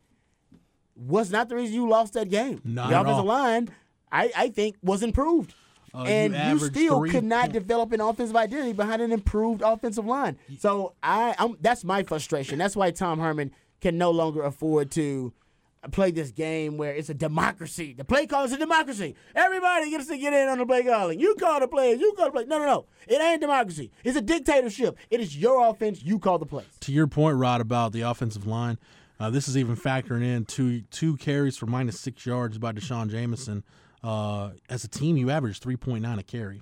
was 0.98 1.32
not 1.32 1.50
the 1.50 1.56
reason 1.56 1.76
you 1.76 1.88
lost 1.88 2.14
that 2.14 2.30
game. 2.30 2.62
Not 2.64 2.90
the 2.90 3.00
offensive 3.00 3.20
all. 3.20 3.26
line, 3.26 3.70
I, 4.12 4.32
I 4.36 4.50
think, 4.50 4.76
was 4.82 5.04
improved. 5.04 5.54
Uh, 5.94 6.04
and 6.04 6.34
you, 6.34 6.40
averaged 6.40 6.76
still 6.76 7.00
three 7.00 7.10
could 7.10 7.24
not 7.24 7.52
develop 7.52 7.92
an 7.92 8.02
offensive 8.02 8.36
identity 8.36 8.74
behind 8.74 9.02
an 9.02 9.12
improved 9.12 9.62
offensive 9.62 10.06
line. 10.06 10.38
So 10.60 10.94
I, 11.02 11.34
I'm, 11.40 11.58
that's 11.62 11.84
my 11.84 12.04
frustration. 12.04 12.60
That's 12.60 12.76
why 12.76 12.92
Tom 12.92 13.20
Herman 13.20 13.52
can 13.82 13.98
no 13.98 14.12
longer 14.12 14.44
afford 14.44 14.92
to 14.92 15.34
play 15.92 16.12
this 16.12 16.32
game 16.32 16.78
where 16.78 16.94
it's 16.94 17.10
a 17.10 17.14
democracy. 17.14 17.94
The 17.94 18.04
play 18.04 18.26
call 18.28 18.44
is 18.44 18.52
a 18.52 18.58
democracy. 18.58 19.16
Everybody 19.36 19.90
gets 19.90 20.08
to 20.08 20.18
get 20.18 20.34
in 20.34 20.50
on 20.50 20.58
the 20.58 20.66
play 20.66 20.84
calling. 20.84 21.20
You 21.20 21.36
call 21.36 21.60
the 21.60 21.68
plays. 21.68 22.00
You 22.00 22.14
call 22.18 22.26
the 22.26 22.32
play. 22.32 22.46
No, 22.46 22.60
no, 22.60 22.66
no. 22.66 22.86
It 23.08 23.22
ain't 23.22 23.42
democracy. 23.42 23.92
It's 24.04 24.18
a 24.18 24.22
dictatorship. 24.22 24.98
It 25.10 25.20
is 25.20 25.38
your 25.38 25.68
offense. 25.70 26.04
You 26.04 26.20
call 26.20 26.40
the 26.40 26.46
plays. 26.46 26.66
to 26.82 26.92
your 26.92 27.08
point, 27.08 27.38
Rod, 27.38 27.62
about 27.62 27.94
the 27.94 28.02
offensive 28.02 28.46
line, 28.46 28.78
uh, 29.20 29.30
this 29.30 29.48
is 29.48 29.58
even 29.58 29.76
factoring 29.76 30.24
in 30.24 30.46
two 30.46 30.82
two 30.92 31.18
carries 31.18 31.58
for 31.58 31.66
minus 31.66 32.00
six 32.00 32.26
yards 32.26 32.58
by 32.58 32.72
Deshaun 32.72 33.10
Jameson. 33.10 33.64
Uh, 34.04 34.52
as 34.70 34.84
a 34.84 34.88
team, 34.88 35.18
you 35.18 35.30
average 35.30 35.60
three 35.60 35.76
point 35.76 36.04
nine 36.04 36.20
a 36.20 36.24
carry, 36.24 36.62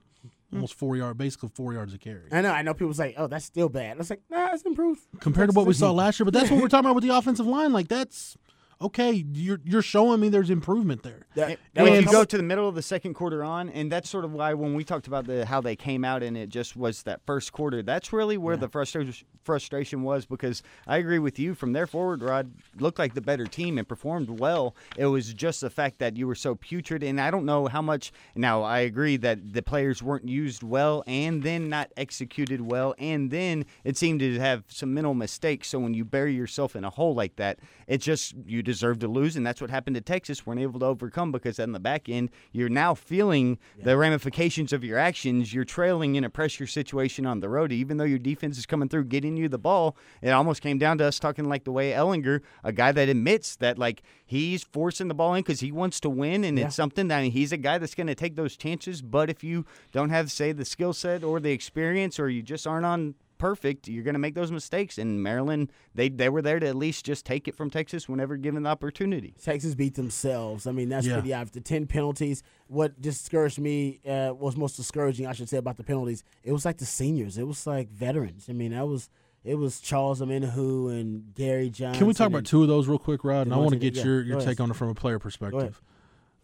almost 0.53 0.73
four 0.73 0.95
yard, 0.95 1.17
basically 1.17 1.49
four 1.53 1.73
yards 1.73 1.93
a 1.93 1.97
carry. 1.97 2.29
I 2.31 2.41
know. 2.41 2.51
I 2.51 2.61
know. 2.61 2.73
People 2.73 2.93
say, 2.93 3.13
"Oh, 3.17 3.27
that's 3.27 3.45
still 3.45 3.69
bad." 3.69 3.95
I 3.95 3.97
was 3.97 4.09
like, 4.09 4.21
nah, 4.29 4.49
it's 4.53 4.63
improved 4.63 5.01
Compared 5.19 5.49
to 5.49 5.53
what 5.55 5.65
we 5.65 5.73
saw 5.73 5.91
last 5.93 6.19
year, 6.19 6.25
but 6.25 6.33
that's 6.33 6.49
what 6.49 6.61
we're 6.61 6.69
talking 6.69 6.85
about 6.85 6.95
with 6.95 7.03
the 7.03 7.15
offensive 7.15 7.45
line. 7.45 7.73
Like 7.73 7.87
that's 7.89 8.37
okay. 8.81 9.25
You're 9.33 9.61
you're 9.63 9.81
showing 9.81 10.19
me 10.19 10.29
there's 10.29 10.49
improvement 10.49 11.03
there. 11.03 11.25
That, 11.35 11.59
And 11.75 11.89
was 11.89 11.99
if 11.99 12.05
you 12.05 12.11
go 12.11 12.23
to 12.23 12.38
the 12.38 12.43
middle 12.43 12.67
of 12.67 12.75
the 12.75 12.81
second 12.81 13.13
quarter 13.13 13.43
on, 13.43 13.69
and 13.69 13.91
that's 13.91 14.09
sort 14.09 14.25
of 14.25 14.33
why 14.33 14.53
when 14.53 14.73
we 14.73 14.83
talked 14.83 15.07
about 15.07 15.25
the 15.25 15.45
how 15.45 15.61
they 15.61 15.75
came 15.75 16.03
out 16.03 16.23
and 16.23 16.38
it 16.38 16.49
just 16.49 16.75
was 16.75 17.03
that 17.03 17.21
first 17.25 17.51
quarter, 17.51 17.81
that's 17.81 18.13
really 18.13 18.38
where 18.38 18.57
the 18.57 18.69
frustration 18.69 19.25
frustration 19.43 20.01
was 20.03 20.25
because 20.25 20.63
I 20.88 20.97
agree 20.97 21.19
with 21.19 21.38
you 21.39 21.53
from 21.53 21.73
there 21.73 21.88
forward. 21.88 22.23
Rod 22.23 22.51
looked 22.79 22.99
like 22.99 23.13
the 23.13 23.21
better 23.21 23.45
team 23.45 23.77
and 23.77 23.88
performed 23.88 24.39
well. 24.39 24.75
It 24.97 25.05
was 25.05 25.33
just 25.33 25.61
the 25.61 25.69
fact 25.69 25.99
that 25.99 26.17
you 26.17 26.27
were 26.27 26.35
so 26.35 26.55
putrid, 26.55 27.03
and 27.03 27.21
I 27.21 27.31
don't 27.31 27.45
know 27.45 27.67
how 27.67 27.81
much. 27.81 28.11
Now 28.35 28.63
I 28.63 28.79
agree 28.79 29.17
that 29.17 29.53
the 29.53 29.61
players 29.61 30.01
weren't 30.01 30.27
used 30.27 30.63
well, 30.63 31.03
and 31.07 31.43
then 31.43 31.69
not 31.69 31.91
executed 31.95 32.61
well, 32.61 32.95
and 32.97 33.29
then 33.31 33.65
it 33.83 33.97
seemed 33.97 34.19
to 34.21 34.39
have 34.39 34.63
some 34.67 34.93
mental 34.93 35.13
mistakes. 35.13 35.69
So 35.69 35.79
when 35.79 35.93
you 35.93 36.03
bury 36.03 36.33
yourself 36.33 36.75
in 36.75 36.83
a 36.83 36.89
hole 36.89 37.13
like 37.13 37.35
that, 37.35 37.59
it 37.88 37.99
just 37.99 38.33
you 38.45 38.63
deserve 38.65 38.99
to 38.99 39.08
lose, 39.08 39.38
and 39.38 39.45
that's 39.47 39.62
what 39.62 39.69
happened 39.69 39.95
to 39.95 40.01
Texas. 40.01 40.45
weren't 40.45 40.60
able 40.60 40.80
to 40.82 40.86
overcome 40.86 41.32
because 41.32 41.60
on 41.60 41.71
the 41.71 41.80
back 41.80 42.10
end, 42.10 42.30
you're 42.51 42.67
now 42.67 42.93
feeling 42.93 43.58
the 43.82 43.95
ramifications 43.95 44.73
of 44.73 44.84
your 44.84 44.97
actions. 44.97 45.54
You're 45.54 45.63
trailing 45.63 46.15
in 46.15 46.25
a 46.25 46.30
pressure 46.30 46.67
situation 46.67 47.25
on 47.25 47.39
the 47.39 47.47
road, 47.47 47.71
even 47.71 47.97
though 47.97 48.04
your 48.04 48.19
defense 48.19 48.58
is 48.58 48.65
coming 48.65 48.89
through, 48.89 49.06
getting 49.06 49.38
you 49.38 49.47
the 49.47 49.58
ball. 49.58 49.95
It 50.21 50.32
almost 50.32 50.62
came 50.62 50.78
down 50.78 50.97
to 50.97 51.06
us 51.06 51.19
talking 51.19 51.45
like 51.45 51.63
the 51.63 51.71
way 51.71 51.91
Ehlinger, 51.91 52.41
a 52.63 52.73
guy 52.73 52.91
that 52.91 53.08
admits 53.08 53.56
that 53.58 53.78
like 53.78 54.04
he's 54.25 54.63
forcing 54.63 55.08
the 55.08 55.13
ball 55.13 55.34
in 55.36 55.43
because 55.43 55.62
he 55.62 55.71
wants 55.71 55.99
to 56.01 56.10
win, 56.10 56.43
and 56.43 56.60
it's 56.60 56.75
something 56.75 57.08
that 57.08 57.23
he's 57.23 57.51
a 57.51 57.58
guy 57.58 57.78
that's 57.78 57.95
going 57.95 58.08
to 58.08 58.15
take 58.15 58.36
those 58.36 58.58
chances. 58.58 59.01
But 59.01 59.30
if 59.30 59.43
you 59.43 59.65
don't 59.91 60.10
have, 60.10 60.32
say, 60.32 60.51
the 60.51 60.65
skill 60.65 60.93
set 60.93 61.23
or 61.23 61.39
the 61.39 61.51
experience, 61.51 62.19
or 62.19 62.30
you 62.30 62.41
just 62.41 62.67
aren't 62.67 62.86
on 62.86 63.15
perfect, 63.45 63.88
you're 63.88 64.03
going 64.03 64.13
to 64.15 64.19
make 64.19 64.34
those 64.34 64.51
mistakes. 64.51 64.97
And 64.97 65.21
Maryland, 65.21 65.71
they 65.93 66.10
they 66.10 66.29
were 66.29 66.41
there 66.41 66.60
to 66.60 66.67
at 66.67 66.75
least 66.75 67.05
just 67.05 67.25
take 67.25 67.47
it 67.47 67.55
from 67.55 67.69
Texas 67.69 68.10
whenever 68.10 68.38
given 68.38 68.63
the 68.63 68.69
opportunity. 68.69 69.36
Texas 69.41 69.75
beat 69.75 69.95
themselves. 69.95 70.65
I 70.65 70.71
mean, 70.71 70.89
that's 70.89 71.05
Yeah. 71.05 71.13
pretty 71.13 71.34
obvious. 71.34 71.51
The 71.51 71.62
10 71.62 71.86
penalties. 71.88 72.41
What 72.67 72.99
discouraged 72.99 73.60
me, 73.60 73.99
uh, 74.08 74.34
was 74.36 74.58
most 74.58 74.75
discouraging, 74.75 75.27
I 75.27 75.34
should 75.34 75.49
say, 75.49 75.58
about 75.58 75.77
the 75.77 75.84
penalties, 75.84 76.23
it 76.43 76.51
was 76.51 76.65
like 76.65 76.77
the 76.77 76.86
seniors. 76.86 77.38
It 77.38 77.45
was 77.47 77.67
like 77.67 77.89
veterans. 77.91 78.47
I 78.49 78.53
mean, 78.53 78.71
that 78.71 78.88
was, 78.88 79.10
it 79.43 79.55
was 79.55 79.79
Charles 79.79 80.21
Omenihu 80.21 80.89
and 80.89 81.34
Gary 81.36 81.69
Johnson. 81.69 81.99
Can 81.99 82.08
we 82.08 82.13
talk 82.13 82.27
about 82.27 82.45
two 82.45 82.63
of 82.63 82.67
those 82.67 82.88
real 82.88 82.97
quick, 82.97 83.23
Rod? 83.23 83.45
And 83.45 83.53
I 83.53 83.58
want 83.58 83.71
to 83.71 83.77
get 83.79 83.95
yeah, 83.95 84.03
your, 84.05 84.23
go 84.23 84.29
your 84.29 84.41
take 84.41 84.60
on 84.60 84.71
it 84.71 84.75
from 84.75 84.89
a 84.89 84.95
player 84.95 85.15
ahead. 85.15 85.21
perspective. 85.21 85.81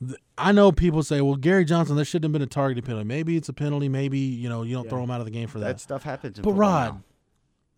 Th- 0.05 0.19
I 0.37 0.51
know 0.51 0.71
people 0.71 1.03
say, 1.03 1.21
"Well, 1.21 1.35
Gary 1.35 1.63
Johnson, 1.65 1.95
there 1.95 2.05
shouldn't 2.05 2.25
have 2.25 2.31
been 2.33 2.41
a 2.41 2.47
targeting 2.47 2.83
penalty. 2.83 3.05
Maybe 3.07 3.37
it's 3.37 3.49
a 3.49 3.53
penalty. 3.53 3.87
Maybe 3.89 4.17
you 4.19 4.49
know 4.49 4.63
you 4.63 4.73
don't 4.75 4.89
throw 4.89 5.03
him 5.03 5.11
out 5.11 5.19
of 5.21 5.25
the 5.25 5.31
game 5.31 5.47
for 5.47 5.59
that." 5.59 5.65
That 5.67 5.79
stuff 5.79 6.03
happens. 6.03 6.37
in 6.39 6.43
but 6.43 6.53
Rod, 6.53 6.93
now. 6.95 7.01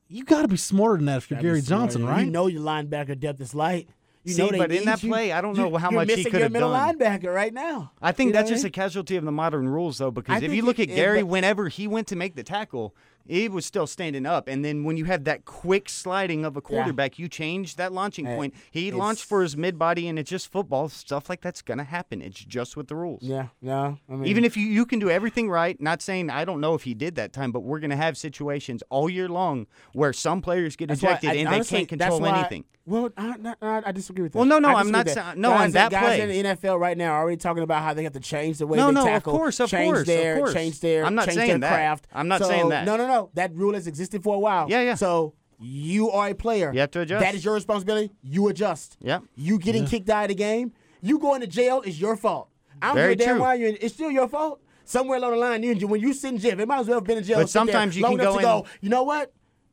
you 0.07 0.23
got 0.23 0.43
to 0.43 0.47
be 0.47 0.57
smarter 0.57 0.97
than 0.97 1.05
that 1.07 1.17
if 1.17 1.29
you're 1.29 1.41
Gary 1.41 1.62
smart. 1.62 1.81
Johnson, 1.81 2.05
right? 2.05 2.25
You 2.25 2.31
know 2.31 2.47
your 2.47 2.62
linebacker 2.62 3.19
depth 3.19 3.41
is 3.41 3.53
light. 3.53 3.89
You 4.25 4.33
See, 4.33 4.41
know 4.49 4.57
but 4.57 4.71
in 4.71 4.86
that 4.86 5.03
you. 5.03 5.09
play, 5.09 5.33
I 5.33 5.41
don't 5.41 5.57
know 5.57 5.67
You- 5.69 5.77
how 5.77 5.91
you're 5.91 5.99
much 5.99 6.09
he 6.12 6.15
missing 6.15 6.31
could 6.31 6.38
your 6.38 6.43
have 6.43 6.51
middle 6.53 6.71
done. 6.71 6.97
linebacker 6.97 7.33
right 7.36 7.53
now. 7.53 7.91
I 8.01 8.13
think 8.13 8.27
You 8.29 8.33
know 8.33 8.39
that's 8.39 8.45
what 8.47 8.51
I 8.51 8.55
just 8.55 8.63
mean? 8.63 8.69
a 8.69 8.71
casualty 8.71 9.15
of 9.17 9.25
the 9.25 9.31
modern 9.33 9.67
rules, 9.67 9.97
though, 9.97 10.12
because 10.12 10.41
I 10.41 10.45
if 10.45 10.53
you 10.53 10.62
look 10.62 10.79
at 10.79 10.83
it- 10.89 10.95
Gary, 10.95 11.23
but- 11.23 11.27
whenever 11.27 11.67
he 11.67 11.89
went 11.89 12.07
to 12.07 12.15
make 12.15 12.36
the 12.38 12.43
tackle, 12.43 12.95
he 13.27 13.47
was 13.49 13.65
still 13.65 13.88
standing 13.88 14.25
up. 14.25 14.47
And 14.47 14.63
then 14.63 14.83
when 14.83 14.97
you 14.97 15.05
have 15.05 15.23
that 15.25 15.45
quick 15.45 15.89
sliding 15.89 16.45
of 16.45 16.57
a 16.57 16.62
quarterback, 16.62 17.17
you 17.19 17.27
change 17.27 17.75
that 17.77 17.91
launching 17.91 18.25
Hey, 18.25 18.36
point. 18.36 18.53
He 18.71 18.91
launched 18.91 19.25
for 19.25 19.41
his 19.41 19.55
mid 19.57 19.77
body, 19.79 20.07
and 20.07 20.17
it's 20.19 20.29
just 20.29 20.51
football. 20.51 20.89
Stuff 20.89 21.29
like 21.29 21.41
that's 21.41 21.62
going 21.62 21.77
to 21.77 21.83
happen. 21.83 22.21
It's 22.21 22.39
just 22.43 22.75
with 22.77 22.88
the 22.88 22.95
rules. 22.95 23.21
Yeah, 23.23 23.47
no. 23.62 23.97
I 24.09 24.13
mean, 24.13 24.25
Even 24.27 24.43
if 24.45 24.55
you, 24.57 24.65
you 24.65 24.86
can 24.86 24.99
do 24.99 25.09
everything 25.09 25.49
right, 25.49 25.79
not 25.81 26.01
saying 26.01 26.29
I 26.29 26.45
don't 26.45 26.62
know 26.62 26.73
if 26.75 26.83
he 26.83 26.93
did 26.93 27.15
that 27.15 27.33
time, 27.33 27.51
but 27.51 27.62
we're 27.62 27.79
going 27.79 27.89
to 27.91 27.95
have 27.95 28.17
situations 28.17 28.83
all 28.89 29.09
year 29.09 29.29
long 29.29 29.67
where 29.93 30.13
some 30.13 30.41
players 30.41 30.75
get 30.75 30.91
ejected 30.91 31.29
I- 31.31 31.33
and 31.36 31.47
honestly, 31.47 31.75
they 31.75 31.79
can't 31.86 31.99
control 31.99 32.25
anything. 32.25 32.65
Well, 32.86 33.12
I, 33.15 33.38
no, 33.38 33.55
no, 33.62 33.81
I 33.86 33.93
disagree 33.93 34.23
with 34.23 34.33
that. 34.33 34.39
Well, 34.39 34.45
no, 34.45 34.59
no, 34.59 34.67
I'm 34.75 34.91
not 34.91 35.07
sa- 35.07 35.36
no, 35.38 35.51
guys, 35.51 35.62
on 35.67 35.71
that 35.71 35.89
guys 35.91 36.03
play. 36.17 36.21
in 36.39 36.45
the 36.45 36.49
NFL 36.57 36.77
right 36.77 36.97
now 36.97 37.13
are 37.13 37.21
already 37.21 37.38
talking 37.38 37.63
about 37.63 37.81
how 37.81 37.93
they 37.93 38.03
have 38.03 38.12
to 38.12 38.19
change 38.19 38.57
the 38.57 38.67
way 38.67 38.77
No, 38.77 38.88
they 38.88 38.91
no, 38.95 38.99
of 39.03 39.07
tackle, 39.07 39.31
course, 39.38 39.62
of 39.62 39.69
change 39.69 39.93
course, 39.93 40.09
of 40.09 40.38
course. 40.38 40.53
change 40.53 40.81
their, 40.81 41.05
I'm 41.05 41.15
not 41.15 41.27
change 41.27 41.38
saying 41.38 41.47
their 41.51 41.59
that. 41.59 41.69
craft. 41.73 42.07
I'm 42.12 42.27
not 42.27 42.41
So, 42.41 42.49
saying 42.49 42.67
that. 42.69 42.86
No, 42.86 42.97
no, 42.97 43.07
no. 43.07 43.12
That 43.34 43.54
rule 43.56 43.73
has 43.73 43.88
existed 43.88 44.23
for 44.23 44.36
a 44.36 44.39
while. 44.39 44.67
Yeah, 44.69 44.82
yeah. 44.82 44.95
So 44.95 45.34
you 45.60 46.10
are 46.12 46.30
a 46.30 46.36
player. 46.36 46.71
You 46.73 46.82
have 46.82 46.91
to 46.91 47.02
adjust. 47.02 47.21
That 47.23 47.36
is 47.36 47.43
your 47.45 47.54
responsibility. 47.54 48.12
You 48.21 48.47
adjust. 48.49 48.97
Yeah. 49.02 49.19
You 49.36 49.60
getting 49.60 49.86
kicked 49.86 50.10
out 50.10 50.23
of 50.23 50.30
the 50.30 50.36
game, 50.36 50.73
you 51.02 51.19
going 51.19 51.41
to 51.41 51.47
jail 51.47 51.82
is 51.82 51.99
your 51.99 52.15
fault. 52.17 52.49
I 52.82 52.88
don't 52.88 52.95
Very 52.95 53.15
give 53.15 53.28
a 53.28 53.30
damn 53.32 53.39
why 53.39 53.54
you're 53.56 53.69
in, 53.69 53.78
it's 53.80 53.93
still 53.93 54.12
your 54.12 54.28
fault. 54.28 54.60
Somewhere 54.86 55.17
along 55.17 55.32
the 55.32 55.38
line, 55.38 55.63
you. 55.63 55.88
When 55.88 56.02
you 56.02 56.13
sit 56.13 56.34
in 56.34 56.38
jail, 56.39 56.60
it 56.60 56.67
might 56.67 56.80
as 56.80 56.88
well 56.88 56.97
have 56.97 57.06
been 57.06 57.17
in 57.17 57.23
jail. 57.23 57.38
But 57.38 57.41
and 57.41 57.49
sit 57.49 57.60
there 57.60 57.73
sometimes 57.73 57.95
you 57.95 58.04
long 58.04 58.17
can 58.17 58.26
go 58.26 58.32
to 58.34 58.38
in- 58.38 58.43
go, 58.43 58.65
you 58.82 58.89
know 58.89 59.04
what? 59.04 59.32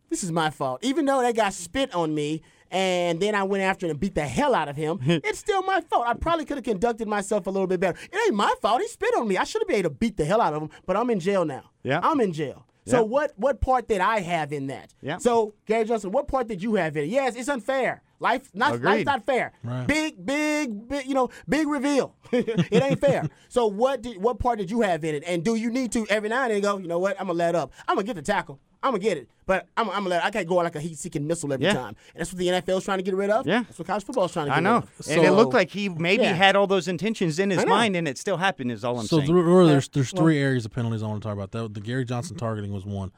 This 0.08 0.22
is 0.22 0.30
my 0.30 0.50
fault. 0.50 0.84
Even 0.84 1.04
though 1.04 1.20
that 1.20 1.34
guy 1.34 1.50
spit 1.50 1.94
on 1.94 2.14
me 2.14 2.42
and 2.70 3.20
then 3.20 3.34
I 3.34 3.42
went 3.44 3.62
after 3.62 3.86
him 3.86 3.90
and 3.90 4.00
beat 4.00 4.14
the 4.14 4.26
hell 4.26 4.54
out 4.54 4.68
of 4.68 4.76
him, 4.76 4.98
it's 5.24 5.38
still 5.38 5.62
my 5.62 5.80
fault. 5.80 6.06
I 6.06 6.14
probably 6.14 6.44
could 6.44 6.58
have 6.58 6.64
conducted 6.64 7.08
myself 7.08 7.46
a 7.46 7.50
little 7.50 7.66
bit 7.66 7.80
better. 7.80 7.98
It 8.12 8.18
ain't 8.26 8.34
my 8.34 8.54
fault. 8.62 8.80
He 8.80 8.88
spit 8.88 9.14
on 9.16 9.26
me. 9.26 9.36
I 9.36 9.44
should 9.44 9.62
have 9.62 9.68
been 9.68 9.76
able 9.78 9.90
to 9.90 9.96
beat 9.96 10.16
the 10.16 10.24
hell 10.24 10.40
out 10.40 10.54
of 10.54 10.62
him, 10.62 10.70
but 10.86 10.96
I'm 10.96 11.10
in 11.10 11.18
jail 11.20 11.44
now. 11.44 11.70
Yeah. 11.82 12.00
I'm 12.02 12.20
in 12.20 12.32
jail. 12.32 12.66
So 12.86 12.98
Yeah. 12.98 13.02
what 13.02 13.32
what 13.36 13.60
part 13.60 13.88
did 13.88 14.00
I 14.00 14.20
have 14.20 14.52
in 14.52 14.68
that? 14.68 14.94
Yeah. 15.02 15.18
So 15.18 15.54
Gary 15.66 15.84
Johnson, 15.84 16.12
what 16.12 16.28
part 16.28 16.48
did 16.48 16.62
you 16.62 16.74
have 16.74 16.96
in 16.96 17.04
it? 17.04 17.08
Yes, 17.08 17.36
it's 17.36 17.48
unfair. 17.48 18.02
Life 18.18 18.50
not 18.52 18.82
life's 18.82 19.06
not 19.06 19.24
fair. 19.24 19.52
Right. 19.64 19.86
Big 19.86 20.24
big 20.24 20.88
big 20.88 21.06
you 21.06 21.14
know 21.14 21.30
big 21.48 21.66
reveal. 21.68 22.14
it 22.32 22.82
ain't 22.82 23.00
fair. 23.00 23.28
so 23.48 23.66
what 23.66 24.02
did 24.02 24.22
what 24.22 24.38
part 24.38 24.58
did 24.58 24.70
you 24.70 24.82
have 24.82 25.04
in 25.04 25.14
it? 25.14 25.24
And 25.26 25.42
do 25.44 25.54
you 25.54 25.70
need 25.70 25.92
to 25.92 26.06
every 26.10 26.28
now 26.28 26.42
and 26.44 26.52
then 26.52 26.60
go? 26.60 26.78
You 26.78 26.86
know 26.88 26.98
what? 26.98 27.18
I'm 27.20 27.26
gonna 27.28 27.38
let 27.38 27.54
up. 27.54 27.72
I'm 27.88 27.96
gonna 27.96 28.06
get 28.06 28.16
the 28.16 28.22
tackle. 28.22 28.60
I'm 28.82 28.92
gonna 28.92 28.98
get 29.02 29.18
it, 29.18 29.28
but 29.46 29.66
I'm, 29.76 29.88
I'm 29.90 29.96
gonna 30.04 30.08
let. 30.10 30.24
I 30.24 30.30
can't 30.30 30.48
go 30.48 30.56
like 30.56 30.74
a 30.74 30.80
heat-seeking 30.80 31.26
missile 31.26 31.52
every 31.52 31.66
Yeah. 31.66 31.74
time. 31.74 31.96
And 32.14 32.20
that's 32.20 32.32
what 32.32 32.38
the 32.38 32.48
NFL's 32.48 32.84
trying 32.84 32.98
to 32.98 33.02
get 33.04 33.14
rid 33.14 33.28
of. 33.30 33.46
Yeah. 33.46 33.62
that's 33.64 33.78
what 33.78 33.86
college 33.86 34.04
football's 34.04 34.32
trying 34.32 34.46
to 34.46 34.50
get 34.52 34.56
I 34.56 34.60
know, 34.60 34.74
rid 34.76 34.84
of. 35.06 35.08
and 35.10 35.22
it 35.26 35.32
looked 35.32 35.52
like 35.52 35.70
he 35.70 35.88
maybe 35.90 36.22
yeah. 36.22 36.32
had 36.32 36.56
all 36.56 36.66
those 36.66 36.88
intentions 36.88 37.38
in 37.38 37.50
his 37.50 37.66
mind, 37.66 37.94
and 37.96 38.08
it 38.08 38.16
still 38.16 38.38
happened. 38.38 38.72
Is 38.72 38.84
all 38.84 38.98
I'm 38.98 39.06
so 39.06 39.18
saying. 39.18 39.26
th- 39.28 39.44
really, 39.44 39.70
there's 39.70 39.88
there's 39.88 40.10
three 40.12 40.38
areas 40.38 40.64
of 40.64 40.72
penalties 40.72 41.02
I 41.02 41.06
want 41.08 41.22
to 41.22 41.26
talk 41.28 41.34
about. 41.36 41.50
That 41.52 41.74
the 41.74 41.80
Gary 41.80 42.04
Johnson 42.04 42.36
targeting 42.36 42.72
was 42.72 42.84
one. 42.86 43.12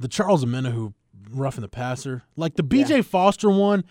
The 0.00 0.08
Charles 0.08 0.44
Omenihu 0.44 0.92
roughing 1.30 1.62
the 1.62 1.68
passer, 1.68 2.22
like 2.36 2.56
the 2.56 2.62
BJ 2.64 3.04
Foster 3.04 3.48
one. 3.50 3.84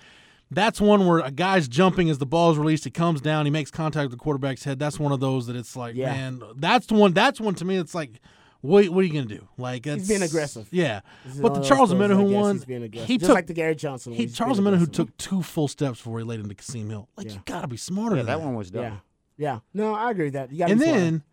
That's 0.52 0.80
one 0.80 1.08
where 1.08 1.20
a 1.20 1.32
guy's 1.32 1.68
jumping 1.68 2.08
as 2.10 2.20
the 2.20 2.26
ball 2.26 2.52
is 2.52 2.58
released. 2.60 2.84
He 2.84 2.92
comes 2.92 3.20
down, 3.20 3.46
he 3.46 3.52
makes 3.52 3.72
contact 3.72 4.04
with 4.04 4.12
the 4.12 4.24
quarterback's 4.24 4.64
head. 4.64 4.78
That's 4.78 5.00
one 5.00 5.12
of 5.12 5.20
those 5.20 5.48
that 5.48 5.56
it's 5.56 5.76
like, 5.76 5.96
Yeah. 5.96 6.12
man, 6.14 6.42
that's 6.56 6.86
the 6.86 6.94
one. 6.94 7.14
That's 7.14 7.42
one 7.42 7.56
to 7.56 7.66
me. 7.66 7.78
It's 7.78 7.96
like, 7.96 8.20
what, 8.66 8.90
what 8.90 9.00
are 9.02 9.04
you 9.08 9.14
gonna 9.14 9.26
do? 9.26 9.48
Like, 9.58 9.86
it's, 9.88 10.08
being 10.08 10.22
aggressive. 10.22 10.68
Yeah, 10.72 11.02
This 11.26 11.38
but 11.38 11.54
the 11.54 11.62
Charles 11.62 11.90
throws, 11.90 12.00
Amena 12.02 12.14
I 12.14 12.18
who 12.18 12.34
won, 12.34 12.56
he's 12.56 12.66
being 12.66 12.84
aggressive. 12.84 13.08
he 13.08 13.18
Just 13.18 13.30
took 13.30 13.36
like 13.36 13.48
the 13.48 13.54
Gary 13.54 13.76
Johnson 13.76 14.14
He 14.14 14.28
Charles 14.28 14.60
being 14.60 14.74
Omenihu 14.74 14.92
took 14.92 15.16
two 15.18 15.42
full 15.42 15.68
steps 15.68 16.00
before 16.00 16.20
he 16.20 16.26
laid 16.26 16.40
into 16.40 16.56
Kasim 16.56 16.90
Hill. 16.90 17.10
Like, 17.18 17.32
you 17.32 17.42
gotta 17.46 17.68
be 17.68 17.78
smarter. 17.78 18.16
yeah, 18.16 18.24
than 18.24 18.40
that 18.40 18.42
one 18.46 18.56
was 18.56 18.72
dumb. 18.72 18.84
Yeah, 18.84 18.98
yeah. 19.38 19.60
No, 19.74 19.94
I 19.94 20.12
agree 20.12 20.26
with 20.26 20.34
that. 20.34 20.52
You 20.52 20.60
gotta 20.60 20.72
and 20.72 20.80
be 20.80 20.86
then 20.86 21.24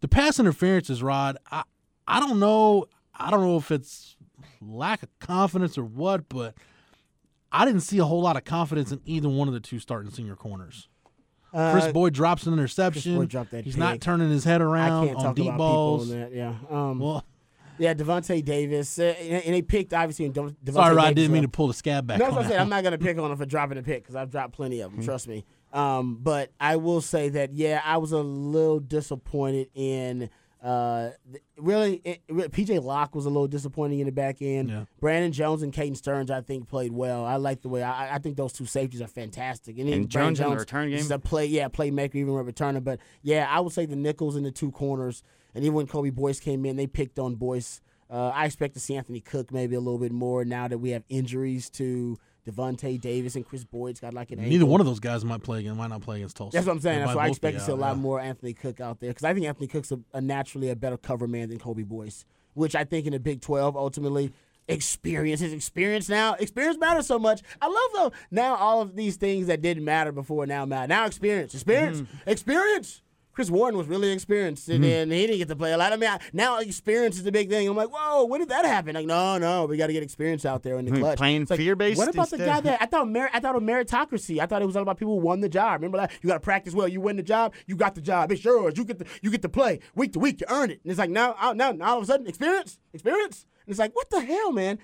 the 0.00 0.08
pass 0.08 0.38
interferences, 0.38 1.02
Rod. 1.02 1.36
I 1.50 1.62
I 2.06 2.20
don't 2.20 2.38
know. 2.38 2.86
I 3.14 3.30
don't 3.30 3.42
know 3.42 3.56
if 3.56 3.70
it's 3.70 4.16
lack 4.60 5.02
of 5.02 5.08
confidence 5.18 5.76
or 5.78 5.84
what, 5.84 6.28
but 6.28 6.54
I 7.50 7.64
didn't 7.64 7.82
see 7.82 7.98
a 7.98 8.04
whole 8.04 8.22
lot 8.22 8.36
of 8.36 8.44
confidence 8.44 8.92
in 8.92 9.00
either 9.04 9.28
one 9.28 9.48
of 9.48 9.54
the 9.54 9.60
two 9.60 9.78
starting 9.78 10.10
senior 10.10 10.36
corners. 10.36 10.88
Chris 11.52 11.84
Uh, 11.84 11.92
Boyd 11.92 12.14
drops 12.14 12.46
an 12.46 12.52
interception. 12.54 13.16
Boyd 13.16 13.28
dropped 13.28 13.50
that 13.50 13.64
He's 13.64 13.76
not 13.76 14.00
turning 14.00 14.30
his 14.30 14.44
head 14.44 14.60
I 14.60 14.64
around 14.64 15.06
can't 15.06 15.18
on 15.18 15.24
talk 15.24 15.36
deep 15.36 15.46
about 15.46 15.58
balls. 15.58 16.06
people 16.08 16.22
on 16.24 16.30
that. 16.30 16.36
Yeah. 16.36 16.54
Um, 16.70 16.98
Well, 16.98 17.24
yeah, 17.78 17.94
Davante 17.94 18.44
Davis, 18.44 18.98
uh, 18.98 19.02
and, 19.18 19.54
they 19.54 19.62
picked 19.62 19.92
obviously. 19.92 20.28
Dev- 20.28 20.54
Davante 20.64 20.72
sorry, 20.74 20.94
Rod. 20.94 21.04
I 21.06 21.12
didn't 21.12 21.32
mean 21.32 21.42
to 21.42 21.48
pull 21.48 21.66
the 21.68 21.74
scab 21.74 22.06
back. 22.06 22.18
No, 22.18 22.26
that's 22.26 22.36
what 22.36 22.44
I 22.46 22.48
said. 22.50 22.60
I'm 22.60 22.68
not 22.68 22.84
gonna 22.84 22.98
pick 22.98 23.18
on 23.18 23.30
him 23.30 23.36
for 23.36 23.46
dropping 23.46 23.78
a 23.78 23.82
pick 23.82 24.02
because 24.02 24.14
I've 24.14 24.30
dropped 24.30 24.54
plenty 24.54 24.80
of 24.80 24.90
them. 24.90 25.00
Mm-hmm. 25.00 25.06
Trust 25.08 25.28
me. 25.28 25.44
Um, 25.72 26.18
but 26.22 26.52
I 26.60 26.76
will 26.76 27.00
say 27.00 27.30
that 27.30 27.54
yeah, 27.54 27.80
I 27.84 27.96
was 27.96 28.12
a 28.12 28.18
little 28.18 28.78
disappointed 28.80 29.68
in. 29.74 30.30
Uh, 30.62 31.10
really, 31.58 32.00
it, 32.04 32.26
PJ 32.28 32.82
Locke 32.82 33.16
was 33.16 33.26
a 33.26 33.28
little 33.28 33.48
disappointing 33.48 33.98
in 33.98 34.06
the 34.06 34.12
back 34.12 34.40
end. 34.40 34.70
Yeah. 34.70 34.84
Brandon 35.00 35.32
Jones 35.32 35.62
and 35.62 35.72
Caden 35.72 35.96
Sterns, 35.96 36.30
I 36.30 36.40
think, 36.40 36.68
played 36.68 36.92
well. 36.92 37.24
I 37.24 37.36
like 37.36 37.62
the 37.62 37.68
way 37.68 37.82
I, 37.82 38.14
I 38.14 38.18
think 38.18 38.36
those 38.36 38.52
two 38.52 38.66
safeties 38.66 39.02
are 39.02 39.08
fantastic. 39.08 39.76
And, 39.78 39.88
then 39.88 39.94
And 39.94 40.08
Brandon 40.08 40.34
Jones 40.36 40.40
in 40.40 40.50
the 40.50 40.56
return 40.60 40.88
He's 40.90 41.08
game? 41.08 41.16
a 41.16 41.18
play, 41.18 41.46
yeah, 41.46 41.68
playmaker, 41.68 42.14
even 42.14 42.34
a 42.34 42.44
returner. 42.44 42.82
But 42.82 43.00
yeah, 43.22 43.48
I 43.50 43.58
would 43.58 43.72
say 43.72 43.86
the 43.86 43.96
nickels 43.96 44.36
in 44.36 44.44
the 44.44 44.52
two 44.52 44.70
corners, 44.70 45.24
and 45.54 45.64
even 45.64 45.74
when 45.74 45.86
Kobe 45.88 46.10
Boyce 46.10 46.38
came 46.38 46.64
in, 46.64 46.76
they 46.76 46.86
picked 46.86 47.18
on 47.18 47.34
Boyce. 47.34 47.80
Uh, 48.08 48.28
I 48.28 48.44
expect 48.44 48.74
to 48.74 48.80
see 48.80 48.94
Anthony 48.94 49.20
Cook 49.20 49.50
maybe 49.50 49.74
a 49.74 49.80
little 49.80 49.98
bit 49.98 50.12
more 50.12 50.44
now 50.44 50.68
that 50.68 50.78
we 50.78 50.90
have 50.90 51.02
injuries 51.08 51.70
to 51.70 52.18
Davante 52.46 53.00
Davis 53.00 53.36
and 53.36 53.44
Chris 53.44 53.64
Boyd's 53.64 54.00
got 54.00 54.14
like 54.14 54.30
an 54.32 54.38
Neither 54.40 54.54
ankle. 54.54 54.68
one 54.68 54.80
of 54.80 54.86
those 54.86 55.00
guys 55.00 55.24
might 55.24 55.42
play 55.42 55.60
again. 55.60 55.76
Might 55.76 55.90
not 55.90 56.00
play 56.02 56.16
against 56.16 56.36
Tulsa. 56.36 56.56
That's 56.56 56.66
what 56.66 56.72
I'm 56.74 56.80
saying. 56.80 56.98
They 57.00 57.04
That's 57.06 57.16
why 57.16 57.24
I 57.26 57.28
expect 57.28 57.58
to 57.58 57.64
see 57.64 57.72
a 57.72 57.76
lot 57.76 57.96
yeah. 57.96 58.02
more 58.02 58.18
Anthony 58.20 58.52
Cook 58.52 58.80
out 58.80 58.98
there 59.00 59.10
because 59.10 59.24
I 59.24 59.32
think 59.34 59.46
Anthony 59.46 59.66
Cook's 59.68 59.92
a, 59.92 60.00
a 60.12 60.20
naturally 60.20 60.68
a 60.70 60.76
better 60.76 60.96
cover 60.96 61.28
man 61.28 61.48
than 61.50 61.58
Kobe 61.58 61.82
Boyce, 61.84 62.24
which 62.54 62.74
I 62.74 62.84
think 62.84 63.06
in 63.06 63.12
the 63.12 63.20
Big 63.20 63.40
12 63.40 63.76
ultimately 63.76 64.32
experience 64.68 65.40
his 65.40 65.52
experience 65.52 66.08
now 66.08 66.34
experience 66.34 66.78
matters 66.78 67.04
so 67.04 67.18
much 67.18 67.42
i 67.60 67.66
love 67.66 67.90
though 67.94 68.12
now 68.30 68.54
all 68.54 68.80
of 68.80 68.94
these 68.94 69.16
things 69.16 69.48
that 69.48 69.60
didn't 69.60 69.84
matter 69.84 70.12
before 70.12 70.46
now 70.46 70.64
matter 70.64 70.86
now 70.86 71.04
experience 71.04 71.52
experience 71.52 72.00
Mm-hmm. 72.00 72.30
experience 72.30 73.01
chris 73.32 73.50
warren 73.50 73.76
was 73.76 73.86
really 73.86 74.10
experienced 74.10 74.68
and 74.68 74.84
then 74.84 75.10
he 75.10 75.26
didn't 75.26 75.38
get 75.38 75.48
to 75.48 75.56
play 75.56 75.72
a 75.72 75.76
lot 75.76 75.92
i 75.92 75.96
mean 75.96 76.08
I, 76.10 76.18
now 76.32 76.58
experience 76.58 77.16
is 77.16 77.24
the 77.24 77.32
big 77.32 77.48
thing 77.48 77.68
i'm 77.68 77.76
like 77.76 77.88
whoa 77.90 78.24
when 78.24 78.40
did 78.40 78.48
that 78.50 78.64
happen 78.64 78.94
like 78.94 79.06
no 79.06 79.38
no 79.38 79.66
we 79.66 79.76
got 79.76 79.86
to 79.88 79.92
get 79.92 80.02
experience 80.02 80.44
out 80.44 80.62
there 80.62 80.78
in 80.78 80.84
the 80.84 80.90
Hmm, 80.92 80.98
clutch 80.98 81.18
playing 81.18 81.42
It's 81.42 81.50
like, 81.50 81.58
fear-based 81.58 81.98
what 81.98 82.08
about 82.08 82.30
the 82.30 82.38
guy 82.38 82.60
that 82.60 82.82
I 82.82 82.86
thought 82.86 83.08
mer- 83.08 83.30
I 83.32 83.40
thought 83.40 83.56
of 83.56 83.62
meritocracy. 83.62 84.38
I 84.40 84.46
thought 84.46 84.62
it 84.62 84.66
was 84.66 84.76
all 84.76 84.82
about 84.82 84.98
people 84.98 85.14
who 85.18 85.24
won 85.24 85.40
the 85.40 85.48
job. 85.48 85.80
Remember 85.80 85.98
that? 85.98 86.10
You 86.20 86.28
got 86.28 86.34
to 86.34 86.40
practice 86.40 86.74
well. 86.74 86.88
You 86.88 87.00
win 87.00 87.16
the 87.16 87.22
job. 87.22 87.54
You 87.66 87.76
got 87.76 87.94
the 87.94 88.00
job. 88.00 88.30
It's 88.32 88.44
yours. 88.44 88.74
You 88.76 88.84
get 88.84 88.98
the 88.98 89.06
you 89.22 89.30
get 89.30 89.42
to 89.42 89.48
play 89.48 89.80
week 89.94 90.12
to 90.14 90.18
week. 90.18 90.40
You 90.40 90.46
earn 90.50 90.70
it. 90.70 90.80
And 90.82 90.90
it's 90.90 90.98
like 90.98 91.10
now 91.10 91.34
now, 91.54 91.72
now 91.72 91.90
all 91.92 91.98
of 91.98 92.02
a 92.04 92.06
sudden 92.06 92.26
experience 92.26 92.78
experience. 92.92 93.46
And 93.66 93.72
it's 93.72 93.78
like 93.78 93.94
what 93.94 94.10
the 94.10 94.20
hell, 94.20 94.52
man? 94.52 94.78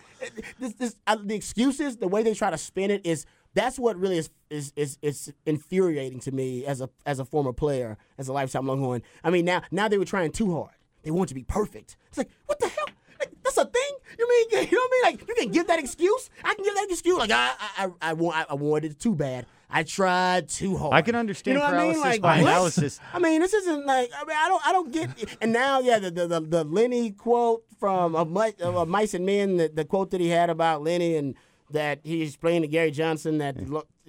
This 0.59 0.73
this 0.75 0.97
uh, 1.07 1.17
the 1.23 1.35
excuses, 1.35 1.97
the 1.97 2.09
way 2.09 2.23
they 2.23 2.35
try 2.35 2.51
to 2.51 2.59
spin 2.59 2.91
it 2.91 3.05
is 3.05 3.27
that's 3.59 3.79
what 3.79 3.97
really 3.99 4.19
is 4.19 4.31
is 4.51 4.73
is 4.77 4.99
is 5.03 5.33
infuriating 5.45 6.21
to 6.21 6.33
me 6.33 6.65
as 6.65 6.81
a 6.81 6.89
as 7.05 7.19
a 7.19 7.25
former 7.25 7.53
player, 7.53 7.99
as 8.17 8.29
a 8.29 8.33
lifetime 8.33 8.67
Longhorn. 8.67 9.03
I 9.25 9.31
mean 9.31 9.45
now 9.45 9.63
now 9.71 9.89
they 9.89 9.99
were 9.99 10.05
trying 10.05 10.31
too 10.31 10.55
hard. 10.55 10.75
They 11.03 11.11
want 11.11 11.29
to 11.31 11.35
be 11.35 11.43
perfect. 11.43 11.97
It's 12.09 12.19
like 12.19 12.31
what 12.47 12.61
the 12.61 12.69
hell? 12.69 12.87
Like, 13.19 13.33
that's 13.43 13.57
a 13.59 13.65
thing. 13.65 13.93
You 14.17 14.29
mean 14.29 14.47
you 14.71 14.77
know 14.77 14.81
what 14.81 15.07
I 15.07 15.11
mean? 15.11 15.19
Like 15.19 15.29
you 15.29 15.35
can 15.35 15.51
give 15.51 15.67
that 15.67 15.81
excuse. 15.81 16.31
I 16.45 16.55
can 16.55 16.65
give 16.65 16.75
that 16.75 16.87
excuse. 16.89 17.19
Like 17.19 17.33
I 17.33 17.53
I 17.59 17.87
I, 17.87 17.91
I 18.01 18.13
want 18.13 18.47
I, 18.49 18.55
wanted 18.55 18.93
it 18.93 19.01
too 19.01 19.17
bad. 19.17 19.47
I 19.71 19.83
tried 19.83 20.49
too 20.49 20.77
hard. 20.77 20.95
I 20.95 21.03
can 21.03 21.15
understand 21.15 21.57
you 21.57 21.61
know 21.61 21.67
what 21.71 21.75
I 21.75 21.89
mean? 21.89 22.01
Like, 22.01 22.23
by 22.23 22.41
what? 22.41 22.53
analysis. 22.53 23.01
I 23.13 23.19
mean, 23.19 23.41
this 23.41 23.53
isn't 23.53 23.85
like 23.87 24.11
I 24.17 24.25
mean 24.25 24.37
I 24.37 24.49
don't 24.49 24.67
I 24.69 24.73
don't 24.73 24.93
get. 24.93 25.37
And 25.43 25.53
now 25.53 25.81
yeah, 25.81 25.99
the 25.99 26.11
the 26.13 26.27
the, 26.29 26.41
the 26.41 26.65
Lennie 26.65 27.11
quote 27.11 27.65
from 27.81 28.15
of, 28.15 28.31
Mi- 28.31 28.63
of 28.63 28.89
Mice 28.89 29.15
and 29.15 29.27
Men, 29.27 29.57
the, 29.57 29.69
the 29.69 29.85
quote 29.85 30.13
that 30.13 30.21
he 30.21 30.29
had 30.29 30.49
about 30.49 30.83
Lennie 30.83 31.17
and 31.17 31.35
that 31.71 32.01
he 32.03 32.23
explained 32.23 32.65
to 32.65 32.69
Gary 32.69 32.91
Johnson 32.91 33.39
that. 33.39 33.57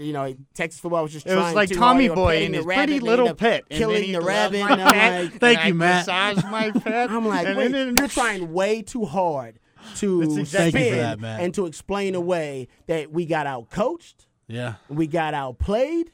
You 0.02 0.14
know, 0.14 0.34
Texas 0.54 0.80
football 0.80 1.04
was 1.04 1.12
just 1.12 1.26
trying 1.26 1.36
to. 1.36 1.42
It 1.42 1.46
was 1.48 1.56
like 1.56 1.72
Tommy. 1.72 2.08
Boy 2.08 2.46
and 2.46 2.56
his 2.56 2.66
rabbit, 2.66 2.86
pretty 2.86 3.00
little 3.02 3.36
pet. 3.36 3.68
Killing 3.68 4.14
the 4.14 4.22
rabbit. 4.22 4.62
and 4.70 4.82
I'm 4.82 5.26
like, 5.26 5.34
Thank 5.42 5.66
you, 5.66 5.72
I 5.72 6.06
Matt. 6.06 6.08
my 6.50 6.72
pet. 6.72 7.12
I'm 7.12 7.28
like, 7.28 7.58
wait, 7.58 7.72
you're 7.74 8.08
trying 8.08 8.54
way 8.54 8.82
too 8.82 9.04
hard 9.04 9.60
to 9.98 10.22
exactly- 10.22 10.72
Thank 10.72 10.74
you 10.74 10.92
for 10.92 10.98
spin 10.98 11.22
that, 11.22 11.42
and 11.42 11.54
to 11.56 11.66
explain 11.66 12.16
away 12.16 12.68
that 12.88 13.12
we 13.12 13.26
got 13.26 13.48
out 13.48 13.70
coached, 13.70 14.28
Yeah. 14.48 14.76
we 14.88 15.08
got 15.08 15.34
outplayed, 15.34 16.12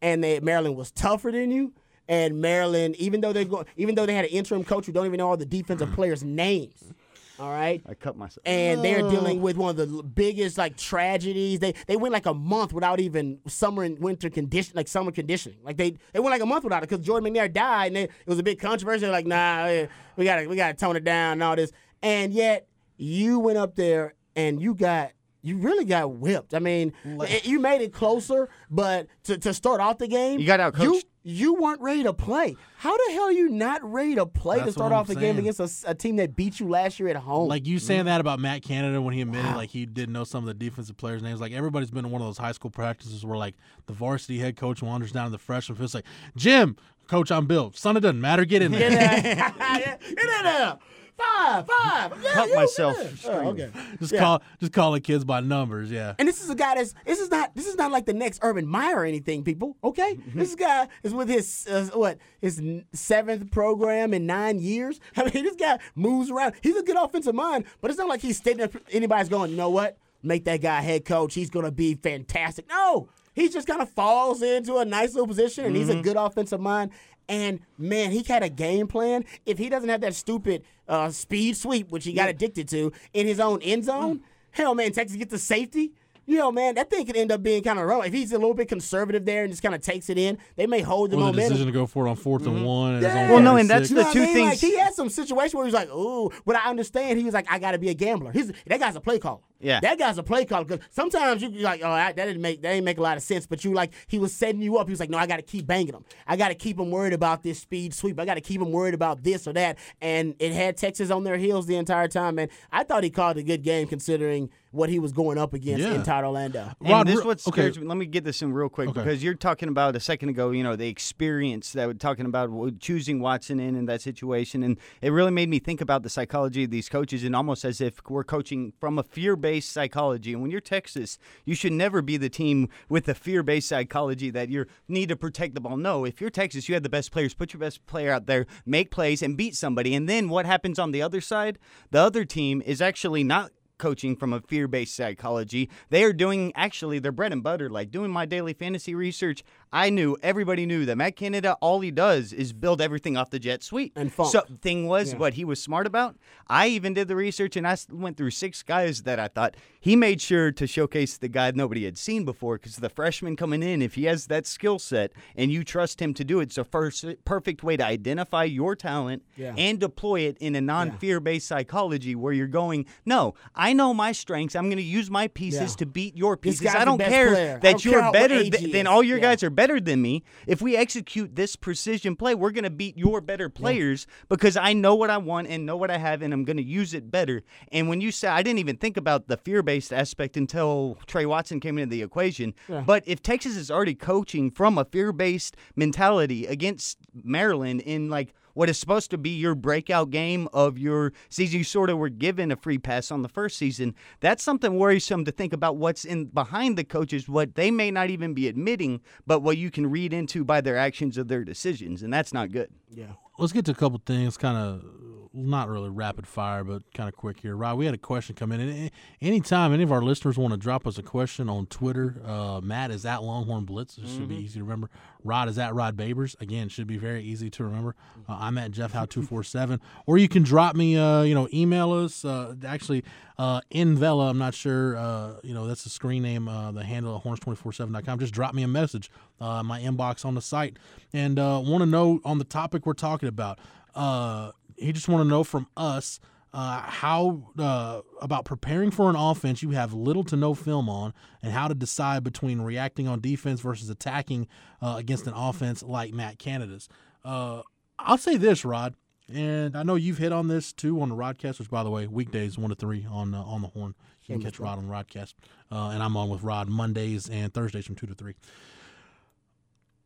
and 0.00 0.22
that 0.24 0.42
Maryland 0.42 0.76
was 0.76 0.90
tougher 0.90 1.30
than 1.30 1.50
you. 1.50 1.72
And 2.08 2.40
Maryland, 2.40 2.96
even 2.96 3.20
though 3.20 3.32
they 3.32 3.44
go, 3.44 3.64
even 3.76 3.94
though 3.94 4.04
they 4.04 4.14
had 4.14 4.24
an 4.24 4.32
interim 4.32 4.64
coach 4.64 4.86
who 4.86 4.92
don't 4.92 5.06
even 5.06 5.18
know 5.18 5.28
all 5.28 5.36
the 5.36 5.46
defensive 5.46 5.90
mm. 5.90 5.94
players' 5.94 6.24
names, 6.24 6.92
all 7.40 7.50
right, 7.50 7.82
I 7.88 7.94
cut 7.94 8.16
myself. 8.16 8.38
and 8.44 8.84
they're 8.84 9.00
dealing 9.10 9.40
with 9.40 9.56
one 9.56 9.70
of 9.70 9.76
the 9.76 10.02
biggest 10.02 10.58
like 10.58 10.76
tragedies. 10.76 11.58
They 11.58 11.74
they 11.86 11.96
went 11.96 12.12
like 12.12 12.26
a 12.26 12.34
month 12.34 12.72
without 12.72 13.00
even 13.00 13.38
summer 13.46 13.82
and 13.82 13.98
winter 13.98 14.28
condition, 14.28 14.74
like 14.76 14.88
summer 14.88 15.10
conditioning. 15.10 15.58
Like 15.62 15.76
they 15.78 15.96
they 16.12 16.20
went 16.20 16.32
like 16.32 16.42
a 16.42 16.46
month 16.46 16.64
without 16.64 16.82
it 16.82 16.88
because 16.90 17.04
Jordan 17.04 17.32
McNair 17.32 17.52
died, 17.52 17.86
and 17.88 17.96
they, 17.96 18.02
it 18.04 18.10
was 18.26 18.38
a 18.38 18.42
big 18.42 18.60
controversy. 18.60 19.00
They're 19.00 19.10
like, 19.10 19.26
nah, 19.26 19.86
we 20.16 20.24
gotta 20.24 20.48
we 20.48 20.54
gotta 20.56 20.74
tone 20.74 20.96
it 20.96 21.04
down 21.04 21.32
and 21.32 21.42
all 21.42 21.56
this. 21.56 21.72
And 22.02 22.32
yet 22.32 22.66
you 22.96 23.38
went 23.38 23.58
up 23.58 23.74
there 23.76 24.14
and 24.36 24.60
you 24.60 24.74
got. 24.74 25.12
You 25.42 25.56
really 25.56 25.86
got 25.86 26.12
whipped. 26.16 26.52
I 26.52 26.58
mean, 26.58 26.92
it- 27.02 27.46
you 27.46 27.60
made 27.60 27.80
it 27.80 27.94
closer, 27.94 28.50
but 28.70 29.06
to, 29.24 29.38
to 29.38 29.54
start 29.54 29.80
off 29.80 29.96
the 29.96 30.06
game, 30.06 30.38
You 30.38 30.46
got 30.46 30.60
outcoached. 30.60 30.82
You, 30.82 31.00
you 31.30 31.54
weren't 31.54 31.80
ready 31.80 32.02
to 32.02 32.12
play. 32.12 32.56
How 32.78 32.96
the 32.96 33.12
hell 33.12 33.24
are 33.24 33.32
you 33.32 33.48
not 33.48 33.82
ready 33.84 34.14
to 34.16 34.26
play 34.26 34.60
to 34.60 34.72
start 34.72 34.92
off 34.92 35.06
the 35.06 35.14
game 35.14 35.38
against 35.38 35.84
a, 35.86 35.94
team 35.94 36.16
that 36.16 36.34
beat 36.36 36.60
you 36.60 36.68
last 36.68 36.98
year 36.98 37.08
at 37.08 37.16
home? 37.16 37.48
Like 37.48 37.66
you 37.66 37.76
Mm-hmm. 37.76 37.86
saying 37.86 38.04
that 38.06 38.20
about 38.20 38.40
Matt 38.40 38.62
Canada 38.62 39.00
when 39.00 39.14
he 39.14 39.20
admitted 39.20 39.54
like 39.54 39.70
he 39.70 39.86
didn't 39.86 40.12
know 40.12 40.24
some 40.24 40.42
of 40.42 40.48
the 40.48 40.54
defensive 40.54 40.96
players' 40.96 41.22
names. 41.22 41.40
Like 41.40 41.52
everybody's 41.52 41.90
been 41.90 42.04
in 42.04 42.10
one 42.10 42.20
of 42.20 42.28
those 42.28 42.38
high 42.38 42.52
school 42.52 42.70
practices 42.70 43.24
where 43.24 43.38
like 43.38 43.54
the 43.86 43.92
varsity 43.92 44.38
head 44.38 44.56
coach 44.56 44.82
wanders 44.82 45.12
down 45.12 45.26
to 45.26 45.30
the 45.30 45.38
freshman 45.38 45.76
feels 45.78 45.94
like 45.94 46.04
Jim, 46.36 46.76
coach, 47.06 47.30
I'm 47.30 47.46
Bill. 47.46 47.72
Son, 47.74 47.96
it 47.96 48.00
doesn't 48.00 48.20
matter. 48.20 48.44
Get 48.44 48.62
in 48.62 48.72
there. 48.72 48.90
Get 48.90 50.00
in 50.02 50.44
there. 50.44 50.78
Five, 51.20 51.66
five. 51.66 52.12
Yeah, 52.22 52.32
Cut 52.32 52.48
you 52.48 52.54
myself 52.54 52.96
get 52.96 53.06
in. 53.06 53.18
Oh, 53.24 53.48
okay. 53.50 53.70
just 53.98 54.12
Yeah. 54.12 54.20
call 54.20 54.42
just 54.58 54.72
calling 54.72 55.00
kids 55.02 55.24
by 55.24 55.40
numbers. 55.40 55.90
Yeah. 55.90 56.14
And 56.18 56.26
this 56.28 56.42
is 56.42 56.50
a 56.50 56.54
guy 56.54 56.74
that's 56.76 56.94
this 57.04 57.20
is 57.20 57.30
not 57.30 57.54
this 57.54 57.66
is 57.66 57.76
not 57.76 57.90
like 57.92 58.06
the 58.06 58.12
next 58.14 58.40
Urban 58.42 58.66
Meyer 58.66 58.96
or 59.00 59.04
anything, 59.04 59.42
people. 59.44 59.76
Okay, 59.84 60.18
this 60.34 60.54
guy 60.54 60.88
is 61.02 61.12
with 61.14 61.28
his 61.28 61.66
uh, 61.70 61.88
what 61.94 62.18
his 62.40 62.62
seventh 62.92 63.50
program 63.50 64.14
in 64.14 64.26
nine 64.26 64.58
years. 64.58 65.00
I 65.16 65.24
mean, 65.24 65.44
this 65.44 65.56
guy 65.56 65.78
moves 65.94 66.30
around. 66.30 66.54
He's 66.62 66.76
a 66.76 66.82
good 66.82 66.96
offensive 66.96 67.34
mind, 67.34 67.64
but 67.80 67.90
it's 67.90 67.98
not 67.98 68.08
like 68.08 68.20
he's 68.20 68.36
standing 68.36 68.64
up. 68.64 68.72
Anybody's 68.92 69.28
going, 69.28 69.50
you 69.50 69.56
know 69.56 69.70
what? 69.70 69.96
Make 70.22 70.44
that 70.44 70.60
guy 70.60 70.80
head 70.82 71.04
coach. 71.04 71.34
He's 71.34 71.50
gonna 71.50 71.70
be 71.70 71.94
fantastic. 71.94 72.68
No, 72.68 73.08
he 73.32 73.48
just 73.48 73.66
kind 73.66 73.80
of 73.80 73.88
falls 73.88 74.42
into 74.42 74.76
a 74.76 74.84
nice 74.84 75.14
little 75.14 75.26
position, 75.26 75.64
and 75.64 75.74
he's 75.74 75.88
a 75.88 76.02
good 76.02 76.16
offensive 76.16 76.60
mind. 76.60 76.90
And 77.30 77.60
man, 77.78 78.10
he 78.10 78.22
had 78.24 78.42
a 78.42 78.48
game 78.50 78.88
plan. 78.88 79.24
If 79.46 79.56
he 79.56 79.68
doesn't 79.68 79.88
have 79.88 80.00
that 80.02 80.14
stupid 80.16 80.64
uh, 80.88 81.10
speed 81.10 81.56
sweep, 81.56 81.90
which 81.90 82.04
he 82.04 82.12
got 82.12 82.28
addicted 82.28 82.66
to, 82.70 82.92
in 83.14 83.26
his 83.26 83.38
own 83.38 83.62
end 83.62 83.84
zone, 83.84 84.20
hell 84.50 84.74
man, 84.74 84.90
Texas 84.92 85.16
gets 85.16 85.30
the 85.30 85.38
safety. 85.38 85.92
you 86.26 86.36
know, 86.38 86.50
man, 86.52 86.74
that 86.74 86.90
thing 86.90 87.04
could 87.06 87.16
end 87.16 87.30
up 87.32 87.42
being 87.42 87.62
kind 87.62 87.78
of 87.78 87.86
rough. 87.86 88.04
If 88.06 88.12
he's 88.12 88.30
a 88.32 88.38
little 88.38 88.54
bit 88.54 88.68
conservative 88.68 89.24
there 89.24 89.42
and 89.44 89.52
just 89.52 89.62
kind 89.62 89.74
of 89.74 89.80
takes 89.80 90.08
it 90.10 90.18
in, 90.18 90.38
they 90.56 90.66
may 90.66 90.80
hold 90.80 91.10
the 91.10 91.16
Or 91.16 91.20
the 91.20 91.26
momentum. 91.26 91.48
decision 91.50 91.66
to 91.66 91.72
go 91.72 91.86
for 91.86 92.06
it 92.06 92.10
on 92.10 92.16
4th 92.16 92.46
and 92.46 92.64
one. 92.64 92.94
and 92.94 93.04
it's 93.04 93.14
Yeah. 93.14 93.22
only 93.22 93.34
Well, 93.34 93.42
no, 93.42 93.56
and 93.56 93.68
that's 93.70 93.90
36. 93.90 93.90
You 93.90 93.96
know 93.96 94.04
the 94.04 94.12
two 94.12 94.20
I 94.32 94.34
mean? 94.34 94.44
Like, 94.48 94.58
things- 94.58 94.72
he 94.72 94.78
had 94.78 94.94
some 94.94 95.08
situation 95.08 95.56
where 95.58 95.66
he 95.66 95.72
was 95.72 95.74
like, 95.74 95.90
"Ooh," 95.92 96.30
but 96.46 96.56
I 96.56 96.68
understand. 96.70 97.18
He 97.18 97.24
was 97.24 97.34
like, 97.34 97.46
"I 97.50 97.58
got 97.58 97.72
to 97.72 97.78
be 97.78 97.88
a 97.88 97.94
gambler." 97.94 98.30
He's 98.32 98.52
that 98.66 98.78
guy's 98.80 98.94
a 98.96 99.00
play 99.00 99.18
caller. 99.18 99.40
Yeah. 99.60 99.80
that 99.80 99.98
guy's 99.98 100.18
a 100.18 100.22
play 100.22 100.44
caller. 100.44 100.64
Because 100.64 100.84
sometimes 100.90 101.42
you 101.42 101.50
be 101.50 101.60
like, 101.60 101.80
"Oh, 101.84 101.90
that 101.94 102.16
that 102.16 102.24
didn't 102.26 102.42
make 102.42 102.62
that 102.62 102.70
didn't 102.72 102.84
make 102.84 102.98
a 102.98 103.02
lot 103.02 103.16
of 103.16 103.22
sense." 103.22 103.46
But 103.46 103.64
you 103.64 103.72
like 103.72 103.92
he 104.06 104.18
was 104.18 104.32
setting 104.32 104.62
you 104.62 104.78
up. 104.78 104.86
He 104.88 104.92
was 104.92 105.00
like, 105.00 105.10
"No, 105.10 105.18
I 105.18 105.26
got 105.26 105.36
to 105.36 105.42
keep 105.42 105.66
banging 105.66 105.94
him. 105.94 106.04
I 106.26 106.36
got 106.36 106.48
to 106.48 106.54
keep 106.54 106.78
him 106.78 106.90
worried 106.90 107.12
about 107.12 107.42
this 107.42 107.58
speed 107.60 107.94
sweep. 107.94 108.18
I 108.18 108.24
got 108.24 108.34
to 108.34 108.40
keep 108.40 108.60
him 108.60 108.72
worried 108.72 108.94
about 108.94 109.22
this 109.22 109.46
or 109.46 109.52
that." 109.52 109.78
And 110.00 110.34
it 110.38 110.52
had 110.52 110.76
Texas 110.76 111.10
on 111.10 111.24
their 111.24 111.36
heels 111.36 111.66
the 111.66 111.76
entire 111.76 112.08
time. 112.08 112.38
And 112.38 112.50
I 112.72 112.84
thought 112.84 113.04
he 113.04 113.10
called 113.10 113.36
a 113.36 113.42
good 113.42 113.62
game 113.62 113.86
considering 113.86 114.50
what 114.72 114.88
he 114.88 115.00
was 115.00 115.12
going 115.12 115.36
up 115.36 115.52
against 115.52 115.80
Yeah. 115.84 115.94
in 115.94 116.04
Todd 116.04 116.22
Orlando. 116.24 116.70
And 116.80 116.88
Rod, 116.90 117.06
this 117.08 117.16
re- 117.16 117.20
is 117.20 117.26
what 117.26 117.48
okay. 117.48 117.80
me. 117.80 117.86
Let 117.88 117.96
me 117.96 118.06
get 118.06 118.22
this 118.22 118.40
in 118.40 118.52
real 118.52 118.68
quick 118.68 118.90
Okay. 118.90 119.00
because 119.00 119.22
you're 119.24 119.34
talking 119.34 119.68
about 119.68 119.96
a 119.96 120.00
second 120.00 120.28
ago. 120.28 120.52
You 120.52 120.62
know 120.62 120.76
the 120.76 120.86
experience 120.88 121.72
that 121.72 121.88
we're 121.88 121.94
talking 121.94 122.24
about 122.24 122.50
choosing 122.78 123.18
Watson 123.20 123.58
in 123.58 123.74
in 123.74 123.86
that 123.86 124.00
situation, 124.00 124.62
and 124.62 124.76
it 125.02 125.10
really 125.10 125.32
made 125.32 125.48
me 125.48 125.58
think 125.58 125.80
about 125.80 126.04
the 126.04 126.08
psychology 126.08 126.64
of 126.64 126.70
these 126.70 126.88
coaches, 126.88 127.24
and 127.24 127.34
almost 127.34 127.64
as 127.64 127.80
if 127.80 128.00
we're 128.08 128.22
coaching 128.22 128.72
from 128.78 128.96
a 128.96 129.02
fear-based 129.50 129.72
psychology. 129.72 130.32
And 130.32 130.42
when 130.42 130.50
you're 130.50 130.60
Texas, 130.60 131.18
you 131.44 131.54
should 131.54 131.72
never 131.72 132.02
be 132.02 132.16
the 132.16 132.28
team 132.28 132.68
with 132.88 133.06
the 133.06 133.14
fear-based 133.14 133.68
psychology 133.68 134.30
that 134.30 134.48
you 134.48 134.66
need 134.86 135.08
to 135.08 135.16
protect 135.16 135.54
the 135.54 135.60
ball. 135.60 135.76
No, 135.76 136.04
if 136.04 136.20
you're 136.20 136.30
Texas, 136.30 136.68
you 136.68 136.74
have 136.74 136.84
the 136.84 136.88
best 136.88 137.10
players. 137.10 137.34
Put 137.34 137.52
your 137.52 137.60
best 137.60 137.84
player 137.86 138.12
out 138.12 138.26
there, 138.26 138.46
make 138.64 138.90
plays, 138.90 139.22
and 139.22 139.36
beat 139.36 139.56
somebody. 139.56 139.94
And 139.94 140.08
then 140.08 140.28
what 140.28 140.46
happens 140.46 140.78
on 140.78 140.92
the 140.92 141.02
other 141.02 141.20
side? 141.20 141.58
The 141.90 142.00
other 142.00 142.24
team 142.24 142.62
is 142.64 142.80
actually 142.80 143.24
not 143.24 143.50
coaching 143.78 144.14
from 144.14 144.32
a 144.32 144.40
fear-based 144.42 144.94
psychology. 144.94 145.70
They 145.88 146.04
are 146.04 146.12
doing 146.12 146.52
actually 146.54 146.98
their 146.98 147.12
bread 147.12 147.32
and 147.32 147.42
butter. 147.42 147.70
Like 147.70 147.90
doing 147.90 148.10
my 148.10 148.26
daily 148.26 148.52
fantasy 148.52 148.94
research, 148.94 149.42
I 149.72 149.88
knew 149.90 150.16
everybody 150.22 150.66
knew 150.66 150.84
that 150.86 150.96
Matt 150.96 151.14
Canada 151.14 151.56
all 151.60 151.80
he 151.80 151.90
does 151.92 152.32
is 152.32 152.52
build 152.52 152.80
everything 152.80 153.16
off 153.16 153.30
the 153.30 153.38
jet 153.38 153.62
sweep. 153.62 153.92
And 153.96 154.12
funk. 154.12 154.32
So 154.32 154.42
thing 154.60 154.86
was 154.88 155.12
Yeah. 155.12 155.18
what 155.18 155.34
he 155.34 155.44
was 155.44 155.62
smart 155.62 155.86
about. 155.86 156.16
I 156.48 156.66
even 156.68 156.92
did 156.94 157.06
the 157.06 157.14
research 157.14 157.56
and 157.56 157.66
I 157.68 157.76
went 157.88 158.16
through 158.16 158.30
six 158.32 158.64
guys 158.64 159.02
that 159.02 159.20
I 159.20 159.28
thought 159.28 159.56
he 159.78 159.94
made 159.94 160.20
sure 160.20 160.50
to 160.50 160.66
showcase 160.66 161.16
the 161.16 161.28
guy 161.28 161.52
nobody 161.54 161.84
had 161.84 161.96
seen 161.96 162.24
before 162.24 162.56
because 162.58 162.76
the 162.76 162.88
freshman 162.88 163.36
coming 163.36 163.62
in, 163.62 163.80
if 163.80 163.94
he 163.94 164.04
has 164.06 164.26
that 164.26 164.46
skill 164.46 164.78
set 164.80 165.12
and 165.36 165.52
you 165.52 165.62
trust 165.62 166.02
him 166.02 166.14
to 166.14 166.24
do 166.24 166.40
it, 166.40 166.44
it's 166.44 166.58
a 166.58 166.64
first 166.64 167.04
perfect 167.24 167.62
way 167.62 167.76
to 167.76 167.84
identify 167.86 168.42
your 168.44 168.74
talent 168.74 169.22
Yeah. 169.36 169.54
and 169.56 169.78
deploy 169.78 170.22
it 170.22 170.36
in 170.38 170.56
a 170.56 170.60
non-fear 170.60 171.20
based 171.20 171.46
psychology 171.46 172.16
where 172.16 172.32
you're 172.32 172.48
going, 172.48 172.86
no, 173.06 173.34
I 173.54 173.72
know 173.72 173.94
my 173.94 174.10
strengths. 174.10 174.56
I'm 174.56 174.64
going 174.66 174.78
to 174.78 174.82
use 174.82 175.10
my 175.10 175.28
pieces 175.28 175.76
to 175.76 175.86
beat 175.86 176.16
your 176.16 176.36
pieces. 176.36 176.66
I 176.66 176.84
don't 176.84 176.98
care 176.98 177.28
player. 177.30 177.58
That 177.62 177.70
don't 177.72 177.84
you're 177.84 178.02
what 178.02 178.12
better 178.12 178.42
th- 178.42 178.72
than 178.72 178.86
all 178.88 179.02
your 179.04 179.20
guys 179.20 179.44
are 179.44 179.50
better 179.60 179.78
than 179.78 180.00
me. 180.00 180.22
If 180.46 180.62
we 180.62 180.74
execute 180.74 181.36
this 181.36 181.54
precision 181.54 182.16
play, 182.16 182.34
we're 182.34 182.50
going 182.50 182.64
to 182.64 182.70
beat 182.70 182.96
your 182.96 183.20
better 183.20 183.50
players 183.50 184.06
because 184.30 184.56
I 184.56 184.72
know 184.72 184.94
what 184.94 185.10
I 185.10 185.18
want 185.18 185.48
and 185.48 185.66
know 185.66 185.76
what 185.76 185.90
I 185.90 185.98
have, 185.98 186.22
and 186.22 186.32
I'm 186.32 186.44
going 186.44 186.56
to 186.56 186.62
use 186.62 186.94
it 186.94 187.10
better. 187.10 187.42
And 187.70 187.86
when 187.90 188.00
you 188.00 188.10
say, 188.10 188.28
I 188.28 188.42
didn't 188.42 188.60
even 188.60 188.78
think 188.78 188.96
about 188.96 189.28
the 189.28 189.36
fear 189.36 189.62
based 189.62 189.92
aspect 189.92 190.38
until 190.38 190.96
Tre 191.06 191.26
Watson 191.26 191.60
came 191.60 191.76
into 191.76 191.90
the 191.90 192.00
equation. 192.00 192.54
But 192.86 193.04
if 193.06 193.22
Texas 193.22 193.54
is 193.54 193.70
already 193.70 193.94
coaching 193.94 194.50
from 194.50 194.78
a 194.78 194.86
fear 194.86 195.12
based 195.12 195.58
mentality 195.76 196.46
against 196.46 196.96
Maryland 197.12 197.82
in 197.82 198.08
like 198.08 198.32
what 198.54 198.68
is 198.68 198.78
supposed 198.78 199.10
to 199.10 199.18
be 199.18 199.30
your 199.30 199.54
breakout 199.54 200.10
game 200.10 200.48
of 200.52 200.78
your 200.78 201.12
season. 201.28 201.58
You 201.58 201.64
sort 201.64 201.90
of 201.90 201.98
were 201.98 202.08
given 202.08 202.50
a 202.50 202.56
free 202.56 202.78
pass 202.78 203.10
on 203.10 203.22
the 203.22 203.28
first 203.28 203.56
season. 203.58 203.94
That's 204.20 204.42
something 204.42 204.78
worrisome 204.78 205.24
to 205.24 205.32
think 205.32 205.52
about 205.52 205.76
what's 205.76 206.04
in 206.04 206.26
behind 206.26 206.76
the 206.76 206.84
coaches, 206.84 207.28
what 207.28 207.54
they 207.54 207.70
may 207.70 207.90
not 207.90 208.10
even 208.10 208.34
be 208.34 208.48
admitting, 208.48 209.00
but 209.26 209.40
what 209.40 209.56
you 209.56 209.70
can 209.70 209.90
read 209.90 210.12
into 210.12 210.44
by 210.44 210.60
their 210.60 210.76
actions 210.76 211.18
of 211.18 211.28
their 211.28 211.44
decisions, 211.44 212.02
and 212.02 212.12
that's 212.12 212.32
not 212.32 212.52
good. 212.52 212.70
Yeah. 212.94 213.12
Let's 213.38 213.52
get 213.52 213.64
to 213.66 213.72
a 213.72 213.74
couple 213.74 214.00
things, 214.04 214.36
kind 214.36 214.56
of 214.56 214.84
not 215.32 215.68
really 215.68 215.88
rapid 215.88 216.26
fire, 216.26 216.64
but 216.64 216.82
kind 216.92 217.08
of 217.08 217.16
quick 217.16 217.40
here. 217.40 217.56
Rod, 217.56 217.78
we 217.78 217.84
had 217.84 217.94
a 217.94 217.98
question 217.98 218.34
come 218.34 218.52
in. 218.52 218.60
And 218.60 218.90
anytime 219.20 219.72
any 219.72 219.82
of 219.82 219.92
our 219.92 220.02
listeners 220.02 220.36
want 220.36 220.52
to 220.52 220.58
drop 220.58 220.86
us 220.86 220.98
a 220.98 221.02
question 221.02 221.48
on 221.48 221.66
Twitter, 221.66 222.20
uh, 222.24 222.60
Matt 222.62 222.90
is 222.90 223.06
at 223.06 223.22
Longhorn 223.22 223.64
Blitz. 223.64 223.98
It 223.98 224.08
should 224.08 224.28
be 224.28 224.36
easy 224.36 224.58
to 224.58 224.64
remember. 224.64 224.90
Rod 225.22 225.48
is 225.48 225.58
at 225.58 225.74
Rod 225.74 225.96
Babers. 225.96 226.40
Again, 226.40 226.68
should 226.68 226.86
be 226.86 226.96
very 226.96 227.22
easy 227.22 227.50
to 227.50 227.64
remember. 227.64 227.94
Uh, 228.28 228.38
I'm 228.40 228.58
at 228.58 228.70
Jeff 228.72 228.92
Howe 228.92 229.04
two 229.04 229.22
four 229.22 229.44
seven. 229.44 229.80
Or 230.06 230.18
you 230.18 230.28
can 230.28 230.42
drop 230.42 230.74
me, 230.74 230.96
uh, 230.96 231.22
you 231.22 231.34
know, 231.34 231.48
email 231.52 231.92
us. 231.92 232.24
Uh, 232.24 232.54
actually, 232.66 233.04
uh, 233.38 233.60
in 233.70 233.96
Vela, 233.96 234.30
I'm 234.30 234.38
not 234.38 234.54
sure. 234.54 234.96
Uh, 234.96 235.34
you 235.42 235.54
know, 235.54 235.66
that's 235.66 235.84
the 235.84 235.90
screen 235.90 236.22
name, 236.22 236.48
uh, 236.48 236.72
the 236.72 236.84
handle 236.84 237.16
at 237.16 237.22
horns247.com. 237.24 238.18
Just 238.18 238.34
drop 238.34 238.54
me 238.54 238.62
a 238.62 238.68
message, 238.68 239.10
uh, 239.40 239.62
my 239.62 239.80
inbox 239.80 240.24
on 240.24 240.34
the 240.34 240.42
site, 240.42 240.76
and 241.12 241.38
uh, 241.38 241.60
want 241.64 241.82
to 241.82 241.86
know 241.86 242.20
on 242.24 242.38
the 242.38 242.44
topic 242.44 242.84
we're 242.84 242.92
talking 242.94 243.28
about. 243.28 243.58
Uh, 243.94 244.52
he 244.80 244.92
just 244.92 245.08
want 245.08 245.24
to 245.24 245.28
know 245.28 245.44
from 245.44 245.66
us 245.76 246.20
uh, 246.52 246.80
how 246.82 247.52
uh, 247.58 248.00
about 248.20 248.44
preparing 248.44 248.90
for 248.90 249.08
an 249.08 249.16
offense 249.16 249.62
you 249.62 249.70
have 249.70 249.92
little 249.92 250.24
to 250.24 250.36
no 250.36 250.54
film 250.54 250.88
on, 250.88 251.14
and 251.42 251.52
how 251.52 251.68
to 251.68 251.74
decide 251.74 252.24
between 252.24 252.60
reacting 252.60 253.06
on 253.06 253.20
defense 253.20 253.60
versus 253.60 253.88
attacking 253.88 254.48
uh, 254.82 254.96
against 254.98 255.26
an 255.26 255.34
offense 255.34 255.82
like 255.82 256.12
Matt 256.12 256.38
Canada's. 256.38 256.88
Uh, 257.24 257.62
I'll 257.98 258.18
say 258.18 258.36
this, 258.36 258.64
Rod, 258.64 258.94
and 259.32 259.76
I 259.76 259.84
know 259.84 259.94
you've 259.94 260.18
hit 260.18 260.32
on 260.32 260.48
this 260.48 260.72
too 260.72 261.00
on 261.00 261.08
the 261.08 261.14
Rodcast, 261.14 261.60
which 261.60 261.70
by 261.70 261.84
the 261.84 261.90
way, 261.90 262.06
weekdays 262.06 262.58
one 262.58 262.70
to 262.70 262.76
three 262.76 263.06
on 263.08 263.34
uh, 263.34 263.42
on 263.42 263.62
the 263.62 263.68
horn. 263.68 263.94
You 264.24 264.34
can 264.34 264.42
catch 264.42 264.58
Rod 264.58 264.78
on 264.78 264.88
the 264.88 264.92
Rodcast, 264.92 265.34
uh, 265.70 265.90
and 265.90 266.02
I'm 266.02 266.16
on 266.16 266.28
with 266.28 266.42
Rod 266.42 266.68
Mondays 266.68 267.28
and 267.28 267.54
Thursdays 267.54 267.86
from 267.86 267.94
two 267.94 268.06
to 268.06 268.14
three 268.14 268.34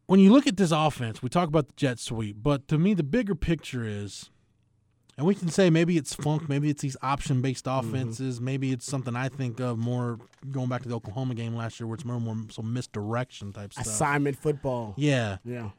when 0.07 0.21
you 0.21 0.33
look 0.33 0.47
at 0.47 0.57
this 0.57 0.71
offense, 0.71 1.23
we 1.23 1.29
talk 1.29 1.49
about 1.49 1.69
the 1.69 1.73
jet 1.77 1.99
sweep, 1.99 2.37
but 2.43 2.69
to 2.69 2.79
me, 2.79 2.95
the 2.95 3.03
bigger 3.03 3.35
picture 3.35 3.85
is, 3.85 4.31
and 5.17 5.27
we 5.27 5.35
can 5.35 5.49
say 5.49 5.71
maybe 5.71 5.97
it's 5.97 6.15
funk, 6.15 6.49
maybe 6.49 6.71
it's 6.71 6.83
these 6.83 6.97
option 7.03 7.41
based 7.41 7.67
offenses, 7.69 8.41
maybe 8.41 8.73
it's 8.73 8.87
something 8.87 9.15
I 9.15 9.29
think 9.29 9.61
of 9.61 9.79
more 9.79 10.19
going 10.51 10.69
back 10.69 10.83
to 10.83 10.89
the 10.89 10.97
Oklahoma 10.97 11.35
game 11.35 11.55
last 11.55 11.79
year 11.79 11.87
where 11.87 11.95
it's 11.95 12.05
more, 12.05 12.21
more 12.21 12.37
some 12.51 12.73
misdirection 12.73 13.53
type 13.53 13.73
stuff. 13.73 13.87
Assignment 13.87 14.37
football. 14.37 14.95
Yeah. 14.97 15.39
Yeah. 15.45 15.71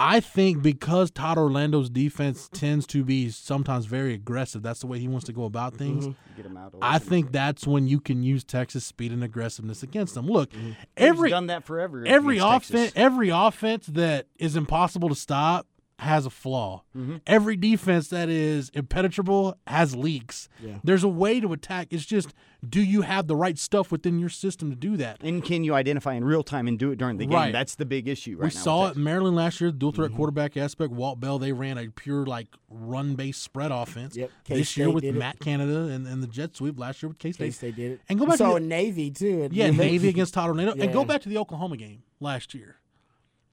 I 0.00 0.20
think 0.20 0.62
because 0.62 1.10
Todd 1.10 1.38
Orlando's 1.38 1.90
defense 1.90 2.48
tends 2.52 2.86
to 2.88 3.02
be 3.02 3.30
sometimes 3.30 3.86
very 3.86 4.14
aggressive, 4.14 4.62
that's 4.62 4.78
the 4.78 4.86
way 4.86 5.00
he 5.00 5.08
wants 5.08 5.26
to 5.26 5.32
go 5.32 5.44
about 5.44 5.74
mm-hmm. 5.74 6.00
things. 6.00 6.16
Get 6.36 6.44
them 6.44 6.56
out. 6.56 6.72
I 6.80 7.00
think 7.00 7.32
that's 7.32 7.66
when 7.66 7.88
you 7.88 7.98
can 7.98 8.22
use 8.22 8.44
Texas 8.44 8.84
speed 8.84 9.10
and 9.10 9.24
aggressiveness 9.24 9.82
against 9.82 10.14
them. 10.14 10.28
Look, 10.28 10.52
mm-hmm. 10.52 10.72
Every 10.96 11.08
every 11.08 11.30
done 11.30 11.46
that 11.48 11.64
forever. 11.64 12.04
every 12.06 12.38
offense 12.38 12.68
Texas. 12.68 12.92
every 12.94 13.30
offense 13.30 13.86
that 13.86 14.26
is 14.36 14.54
impossible 14.54 15.08
to 15.08 15.16
stop 15.16 15.66
has 16.00 16.24
a 16.26 16.30
flaw. 16.30 16.82
Mm-hmm. 16.96 17.16
Every 17.26 17.56
defense 17.56 18.08
that 18.08 18.28
is 18.28 18.70
impenetrable 18.74 19.56
has 19.66 19.96
leaks. 19.96 20.48
Yeah. 20.62 20.78
There's 20.84 21.02
a 21.02 21.08
way 21.08 21.40
to 21.40 21.52
attack. 21.52 21.88
It's 21.90 22.06
just 22.06 22.32
do 22.68 22.80
you 22.82 23.02
have 23.02 23.26
the 23.28 23.36
right 23.36 23.56
stuff 23.58 23.90
within 23.92 24.18
your 24.18 24.28
system 24.28 24.70
to 24.70 24.76
do 24.76 24.96
that? 24.96 25.18
And 25.22 25.44
can 25.44 25.62
you 25.64 25.74
identify 25.74 26.14
in 26.14 26.24
real 26.24 26.42
time 26.42 26.66
and 26.68 26.78
do 26.78 26.90
it 26.92 26.98
during 26.98 27.16
the 27.16 27.26
game? 27.26 27.34
Right. 27.34 27.52
That's 27.52 27.74
the 27.76 27.84
big 27.84 28.06
issue 28.08 28.32
right 28.36 28.52
we 28.52 28.56
now. 28.56 28.62
saw 28.62 28.82
with 28.88 28.96
it 28.96 29.00
Maryland 29.00 29.36
last 29.36 29.60
year, 29.60 29.70
dual 29.72 29.90
Mm-hmm. 29.92 30.02
threat 30.02 30.14
quarterback 30.14 30.56
aspect. 30.56 30.92
Walt 30.92 31.18
Bell, 31.20 31.38
they 31.38 31.52
ran 31.52 31.78
a 31.78 31.88
pure 31.88 32.24
like 32.26 32.48
run 32.70 33.14
based 33.14 33.42
spread 33.42 33.72
offense. 33.72 34.16
Yep. 34.16 34.30
This 34.46 34.76
year 34.76 34.90
with 34.90 35.02
did 35.02 35.16
it. 35.16 35.18
Matt 35.18 35.40
Canada 35.40 35.86
and, 35.92 36.06
and 36.06 36.22
the 36.22 36.26
jet 36.28 36.54
sweep 36.56 36.78
last 36.78 37.02
year 37.02 37.08
with 37.08 37.18
K 37.18 37.32
Case 37.32 37.56
State. 37.56 37.74
they 37.76 37.82
did 37.82 37.92
it. 37.92 38.00
And 38.08 38.18
go 38.18 38.26
back 38.26 38.38
to 38.38 38.44
the- 38.44 38.60
Navy 38.60 39.10
too. 39.10 39.48
Yeah, 39.50 39.70
Navy 39.70 40.08
against 40.08 40.34
Todd 40.34 40.48
Orlando. 40.48 40.74
And 40.80 40.92
go 40.92 41.04
back 41.04 41.22
to 41.22 41.28
the 41.28 41.38
Oklahoma 41.38 41.76
game 41.76 42.02
last 42.20 42.54
year. 42.54 42.76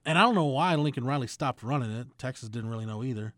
And 0.06 0.18
I 0.18 0.22
don't 0.22 0.36
know 0.36 0.46
why 0.46 0.76
Lincoln 0.76 1.06
Riley 1.06 1.28
stopped 1.28 1.64
running 1.64 1.92
it. 1.92 2.08
Texas 2.18 2.50
didn't 2.50 2.70
really 2.70 2.86
know 2.86 3.04
either. 3.04 3.34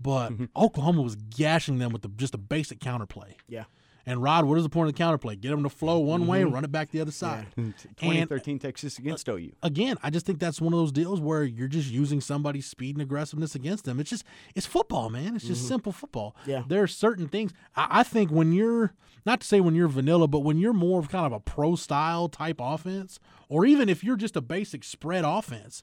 But 0.00 0.30
mm-hmm. 0.30 0.44
Oklahoma 0.56 1.02
was 1.02 1.16
gashing 1.16 1.78
them 1.78 1.92
with 1.92 2.02
the, 2.02 2.08
just 2.08 2.34
a 2.34 2.38
basic 2.38 2.78
counterplay. 2.78 3.34
Yeah. 3.48 3.64
And 4.06 4.22
Rod, 4.22 4.46
what 4.46 4.56
is 4.56 4.64
the 4.64 4.70
point 4.70 4.88
of 4.88 4.96
the 4.96 5.02
counterplay? 5.02 5.38
Get 5.38 5.50
them 5.50 5.62
to 5.64 5.68
flow 5.68 5.98
one 5.98 6.26
way, 6.26 6.40
mm-hmm. 6.40 6.54
run 6.54 6.64
it 6.64 6.72
back 6.72 6.90
the 6.90 7.00
other 7.02 7.10
side. 7.10 7.48
Mm-hmm. 7.50 7.60
And 7.60 7.74
uh, 7.74 8.00
2013 8.00 8.58
Texas 8.58 8.98
against 8.98 9.28
uh, 9.28 9.34
OU. 9.34 9.52
again, 9.62 9.98
I 10.02 10.08
just 10.08 10.24
think 10.24 10.38
that's 10.38 10.62
one 10.62 10.72
of 10.72 10.78
those 10.78 10.92
deals 10.92 11.20
where 11.20 11.44
you're 11.44 11.68
just 11.68 11.90
using 11.90 12.22
somebody's 12.22 12.64
speed 12.64 12.96
and 12.96 13.02
aggressiveness 13.02 13.54
against 13.54 13.84
them. 13.84 14.00
It's 14.00 14.08
just 14.08 14.24
it's 14.54 14.64
football, 14.64 15.10
man. 15.10 15.36
It's 15.36 15.44
just 15.44 15.68
simple 15.68 15.92
football. 15.92 16.34
Yeah. 16.46 16.62
There 16.66 16.82
are 16.82 16.86
certain 16.86 17.28
things 17.28 17.52
I, 17.76 18.00
I 18.00 18.02
think 18.02 18.30
when 18.30 18.52
you're 18.54 18.94
not 19.26 19.40
to 19.40 19.46
say 19.46 19.60
when 19.60 19.74
you're 19.74 19.88
vanilla, 19.88 20.26
but 20.26 20.40
when 20.40 20.56
you're 20.56 20.72
more 20.72 21.00
of 21.00 21.10
kind 21.10 21.26
of 21.26 21.32
a 21.32 21.40
pro 21.40 21.76
style 21.76 22.30
type 22.30 22.56
offense, 22.60 23.20
or 23.50 23.66
even 23.66 23.90
if 23.90 24.02
you're 24.02 24.16
just 24.16 24.36
a 24.36 24.40
basic 24.40 24.84
spread 24.84 25.24
offense, 25.26 25.82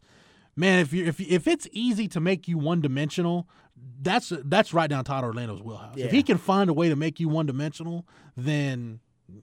man, 0.56 0.80
if 0.80 0.94
you 0.94 1.06
if 1.06 1.20
if 1.20 1.48
it's 1.48 1.68
easy 1.72 2.08
to 2.10 2.20
make 2.20 2.48
you 2.48 2.58
one 2.58 2.82
dimensional, 2.82 3.48
that's 4.02 4.32
that's 4.46 4.74
right 4.74 4.90
down 4.90 5.04
Todd 5.04 5.24
Orlando's 5.24 5.62
wheelhouse. 5.62 5.96
If 5.98 6.12
he 6.12 6.24
can 6.24 6.38
find 6.38 6.70
a 6.70 6.74
way 6.74 6.90
to 6.90 6.96
make 6.96 7.20
you 7.20 7.30
one 7.30 7.46
dimensional, 7.46 8.06
then 8.36 9.00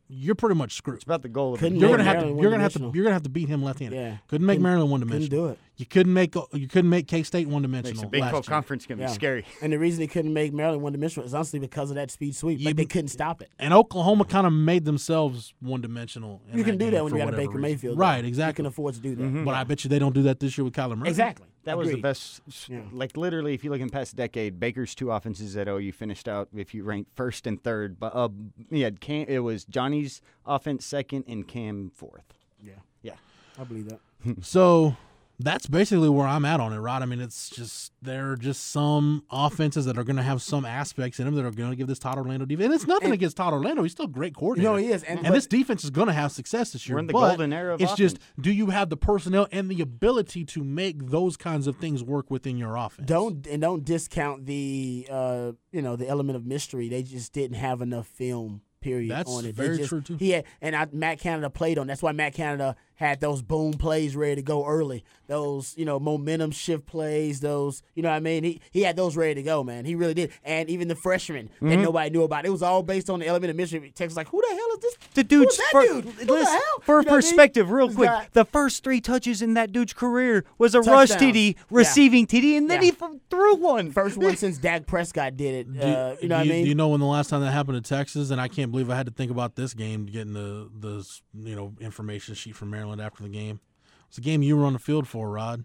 you're 0.09 0.35
pretty 0.37 0.55
much 0.55 0.75
screwed. 0.75 0.97
It's 0.97 1.05
about 1.05 1.23
the 1.23 1.29
goal 1.29 1.55
of 1.55 1.61
the 1.61 1.71
You're 1.71 1.91
gonna 1.91 2.05
have 2.05 2.21
to. 2.23 2.29
You're 2.29 2.51
gonna 2.51 2.63
have 2.63 2.73
to. 2.75 2.91
You're 2.95 3.05
gonna 3.05 3.15
have 3.15 3.25
to 3.25 3.29
beat 3.31 3.49
him 3.49 3.63
left-handed. 3.65 3.97
Yeah. 3.97 4.17
Couldn't 4.29 4.47
make 4.47 4.55
Couldn't- 4.55 4.63
Maryland 4.63 4.91
one 4.91 5.01
dimensional. 5.01 5.29
couldn't 5.29 5.45
do 5.45 5.53
it. 5.53 5.59
You 5.79 5.87
couldn't 5.87 6.13
make 6.13 6.35
you 6.53 6.69
couldn't 6.69 6.91
make 6.91 7.09
K 7.09 7.23
State 7.23 7.49
one 7.49 7.63
dimensional. 7.63 8.03
the 8.03 8.09
Big 8.09 8.21
12 8.21 8.35
year. 8.35 8.43
conference 8.43 8.87
going 8.87 8.99
to 8.99 9.05
Yeah. 9.05 9.09
be 9.09 9.15
scary. 9.15 9.45
And 9.63 9.73
the 9.73 9.79
reason 9.79 10.01
they 10.01 10.07
couldn't 10.07 10.33
make 10.33 10.53
Maryland 10.53 10.83
one 10.83 10.93
dimensional 10.93 11.27
is 11.27 11.33
honestly 11.35 11.59
because 11.59 11.91
of 11.91 11.97
that 11.97 12.11
speed 12.11 12.37
sweep. 12.37 12.61
You- 12.61 12.67
Like 12.67 12.77
they 12.77 12.85
couldn't 12.85 13.09
stop 13.09 13.41
it. 13.41 13.49
And 13.59 13.73
Oklahoma 13.73 14.27
kind 14.27 14.47
of 14.47 14.53
made 14.53 14.85
themselves 14.85 15.55
one 15.61 15.81
dimensional. 15.81 16.43
You 16.53 16.63
can 16.63 16.77
do 16.77 16.91
that 16.91 17.03
when 17.03 17.13
you 17.15 17.19
got 17.19 17.29
a 17.33 17.37
Baker 17.37 17.49
reason. 17.53 17.61
Mayfield. 17.63 17.97
though. 17.97 18.01
Right, 18.03 18.23
You 18.23 18.29
exactly. 18.29 18.57
can 18.63 18.67
afford 18.67 18.95
to 18.95 19.01
do 19.01 19.15
that. 19.17 19.45
But 19.45 19.55
I 19.55 19.65
bet 19.65 19.83
you 19.83 19.89
they 19.89 19.99
don't 19.99 20.15
do 20.15 20.23
that 20.25 20.41
this 20.41 20.57
year 20.59 20.65
with 20.65 20.75
Kyler 20.75 20.97
Murray. 20.97 21.09
Exactly. 21.09 21.47
That 21.65 21.79
was 21.79 21.91
the 21.91 21.97
best. 22.01 22.41
Yeah. 22.69 22.83
Like 22.93 23.17
literally, 23.17 23.55
if 23.55 23.65
you 23.65 23.71
look 23.71 23.81
in 23.81 23.89
past 23.89 24.15
decade, 24.15 24.61
Baker's 24.61 24.95
two 24.95 25.11
offenses 25.11 25.57
at 25.57 25.69
OU 25.69 25.93
finished 25.93 26.29
out. 26.29 26.49
If 26.55 26.75
you 26.75 26.83
rank 26.85 27.07
first 27.15 27.47
and 27.47 27.63
third, 27.63 27.99
but 27.99 28.15
uh, 28.15 28.29
yeah, 28.71 28.91
Cam, 29.01 29.27
it 29.29 29.39
was 29.39 29.65
Johnny's 29.65 30.21
offense 30.45 30.85
second 30.85 31.25
and 31.29 31.47
Cam 31.49 31.91
fourth. 31.95 32.35
Yeah, 32.63 32.73
Yeah, 33.03 33.15
I 33.59 33.65
believe 33.65 33.89
that. 33.89 34.01
So 34.43 34.97
that's 35.43 35.67
basically 35.67 36.09
where 36.09 36.27
I'm 36.27 36.45
at 36.45 36.61
on 36.61 36.73
it, 36.73 36.79
Rod. 36.79 37.03
I 37.03 37.07
mean, 37.07 37.21
it's 37.21 37.51
just 37.51 37.93
there 38.03 38.33
are 38.33 38.37
just 38.37 38.71
some 38.71 39.25
offenses 39.31 39.85
that 39.85 39.97
are 39.99 40.05
going 40.05 40.17
to 40.17 40.23
have 40.23 40.43
some 40.43 40.65
aspects 40.65 41.19
in 41.19 41.27
them 41.27 41.35
that 41.37 41.45
are 41.45 41.51
going 41.51 41.71
to 41.71 41.77
give 41.77 41.87
this 41.87 41.99
Todd 41.99 42.19
Orlando 42.19 42.45
defense. 42.47 42.65
And 42.67 42.75
it's 42.75 42.87
nothing 42.87 43.07
And- 43.07 43.15
against 43.15 43.37
Todd 43.37 43.53
Orlando; 43.53 43.83
he's 43.83 43.93
still 43.93 44.07
a 44.07 44.09
great 44.09 44.35
coordinator. 44.35 44.71
No, 44.71 44.77
he 44.77 44.89
is. 44.89 45.03
And, 45.05 45.25
And 45.27 45.35
this 45.35 45.47
defense 45.47 45.85
is 45.85 45.91
going 45.91 46.07
to 46.09 46.13
have 46.13 46.33
success 46.33 46.73
this 46.73 46.89
year. 46.89 46.97
We're 46.97 47.01
in 47.01 47.07
the 47.07 47.13
golden 47.13 47.53
era 47.53 47.75
of 47.75 47.81
It's 47.81 47.95
just, 47.95 48.19
do 48.41 48.51
you 48.53 48.67
have 48.71 48.91
the 48.91 48.97
personnel 48.97 49.47
and 49.53 49.69
the 49.71 49.81
ability 49.81 50.45
to 50.47 50.65
make 50.65 51.07
those 51.09 51.37
kinds 51.37 51.67
of 51.67 51.77
things 51.77 52.03
work 52.03 52.31
within 52.31 52.57
your 52.57 52.77
offense? 52.77 53.07
don't 53.07 53.47
and 53.47 53.61
don't 53.63 53.85
discount 53.85 54.47
the 54.47 55.07
uh 55.11 55.53
you 55.73 55.83
know 55.83 55.97
the 55.97 56.09
element 56.09 56.37
of 56.37 56.45
mystery. 56.47 56.89
They 56.89 57.03
just 57.03 57.33
didn't 57.33 57.57
have 57.57 57.81
enough 57.83 58.07
film. 58.07 58.63
Period 58.81 59.13
That's 59.13 59.31
on 59.31 59.45
it. 59.45 59.55
Very 59.55 59.77
just- 59.77 59.91
true, 59.91 60.01
too. 60.01 60.17
He 60.17 60.31
had, 60.31 60.45
and 60.61 60.75
I, 60.75 60.89
Matt 60.91 61.21
Canada 61.21 61.49
played 61.51 61.79
on. 61.79 61.87
That's 61.87 62.03
why 62.03 62.11
Matt 62.11 62.35
Canada 62.35 62.75
had 62.97 63.21
those 63.21 63.43
boom 63.43 63.73
plays 63.73 64.15
ready 64.15 64.37
to 64.37 64.43
go 64.43 64.65
early. 64.67 65.05
Those 65.27 65.75
you 65.79 65.85
know 65.85 65.99
momentum 65.99 66.51
shift 66.51 66.85
plays. 66.87 67.41
Those 67.41 67.83
you 67.95 68.03
know 68.03 68.11
what 68.11 68.17
I 68.17 68.21
mean. 68.21 68.45
He 68.45 68.61
he 68.71 68.83
had 68.83 68.97
those 68.97 69.17
ready 69.17 69.35
to 69.35 69.43
go, 69.43 69.65
man. 69.65 69.85
He 69.85 69.95
really 69.95 70.15
did. 70.15 70.31
And 70.45 70.69
even 70.69 70.89
the 70.89 70.95
freshmen 70.95 71.49
that 71.61 71.67
Mm-hmm. 71.67 71.83
nobody 71.83 72.11
knew 72.11 72.23
about. 72.23 72.45
It 72.45 72.51
was 72.51 72.63
all 72.63 72.83
based 72.83 73.09
on 73.09 73.21
the 73.21 73.27
element 73.27 73.51
of 73.51 73.57
mystery. 73.57 73.93
Texas 73.95 74.17
like, 74.17 74.29
who 74.29 74.41
the 74.43 74.55
hell 74.55 74.69
is 74.75 74.79
this? 74.81 74.97
the 75.15 75.23
Who's 75.23 75.29
dude's 75.29 75.57
that 75.57 75.69
for, 75.73 75.83
dude? 75.83 76.05
Who 76.05 76.25
the 76.27 76.33
listen, 76.33 76.53
hell? 76.53 76.61
for 76.83 77.01
You 77.01 77.07
know 77.07 77.07
what 77.07 77.07
I 77.07 77.11
mean? 77.13 77.17
perspective, 77.23 77.71
real 77.71 77.87
This 77.89 77.97
quick. 77.97 78.09
guy- 78.11 78.29
The 78.33 78.45
first 78.45 78.85
three 78.85 79.01
touches 79.01 79.41
in 79.43 79.55
that 79.55 79.73
dude's 79.73 79.93
career 79.95 80.45
was 80.59 80.75
a 80.75 80.81
rush 80.81 81.11
Touchdowns. 81.11 81.33
TD, 81.35 81.55
Yeah. 81.57 81.63
receiving 81.71 82.27
TD, 82.27 82.57
and 82.57 82.71
then 82.71 82.83
Yeah. 82.83 82.91
he 82.91 82.97
threw 83.31 83.55
one. 83.57 83.91
First 83.91 84.19
one 84.19 84.37
since 84.37 84.59
Dak 84.59 84.87
Prescott 84.87 85.37
did 85.37 85.55
it. 85.67 85.73
Do, 85.73 85.81
Uh, 85.81 86.17
you 86.21 86.29
know 86.29 86.29
do 86.29 86.29
what 86.29 86.33
I 86.33 86.45
mean? 86.45 86.63
do 86.65 86.69
you 86.69 86.75
know 86.75 86.89
when 86.89 87.01
the 87.01 87.07
last 87.07 87.31
time 87.31 87.41
that 87.41 87.53
happened 87.53 87.83
to 87.83 87.89
Texas? 87.89 88.31
And 88.31 88.41
I 88.41 88.49
can't 88.49 88.71
believe 88.71 88.91
I 88.91 88.97
had 88.97 89.07
to 89.07 89.13
think 89.13 89.31
about 89.31 89.57
this 89.57 89.73
game, 89.73 90.05
getting 90.07 90.35
the 90.35 90.69
the 90.79 91.09
you 91.43 91.57
know 91.57 91.73
information 91.81 92.35
sheet 92.35 92.55
from 92.55 92.69
Maryland 92.71 92.82
after 93.01 93.23
the 93.23 93.29
game. 93.29 93.61
It 93.85 94.09
was 94.11 94.19
a 94.19 94.23
game 94.23 94.43
you 94.43 94.57
were 94.57 94.65
on 94.65 94.73
the 94.73 94.79
field 94.79 95.09
for, 95.09 95.31
Rod. 95.31 95.65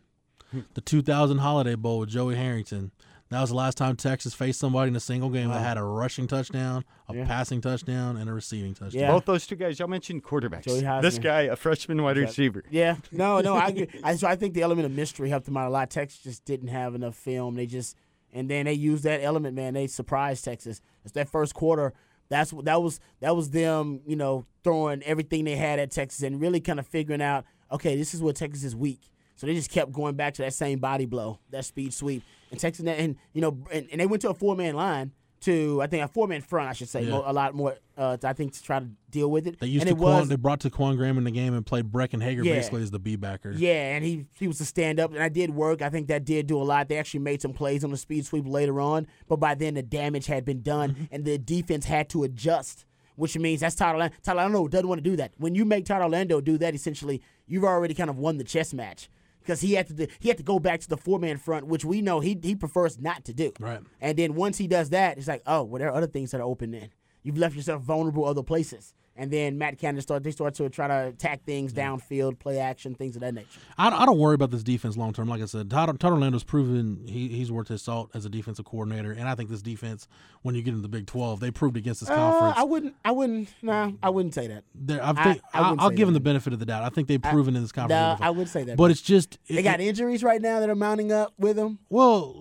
Hmm. 0.51 0.61
the 0.75 0.81
2000 0.81 1.39
Holiday 1.39 1.75
Bowl 1.75 1.99
with 1.99 2.09
Joey 2.09 2.35
Harrington. 2.35 2.91
That 3.29 3.41
was 3.41 3.49
the 3.49 3.55
last 3.57 3.77
time 3.77 3.97
Texas 3.97 4.33
faced 4.33 4.57
somebody 4.61 4.87
in 4.87 4.95
a 4.95 5.01
single 5.01 5.29
game 5.29 5.49
that 5.49 5.59
had 5.59 5.77
a 5.77 5.83
rushing 5.83 6.27
touchdown, 6.27 6.85
a 7.09 7.13
Yeah. 7.15 7.25
passing 7.25 7.59
touchdown, 7.59 8.15
and 8.15 8.29
a 8.29 8.33
receiving 8.33 8.73
touchdown. 8.73 9.01
Yeah. 9.01 9.11
Both 9.11 9.25
those 9.25 9.45
two 9.45 9.57
guys 9.57 9.77
y'all 9.77 9.89
mentioned 9.89 10.23
quarterbacks. 10.23 10.63
Joey 10.63 11.01
This 11.01 11.19
guy, 11.19 11.41
a 11.41 11.57
freshman 11.57 12.01
wide 12.01 12.15
receiver. 12.17 12.63
Yeah, 12.69 12.95
no, 13.11 13.41
no, 13.41 13.55
I. 13.55 13.87
I, 14.03 14.15
so 14.15 14.27
I 14.27 14.37
think 14.37 14.53
the 14.53 14.61
element 14.61 14.85
of 14.85 14.93
mystery 14.93 15.29
helped 15.29 15.45
them 15.47 15.57
out 15.57 15.67
a 15.67 15.69
lot. 15.69 15.89
Texas 15.89 16.21
just 16.21 16.45
didn't 16.45 16.69
have 16.69 16.95
enough 16.95 17.15
film. 17.15 17.55
They 17.55 17.65
just 17.65 17.97
and 18.31 18.49
then 18.49 18.65
they 18.65 18.73
used 18.73 19.03
that 19.03 19.21
element, 19.21 19.55
man. 19.55 19.73
They 19.73 19.87
surprised 19.87 20.45
Texas. 20.45 20.79
It's 21.03 21.13
that 21.13 21.27
first 21.27 21.53
quarter. 21.53 21.93
That's 22.29 22.51
what 22.51 22.65
that 22.65 22.81
was. 22.81 22.99
That 23.21 23.35
was 23.35 23.49
them, 23.51 24.01
you 24.05 24.15
know, 24.15 24.45
throwing 24.63 25.01
everything 25.03 25.45
they 25.45 25.55
had 25.55 25.79
at 25.79 25.91
Texas 25.91 26.23
and 26.23 26.41
really 26.41 26.59
kind 26.59 26.79
of 26.79 26.87
figuring 26.87 27.21
out, 27.21 27.45
okay, 27.71 27.95
this 27.95 28.13
is 28.13 28.21
where 28.21 28.33
Texas 28.33 28.63
is 28.63 28.75
weak. 28.75 29.01
So 29.35 29.45
they 29.45 29.53
just 29.53 29.69
kept 29.69 29.91
going 29.91 30.15
back 30.15 30.33
to 30.35 30.41
that 30.41 30.53
same 30.53 30.79
body 30.79 31.05
blow, 31.05 31.39
that 31.51 31.63
speed 31.63 31.93
sweep, 31.93 32.23
and 32.51 32.59
Texas, 32.59 32.85
and 32.85 33.15
you 33.33 33.41
know, 33.41 33.57
and, 33.71 33.87
and 33.91 34.01
they 34.01 34.07
went 34.07 34.21
to 34.23 34.29
a 34.29 34.33
four 34.33 34.55
man 34.55 34.75
line 34.75 35.11
to 35.41 35.81
I 35.81 35.87
think 35.87 36.03
a 36.03 36.07
four 36.07 36.27
man 36.27 36.41
front, 36.41 36.69
I 36.69 36.73
should 36.73 36.89
say, 36.89 37.03
Yeah. 37.03 37.11
mo- 37.11 37.23
a 37.25 37.33
lot 37.33 37.53
more. 37.53 37.75
Uh, 37.97 38.17
I 38.23 38.33
think 38.33 38.53
to 38.53 38.63
try 38.63 38.79
to 38.79 38.87
deal 39.11 39.29
with 39.31 39.47
it. 39.47 39.59
They 39.59 39.67
used 39.67 39.87
and 39.87 39.95
to 39.95 40.01
it 40.01 40.03
Quan, 40.03 40.19
was, 40.21 40.29
they 40.29 40.35
brought 40.35 40.59
Ta'Quon 40.59 40.97
Graham 40.97 41.17
in 41.17 41.23
the 41.23 41.31
game 41.31 41.53
and 41.53 41.65
played 41.65 41.91
Breckyn 41.91 42.21
Hager 42.21 42.43
Yeah. 42.43 42.53
basically 42.55 42.81
as 42.83 42.91
the 42.91 42.99
B 42.99 43.15
backer. 43.15 43.51
Yeah, 43.51 43.95
and 43.95 44.03
he 44.05 44.25
he 44.39 44.47
was 44.47 44.59
a 44.61 44.65
stand 44.65 44.99
up, 44.99 45.11
and 45.13 45.21
I 45.21 45.29
did 45.29 45.51
work. 45.51 45.81
I 45.81 45.89
think 45.89 46.07
that 46.07 46.25
did 46.25 46.47
do 46.47 46.61
a 46.61 46.63
lot. 46.63 46.89
They 46.89 46.97
actually 46.97 47.21
made 47.21 47.41
some 47.41 47.53
plays 47.53 47.83
on 47.83 47.91
the 47.91 47.97
speed 47.97 48.25
sweep 48.25 48.47
later 48.47 48.79
on, 48.81 49.07
but 49.27 49.37
by 49.39 49.55
then 49.55 49.75
the 49.75 49.83
damage 49.83 50.25
had 50.27 50.43
been 50.45 50.61
done, 50.61 50.91
Mm-hmm. 50.93 51.03
and 51.11 51.25
the 51.25 51.37
defense 51.37 51.85
had 51.85 52.09
to 52.09 52.23
adjust. 52.23 52.85
Which 53.15 53.35
means 53.35 53.61
that's 53.61 53.73
Todd 53.73 53.95
Orlando. 53.95 54.15
Todd 54.21 54.35
Orlando 54.37 54.67
doesn't 54.67 54.87
want 54.87 55.03
to 55.03 55.09
do 55.09 55.15
that. 55.15 55.31
When 55.39 55.55
you 55.55 55.65
make 55.65 55.85
Todd 55.85 56.03
Orlando 56.03 56.39
do 56.39 56.55
that, 56.59 56.75
essentially, 56.75 57.19
you've 57.47 57.63
already 57.63 57.95
kind 57.95 58.11
of 58.11 58.17
won 58.19 58.37
the 58.37 58.43
chess 58.43 58.75
match 58.75 59.09
because 59.47 59.61
he 59.61 59.73
had 59.73 59.87
to 59.87 60.07
he 60.19 60.27
had 60.27 60.37
to 60.37 60.43
go 60.43 60.59
back 60.59 60.81
to 60.81 60.89
the 60.89 60.97
four 60.97 61.19
man 61.19 61.37
front, 61.37 61.65
which 61.67 61.85
we 61.85 62.01
know 62.01 62.19
he 62.19 62.37
he 62.43 62.55
prefers 62.55 62.99
not 62.99 63.23
to 63.25 63.33
do. 63.33 63.53
Right. 63.59 63.79
And 64.01 64.17
then 64.17 64.35
once 64.35 64.57
he 64.57 64.67
does 64.67 64.89
that, 64.89 65.17
it's 65.17 65.27
like, 65.27 65.41
oh, 65.47 65.63
well, 65.63 65.79
there 65.79 65.89
are 65.89 65.95
other 65.95 66.07
things 66.07 66.31
that 66.31 66.41
are 66.41 66.43
open. 66.43 66.71
Then 66.71 66.89
you've 67.23 67.37
left 67.37 67.55
yourself 67.55 67.81
vulnerable 67.81 68.25
other 68.25 68.43
places. 68.43 68.93
And 69.17 69.31
then 69.31 69.57
Matt 69.57 69.77
Canada 69.79 70.01
start 70.01 70.23
they 70.23 70.31
start 70.31 70.53
to 70.55 70.69
try 70.69 70.87
to 70.87 71.07
attack 71.07 71.43
things 71.43 71.73
downfield, 71.73 72.39
play 72.39 72.59
action, 72.59 72.93
things 72.95 73.15
of 73.15 73.21
that 73.21 73.33
nature. 73.33 73.47
I, 73.77 73.87
I 73.89 74.05
don't 74.05 74.17
worry 74.19 74.35
about 74.35 74.51
this 74.51 74.63
defense 74.63 74.95
long 74.95 75.11
term. 75.13 75.27
Like 75.27 75.41
I 75.41 75.45
said, 75.45 75.69
Todd, 75.69 75.99
Todd 75.99 76.11
Orlando's 76.13 76.43
proven 76.43 77.01
he, 77.07 77.27
he's 77.29 77.51
worth 77.51 77.67
his 77.67 77.81
salt 77.81 78.11
as 78.13 78.25
a 78.25 78.29
defensive 78.29 78.65
coordinator, 78.65 79.11
and 79.11 79.27
I 79.27 79.35
think 79.35 79.49
this 79.49 79.61
defense, 79.61 80.07
when 80.43 80.53
you 80.55 80.61
get 80.61 80.69
into 80.71 80.81
the 80.83 80.87
Big 80.87 81.07
Twelve, 81.07 81.39
they 81.39 81.51
proved 81.51 81.77
against 81.77 82.01
this 82.01 82.09
Uh, 82.09 82.15
conference. 82.15 82.55
I 82.57 82.63
wouldn't. 82.63 82.95
I 83.03 83.11
wouldn't. 83.11 83.49
No, 83.61 83.93
I 84.03 84.09
wouldn't 84.09 84.33
say 84.35 84.47
that. 84.47 84.63
They're- 84.75 85.01
I 85.01 85.09
I- 85.09 85.23
think 85.23 85.41
I 85.53 85.59
I 85.61 85.71
will 85.71 85.89
give 85.89 86.07
them 86.07 86.13
the 86.13 86.19
benefit 86.19 86.53
of 86.53 86.59
the 86.59 86.65
doubt. 86.65 86.83
I 86.83 86.89
think 86.89 87.07
they've 87.07 87.21
proven 87.21 87.55
in 87.55 87.61
this 87.61 87.71
conference. 87.71 88.19
No. 88.19 88.25
I 88.25 88.29
would 88.29 88.47
say 88.49 88.63
that. 88.65 88.77
But 88.77 88.91
it's 88.91 89.01
just 89.01 89.37
they 89.49 89.57
it- 89.59 89.63
got 89.63 89.79
injuries 89.79 90.23
right 90.23 90.41
now 90.41 90.59
that 90.59 90.69
are 90.69 90.75
mounting 90.75 91.11
up 91.11 91.33
with 91.37 91.55
them. 91.55 91.79
Well, 91.89 92.35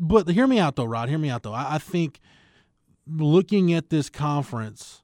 but 0.00 0.28
hear 0.28 0.46
me 0.46 0.58
out 0.58 0.74
though, 0.76 0.84
Rod. 0.84 1.08
Hear 1.08 1.18
me 1.18 1.30
out 1.30 1.42
though. 1.44 1.52
I, 1.54 1.76
I 1.76 1.78
think 1.78 2.18
looking 3.06 3.72
at 3.72 3.90
this 3.90 4.10
conference 4.10 5.02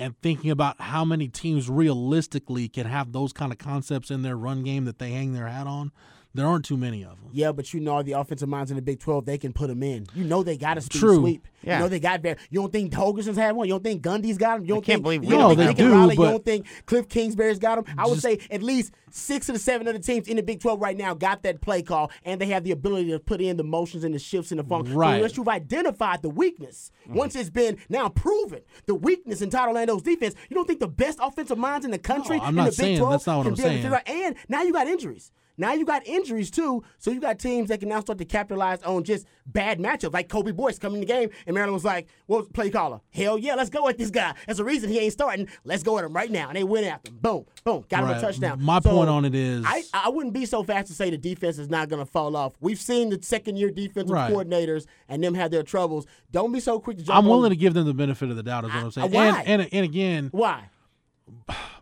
and 0.00 0.18
thinking 0.22 0.50
about 0.50 0.80
how 0.80 1.04
many 1.04 1.28
teams 1.28 1.68
realistically 1.68 2.68
can 2.68 2.86
have 2.86 3.12
those 3.12 3.34
kind 3.34 3.52
of 3.52 3.58
concepts 3.58 4.10
in 4.10 4.22
their 4.22 4.36
run 4.36 4.64
game 4.64 4.86
that 4.86 4.98
they 4.98 5.10
hang 5.10 5.34
their 5.34 5.46
hat 5.46 5.66
on, 5.66 5.92
there 6.34 6.46
aren't 6.46 6.64
too 6.64 6.76
many 6.76 7.02
of 7.02 7.10
them. 7.20 7.30
Yeah, 7.32 7.52
but 7.52 7.72
you 7.74 7.80
know 7.80 8.02
the 8.02 8.12
offensive 8.12 8.48
minds 8.48 8.70
in 8.70 8.76
the 8.76 8.82
Big 8.82 9.00
Twelve, 9.00 9.24
they 9.24 9.38
can 9.38 9.52
put 9.52 9.68
them 9.68 9.82
in. 9.82 10.06
You 10.14 10.24
know 10.24 10.42
they 10.42 10.56
got 10.56 10.78
a 10.78 10.80
speed 10.80 10.98
True. 11.00 11.16
sweep. 11.18 11.46
Yeah. 11.62 11.76
You 11.76 11.82
know 11.84 11.88
they 11.88 12.00
got 12.00 12.22
there. 12.22 12.36
You 12.50 12.60
don't 12.60 12.72
think 12.72 12.92
Holgorsen's 12.92 13.36
had 13.36 13.54
one? 13.54 13.66
You 13.68 13.74
don't 13.74 13.84
think 13.84 14.02
Gundy's 14.02 14.38
got 14.38 14.58
him? 14.58 14.62
You 14.64 14.68
don't 14.74 14.76
can't 14.84 14.96
think, 14.96 15.02
believe 15.02 15.20
we 15.22 15.26
you 15.26 15.32
don't 15.32 15.40
don't 15.50 15.58
No, 15.58 15.64
think 15.66 15.76
they 15.76 15.84
do, 15.84 15.92
Riley, 15.92 16.16
but- 16.16 16.22
you 16.22 16.28
don't 16.30 16.44
think 16.44 16.66
Cliff 16.86 17.08
Kingsbury's 17.08 17.58
got 17.58 17.78
him? 17.78 17.84
I 17.98 18.06
would 18.06 18.20
say 18.20 18.38
at 18.50 18.62
least 18.62 18.92
six 19.10 19.48
of 19.48 19.54
the 19.54 19.58
seven 19.58 19.86
other 19.86 19.98
teams 19.98 20.26
in 20.28 20.36
the 20.36 20.42
Big 20.42 20.60
Twelve 20.60 20.80
right 20.80 20.96
now 20.96 21.12
got 21.14 21.42
that 21.42 21.60
play 21.60 21.82
call, 21.82 22.10
and 22.24 22.40
they 22.40 22.46
have 22.46 22.64
the 22.64 22.70
ability 22.72 23.10
to 23.10 23.18
put 23.18 23.40
in 23.40 23.56
the 23.56 23.64
motions 23.64 24.04
and 24.04 24.14
the 24.14 24.18
shifts 24.18 24.50
and 24.52 24.58
the 24.60 24.64
funk. 24.64 24.86
Right. 24.90 25.10
So 25.10 25.14
unless 25.16 25.36
you've 25.36 25.48
identified 25.48 26.22
the 26.22 26.30
weakness, 26.30 26.90
Mm-hmm. 27.08 27.16
once 27.18 27.34
it's 27.34 27.50
been 27.50 27.78
now 27.88 28.08
proven 28.10 28.60
the 28.86 28.94
weakness 28.94 29.40
in 29.40 29.48
Todd 29.50 29.68
Orlando's 29.68 30.02
defense, 30.02 30.34
you 30.50 30.54
don't 30.54 30.66
think 30.66 30.80
the 30.80 30.86
best 30.86 31.18
offensive 31.20 31.56
minds 31.58 31.84
in 31.86 31.90
the 31.90 31.98
country 31.98 32.36
No, 32.36 32.42
I'm 32.44 32.48
in 32.50 32.54
not 32.56 32.64
the 32.66 32.70
Big 32.70 32.76
saying- 32.76 32.98
12 32.98 33.12
that's 33.12 33.26
not 33.26 33.36
what 33.38 33.42
can 33.44 33.52
I'm 33.52 33.54
be 33.56 33.62
able 33.62 33.68
to 33.68 33.72
saying. 33.72 33.82
figure 33.82 33.96
out 33.96 34.08
and 34.26 34.36
now 34.50 34.62
you 34.62 34.72
got 34.72 34.86
injuries. 34.86 35.32
Now 35.60 35.74
you 35.74 35.84
got 35.84 36.06
injuries 36.06 36.50
too, 36.50 36.82
so 36.98 37.10
you 37.10 37.20
got 37.20 37.38
teams 37.38 37.68
that 37.68 37.80
can 37.80 37.90
now 37.90 38.00
start 38.00 38.18
to 38.18 38.24
capitalize 38.24 38.82
on 38.82 39.04
just 39.04 39.26
bad 39.46 39.78
matchups. 39.78 40.14
Like 40.14 40.28
Kobe 40.30 40.52
Boyce 40.52 40.78
coming 40.78 41.02
in 41.02 41.06
the 41.06 41.12
game, 41.12 41.28
and 41.46 41.54
Maryland 41.54 41.74
was 41.74 41.84
like, 41.84 42.08
"Well, 42.26 42.42
play 42.54 42.70
caller, 42.70 43.00
hell 43.12 43.36
yeah, 43.38 43.54
let's 43.56 43.68
go 43.68 43.86
at 43.88 43.98
this 43.98 44.10
guy. 44.10 44.32
That's 44.46 44.56
the 44.58 44.64
reason 44.64 44.88
he 44.88 44.98
ain't 44.98 45.12
starting. 45.12 45.48
Let's 45.64 45.82
go 45.82 45.98
at 45.98 46.04
him 46.04 46.14
right 46.14 46.30
now." 46.30 46.48
And 46.48 46.56
they 46.56 46.64
went 46.64 46.86
after 46.86 47.10
him. 47.10 47.18
Boom, 47.20 47.44
boom, 47.62 47.84
got 47.90 48.04
him 48.04 48.10
a 48.10 48.20
touchdown. 48.20 48.62
My 48.62 48.80
So, 48.80 48.90
point 48.90 49.10
on 49.10 49.24
it 49.26 49.34
is- 49.34 49.64
I 49.66 49.82
I 49.92 50.08
wouldn't 50.08 50.32
be 50.32 50.46
so 50.46 50.62
fast 50.62 50.86
to 50.88 50.94
say 50.94 51.10
the 51.10 51.18
defense 51.18 51.58
is 51.58 51.68
not 51.68 51.90
going 51.90 52.00
to 52.04 52.10
fall 52.10 52.36
off. 52.36 52.54
We've 52.60 52.80
seen 52.80 53.10
the 53.10 53.18
second 53.22 53.56
year 53.58 53.70
defensive 53.70 54.10
Right. 54.10 54.32
coordinators 54.32 54.86
and 55.10 55.22
them 55.22 55.34
have 55.34 55.50
their 55.50 55.62
troubles. 55.62 56.06
Don't 56.32 56.52
be 56.52 56.60
so 56.60 56.80
quick 56.80 56.96
to 56.96 57.04
jump. 57.04 57.18
I'm 57.18 57.24
on- 57.24 57.30
willing 57.30 57.50
to 57.50 57.56
give 57.56 57.74
them 57.74 57.84
the 57.86 57.92
benefit 57.94 58.30
of 58.30 58.36
the 58.36 58.42
doubt. 58.42 58.64
Is 58.64 58.70
what 58.70 58.80
I'm 58.80 58.86
uh, 58.86 58.90
saying. 58.92 59.10
why? 59.12 59.42
And, 59.46 59.60
and 59.62 59.68
and 59.74 59.84
again, 59.84 60.28
Why? 60.32 60.70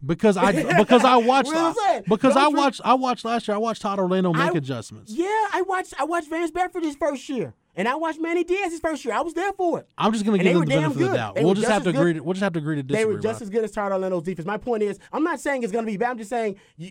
Because 0.04 0.36
I 0.36 0.52
because 0.78 1.04
I 1.04 1.16
watched 1.16 1.48
What 1.48 1.56
I'm 1.56 1.74
saying. 1.74 2.02
because 2.08 2.36
I 2.36 2.42
Don't 2.42 2.50
you- 2.52 2.56
watched 2.58 2.80
I 2.84 2.94
watched 2.94 3.24
last 3.24 3.48
year. 3.48 3.54
I 3.54 3.58
watched 3.58 3.82
Todd 3.82 3.98
Orlando 3.98 4.32
make 4.32 4.54
I- 4.54 4.58
adjustments. 4.58 5.12
Yeah, 5.12 5.26
I 5.26 5.62
watched 5.66 5.94
I 5.98 6.04
watched 6.04 6.28
Vance 6.30 6.50
Bedford 6.50 6.82
his 6.84 6.96
first 6.96 7.28
year, 7.28 7.54
and 7.74 7.88
I 7.88 7.94
watched 7.96 8.20
Manny 8.20 8.44
Diaz 8.44 8.72
his 8.72 8.80
first 8.80 9.04
year. 9.04 9.14
I 9.14 9.20
was 9.20 9.34
there 9.34 9.52
for 9.52 9.80
it. 9.80 9.88
I'm 9.98 10.12
just 10.12 10.24
going 10.24 10.38
to 10.40 10.46
And 10.48 10.48
give 10.48 10.52
them 10.54 10.60
were 10.60 10.64
the 10.66 10.80
benefit 10.80 11.02
of 11.04 11.10
the 11.10 11.16
doubt. 11.16 11.34
They 11.34 11.44
We'll 11.44 11.54
just 11.54 11.68
have 11.68 11.82
to 11.84 11.90
as 11.90 11.94
agree. 11.96 12.14
To, 12.14 12.20
we'll 12.20 12.34
just 12.34 12.42
have 12.44 12.52
to 12.54 12.58
agree 12.58 12.76
to 12.76 12.82
disagree. 12.82 13.04
They 13.10 13.14
were 13.16 13.20
just 13.20 13.42
as 13.42 13.50
good 13.50 13.64
as 13.64 13.70
Todd 13.72 13.92
Orlando's 13.92 14.22
defense. 14.22 14.46
My 14.46 14.56
point 14.58 14.82
is, 14.82 14.98
I'm 15.12 15.24
not 15.24 15.40
saying 15.40 15.62
it's 15.62 15.72
going 15.72 15.84
to 15.84 15.90
be 15.90 15.96
bad. 15.96 16.10
I'm 16.10 16.18
just 16.18 16.30
saying 16.30 16.56
you, 16.76 16.90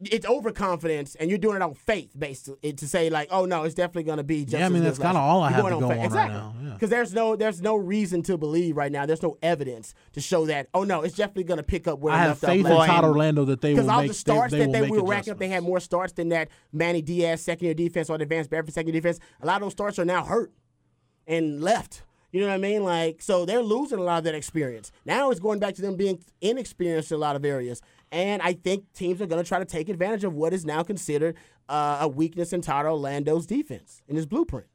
it's 0.00 0.24
overconfidence, 0.26 1.16
and 1.16 1.28
you're 1.28 1.40
doing 1.40 1.56
it 1.56 1.62
on 1.62 1.74
faith, 1.74 2.12
based 2.16 2.48
to 2.62 2.88
say 2.88 3.10
like, 3.10 3.28
oh 3.32 3.46
no, 3.46 3.64
it's 3.64 3.74
definitely 3.74 4.04
going 4.04 4.18
to 4.18 4.22
be. 4.24 4.44
Just 4.44 4.52
Yeah, 4.54 4.66
I 4.66 4.68
mean, 4.68 4.84
that's 4.84 4.98
kinda 4.98 5.18
all 5.18 5.42
I 5.42 5.48
You're 5.48 5.56
have 5.56 5.62
going 5.62 5.74
to 5.74 5.80
go 5.80 5.88
faith. 5.88 5.96
on 5.96 5.98
right 5.98 6.04
exactly. 6.06 6.34
now, 6.38 6.54
yeah. 6.62 6.72
Because 6.74 6.90
there's 6.90 7.12
no 7.12 7.34
there's 7.34 7.60
no 7.60 7.74
reason 7.74 8.22
to 8.22 8.38
believe 8.38 8.76
right 8.76 8.92
now. 8.92 9.06
There's 9.06 9.22
no 9.22 9.36
evidence 9.42 9.94
to 10.12 10.20
show 10.20 10.46
that. 10.46 10.68
Oh 10.72 10.84
no, 10.84 11.02
it's 11.02 11.16
definitely 11.16 11.44
going 11.44 11.58
to 11.58 11.64
pick 11.64 11.88
up 11.88 11.98
where 11.98 12.14
I 12.14 12.18
have 12.18 12.38
faith 12.38 12.64
in 12.64 12.72
Todd. 12.72 13.04
Orlando 13.04 13.44
that 13.46 13.60
they 13.60 13.72
Because 13.72 13.86
will 13.86 13.92
all 13.92 14.00
make 14.02 14.08
the 14.08 14.14
starts 14.14 14.52
they, 14.52 14.58
they 14.60 14.66
that 14.66 14.82
they 14.82 14.90
were 14.90 15.04
racking 15.04 15.32
up, 15.32 15.38
they 15.38 15.48
had 15.48 15.64
more 15.64 15.80
starts 15.80 16.12
than 16.12 16.28
that 16.28 16.48
Manny 16.72 17.02
Diaz 17.02 17.42
second 17.42 17.64
year 17.64 17.74
defense 17.74 18.08
or 18.08 18.18
the 18.18 18.26
Vance 18.26 18.46
Bedford 18.46 18.72
second 18.74 18.92
year 18.94 19.00
defense. 19.00 19.18
A 19.42 19.46
lot 19.46 19.56
of 19.56 19.62
those 19.62 19.72
starts 19.72 19.98
are 19.98 20.04
now 20.04 20.24
hurt 20.24 20.52
and 21.26 21.60
left. 21.60 22.04
You 22.30 22.40
know 22.40 22.48
what 22.48 22.54
I 22.54 22.58
mean? 22.58 22.84
Like, 22.84 23.22
so 23.22 23.44
they're 23.46 23.62
losing 23.62 23.98
a 23.98 24.02
lot 24.02 24.18
of 24.18 24.24
that 24.24 24.34
experience. 24.34 24.92
Now 25.06 25.30
it's 25.30 25.40
going 25.40 25.58
back 25.60 25.74
to 25.76 25.82
them 25.82 25.96
being 25.96 26.22
inexperienced 26.40 27.10
in 27.10 27.16
a 27.16 27.18
lot 27.20 27.36
of 27.36 27.44
areas. 27.44 27.80
And 28.12 28.42
I 28.42 28.52
think 28.52 28.92
teams 28.92 29.20
are 29.22 29.26
going 29.26 29.42
to 29.42 29.48
try 29.48 29.58
to 29.58 29.64
take 29.64 29.88
advantage 29.88 30.24
of 30.24 30.34
what 30.34 30.52
is 30.52 30.64
now 30.66 30.82
considered 30.82 31.36
uh, 31.68 31.98
a 32.02 32.08
weakness 32.08 32.52
in 32.52 32.60
Todd 32.60 32.86
Orlando's 32.86 33.46
defense 33.46 34.02
in 34.08 34.16
his 34.16 34.24
blueprint, 34.26 34.66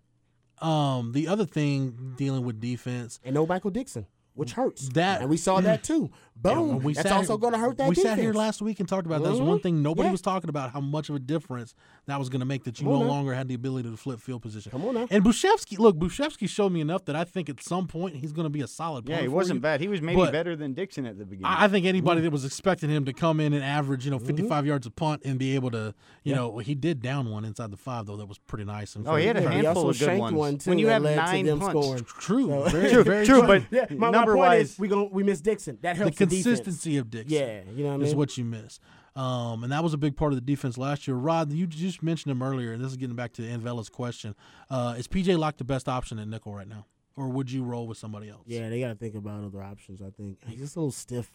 Um, 0.61 1.11
the 1.13 1.27
other 1.27 1.45
thing 1.45 2.13
dealing 2.17 2.45
with 2.45 2.59
defense, 2.59 3.19
and 3.23 3.33
no 3.33 3.45
Michael 3.47 3.71
Dixon, 3.71 4.05
which 4.35 4.53
hurts. 4.53 4.89
That- 4.89 5.21
and 5.21 5.29
we 5.29 5.37
saw 5.37 5.59
that 5.61 5.83
too. 5.83 6.11
Boom. 6.35 6.79
we 6.83 6.93
That's 6.93 7.07
sat 7.07 7.15
also 7.17 7.33
here- 7.33 7.37
going 7.39 7.53
to 7.53 7.59
hurt 7.59 7.77
that 7.77 7.89
We 7.89 7.95
defense. 7.95 8.15
sat 8.15 8.19
here 8.19 8.33
last 8.33 8.61
week 8.61 8.79
and 8.79 8.89
talked 8.89 9.05
about 9.05 9.21
that. 9.23 9.29
That's 9.29 9.39
one 9.39 9.57
mm-hmm. 9.57 9.63
thing 9.63 9.81
nobody 9.81 10.07
Yeah. 10.07 10.11
was 10.11 10.21
talking 10.21 10.49
about 10.49 10.71
how 10.71 10.81
much 10.81 11.09
of 11.09 11.15
a 11.15 11.19
difference 11.19 11.73
that 12.07 12.19
was 12.19 12.27
going 12.29 12.39
to 12.41 12.45
make 12.45 12.63
that 12.65 12.79
you 12.79 12.85
Come 12.85 12.93
no 12.95 12.99
now. 13.03 13.07
longer 13.07 13.33
had 13.33 13.47
the 13.47 13.53
ability 13.53 13.89
to 13.89 13.95
flip 13.95 14.19
field 14.19 14.41
position. 14.41 14.71
Come 14.71 14.83
on 14.85 14.93
now. 14.95 15.07
And 15.09 15.23
Bujcevski, 15.23 15.77
look, 15.79 15.95
Bujcevski 15.95 16.49
showed 16.49 16.71
me 16.71 16.81
enough 16.81 17.05
that 17.05 17.15
I 17.15 17.23
think 17.23 17.49
at 17.49 17.61
some 17.63 17.87
point 17.87 18.15
he's 18.17 18.33
going 18.33 18.45
to 18.45 18.49
be 18.49 18.61
a 18.61 18.67
solid. 18.67 19.07
Yeah, 19.07 19.21
he 19.21 19.27
for 19.27 19.31
wasn't 19.31 19.57
you. 19.57 19.61
bad. 19.61 19.79
He 19.79 19.87
was 19.87 20.01
maybe 20.01 20.17
But 20.19 20.31
better 20.31 20.55
than 20.55 20.73
Dixon 20.73 21.05
at 21.05 21.17
the 21.17 21.25
beginning. 21.25 21.45
I 21.45 21.63
I 21.65 21.67
think 21.69 21.85
anybody 21.85 22.17
mm-hmm. 22.17 22.25
that 22.25 22.31
was 22.31 22.43
expecting 22.45 22.89
him 22.89 23.05
to 23.05 23.13
come 23.13 23.39
in 23.39 23.53
and 23.53 23.63
average, 23.63 24.03
you 24.05 24.11
know, 24.11 24.17
mm-hmm. 24.17 24.27
55 24.27 24.65
yards 24.65 24.85
a 24.87 24.91
punt 24.91 25.21
and 25.23 25.39
be 25.39 25.55
able 25.55 25.71
to, 25.71 25.93
you 26.23 26.35
know, 26.35 26.57
he 26.57 26.75
did 26.75 27.01
down 27.01 27.29
one 27.29 27.45
inside 27.45 27.71
the 27.71 27.77
five 27.77 28.05
though. 28.05 28.17
That 28.17 28.27
was 28.27 28.37
pretty 28.39 28.65
nice. 28.65 28.95
And 28.95 29.07
Oh, 29.07 29.15
he 29.15 29.25
had 29.27 29.37
a 29.37 29.41
Yeah, 29.43 29.49
he 29.49 29.55
handful 29.55 29.77
also 29.85 29.89
of 29.89 29.99
good 29.99 30.05
shanked 30.05 30.21
ones. 30.21 30.35
one 30.35 30.57
too. 30.57 30.69
when 30.71 30.79
you 30.79 30.87
that 30.87 30.93
have 30.93 31.03
led 31.03 31.15
nine 31.15 31.45
to 31.45 31.57
punts, 31.57 31.67
scoring. 31.69 32.03
True, 32.05 32.47
So- 32.47 32.63
very, 32.69 32.89
True, 32.93 33.03
very 33.03 33.25
true, 33.25 33.39
true. 33.39 33.47
but 33.47 33.63
Yeah, 33.71 33.85
my, 33.91 33.95
my 34.07 34.11
number 34.11 34.33
point 34.33 34.47
wise, 34.47 34.71
is 34.71 34.79
we 34.79 34.87
gon' 34.87 35.09
we 35.11 35.23
miss 35.23 35.39
Dixon. 35.39 35.77
That 35.81 35.95
helps 35.95 36.17
the, 36.29 36.37
defense. 36.37 36.59
consistency 36.59 36.97
of 36.97 37.09
Dixon. 37.09 37.37
Yeah, 37.37 37.61
you 37.73 37.83
know 37.83 37.91
what 37.91 38.01
I 38.01 38.03
is 38.03 38.09
mean. 38.11 38.17
what 38.17 38.37
you 38.37 38.45
miss. 38.45 38.79
Um, 39.15 39.63
and 39.63 39.71
that 39.71 39.83
was 39.83 39.93
a 39.93 39.97
big 39.97 40.15
part 40.17 40.33
of 40.33 40.37
the 40.37 40.41
defense 40.41 40.77
last 40.77 41.07
year. 41.07 41.15
Rod, 41.15 41.51
you 41.51 41.67
just 41.67 42.01
mentioned 42.01 42.31
him 42.31 42.41
earlier, 42.41 42.73
and 42.73 42.83
this 42.83 42.91
is 42.91 42.97
getting 42.97 43.15
back 43.15 43.33
to 43.33 43.43
Anvela's 43.43 43.89
question. 43.89 44.33
Uh, 44.69 44.95
is 44.97 45.07
PJ 45.07 45.37
Locke 45.37 45.57
the 45.57 45.63
best 45.63 45.87
option 45.87 46.17
at 46.17 46.27
nickel 46.27 46.53
right 46.53 46.67
now? 46.67 46.85
Or 47.15 47.29
would 47.29 47.51
you 47.51 47.63
roll 47.63 47.87
with 47.87 47.99
somebody 47.99 48.29
else? 48.29 48.41
Yeah, 48.47 48.69
they 48.69 48.79
got 48.79 48.87
to 48.87 48.95
think 48.95 49.13
about 49.13 49.43
other 49.43 49.61
options. 49.61 50.01
I 50.01 50.09
think 50.09 50.39
he's 50.47 50.59
just 50.59 50.75
a 50.75 50.79
little 50.79 50.91
stiff 50.91 51.31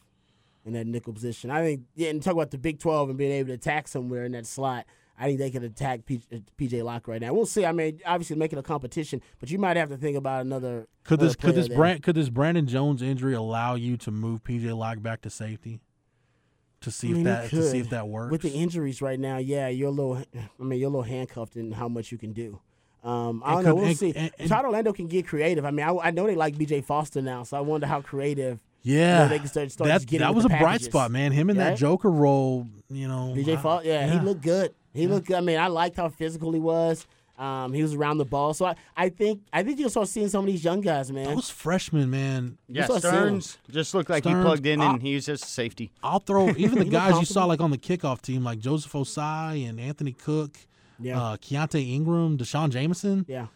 in 0.64 0.72
that 0.72 0.88
nickel 0.88 1.12
position. 1.12 1.50
I 1.52 1.62
think 1.62 1.82
yeah, 1.94 2.10
and 2.10 2.20
talk 2.20 2.32
about 2.32 2.50
the 2.50 2.58
Big 2.58 2.80
Twelve 2.80 3.08
and 3.10 3.16
being 3.16 3.30
able 3.30 3.48
to 3.48 3.54
attack 3.54 3.86
somewhere 3.86 4.24
in 4.24 4.32
that 4.32 4.46
slot. 4.46 4.86
I 5.18 5.24
think 5.26 5.38
they 5.38 5.50
could 5.50 5.64
attack 5.64 6.06
P- 6.06 6.22
uh, 6.32 6.36
PJ 6.56 6.82
Locke 6.84 7.08
right 7.08 7.20
now. 7.20 7.32
We'll 7.32 7.46
see. 7.46 7.64
I 7.66 7.72
mean, 7.72 8.00
obviously 8.06 8.36
making 8.36 8.58
a 8.58 8.62
competition, 8.62 9.20
but 9.40 9.50
you 9.50 9.58
might 9.58 9.76
have 9.76 9.88
to 9.88 9.96
think 9.96 10.16
about 10.16 10.42
another. 10.42 10.86
Could 11.04 11.20
this 11.20 11.34
could 11.34 11.54
this 11.54 11.68
there. 11.68 11.76
Brand, 11.76 12.02
could 12.02 12.14
this 12.14 12.28
Brandon 12.28 12.66
Jones 12.66 13.02
injury 13.02 13.34
allow 13.34 13.74
you 13.74 13.96
to 13.98 14.10
move 14.10 14.44
PJ 14.44 14.76
Locke 14.76 15.02
back 15.02 15.22
to 15.22 15.30
safety? 15.30 15.80
To 16.82 16.92
see 16.92 17.08
I 17.08 17.12
mean, 17.12 17.26
if 17.26 17.50
that 17.50 17.50
to 17.50 17.62
see 17.68 17.78
if 17.78 17.90
that 17.90 18.06
works. 18.06 18.30
with 18.30 18.42
the 18.42 18.50
injuries 18.50 19.02
right 19.02 19.18
now. 19.18 19.38
Yeah, 19.38 19.66
you're 19.66 19.88
a 19.88 19.92
little. 19.92 20.16
I 20.16 20.62
mean, 20.62 20.78
you're 20.78 20.88
a 20.88 20.92
little 20.92 21.02
handcuffed 21.02 21.56
in 21.56 21.72
how 21.72 21.88
much 21.88 22.12
you 22.12 22.18
can 22.18 22.32
do. 22.32 22.60
Um, 23.02 23.42
I 23.44 23.54
don't 23.54 23.64
know. 23.64 23.74
We'll 23.76 23.86
and- 23.86 23.98
see. 23.98 24.12
and- 24.14 24.30
and- 24.38 24.48
Todd 24.48 24.64
Orlando 24.64 24.92
can 24.92 25.06
get 25.08 25.26
creative. 25.26 25.64
I 25.64 25.70
mean, 25.70 25.86
I, 25.86 25.96
I 25.96 26.10
know 26.10 26.26
they 26.26 26.34
like 26.34 26.56
B.J. 26.58 26.82
Foster 26.82 27.22
now, 27.22 27.42
so 27.42 27.56
I 27.56 27.60
wonder 27.60 27.86
how 27.86 28.00
creative. 28.00 28.60
yeah, 28.82 29.26
they 29.26 29.38
can 29.38 29.48
start- 29.48 29.72
start 29.72 29.88
that, 29.88 30.06
that 30.18 30.34
was 30.34 30.44
a 30.44 30.48
bright 30.48 30.82
spot, 30.82 31.10
man. 31.10 31.32
Him 31.32 31.50
in 31.50 31.56
that 31.56 31.76
Joker 31.78 32.10
role, 32.10 32.66
you 32.88 33.08
know. 33.08 33.32
B.J. 33.34 33.56
Foster, 33.56 33.88
yeah, 33.88 34.06
he 34.12 34.20
looked 34.20 34.42
good. 34.42 34.74
He 34.98 35.06
looked 35.06 35.26
good. 35.26 35.36
I 35.36 35.40
mean, 35.40 35.58
I 35.58 35.68
liked 35.68 35.96
how 35.96 36.08
physical 36.08 36.52
he 36.52 36.60
was. 36.60 37.06
Um, 37.38 37.72
he 37.72 37.82
was 37.82 37.94
around 37.94 38.18
the 38.18 38.24
ball, 38.24 38.52
so 38.52 38.66
I, 38.66 38.74
I 38.96 39.08
think 39.10 39.42
I 39.52 39.62
think 39.62 39.78
you'll 39.78 39.90
start 39.90 40.08
seeing 40.08 40.26
some 40.28 40.40
of 40.40 40.46
these 40.50 40.64
young 40.64 40.80
guys, 40.80 41.12
man. 41.12 41.36
Those 41.36 41.48
freshmen, 41.48 42.10
man. 42.10 42.58
yeah, 42.66 42.86
Sterns 42.86 43.58
just 43.70 43.94
looked 43.94 44.10
like 44.10 44.24
Sterns, 44.24 44.38
he 44.38 44.42
plugged 44.42 44.66
in 44.66 44.80
ah. 44.80 44.90
and 44.94 45.00
he 45.00 45.14
was 45.14 45.26
just 45.26 45.44
safety. 45.44 45.92
I'll 46.02 46.18
throw 46.18 46.48
even 46.56 46.80
the 46.80 46.84
guys 46.86 47.16
you 47.20 47.24
saw 47.24 47.44
like 47.44 47.60
on 47.60 47.70
the 47.70 47.78
kickoff 47.78 48.22
team, 48.22 48.42
like 48.42 48.58
Joseph 48.58 48.90
Ossai 48.90 49.68
and 49.68 49.78
Anthony 49.78 50.14
Cook, 50.14 50.58
Yeah. 50.98 51.22
uh, 51.22 51.36
Keaontay 51.36 51.88
Ingram, 51.94 52.38
D'Shawn 52.38 52.72
Jamison. 52.72 53.24
yeah. 53.28 53.46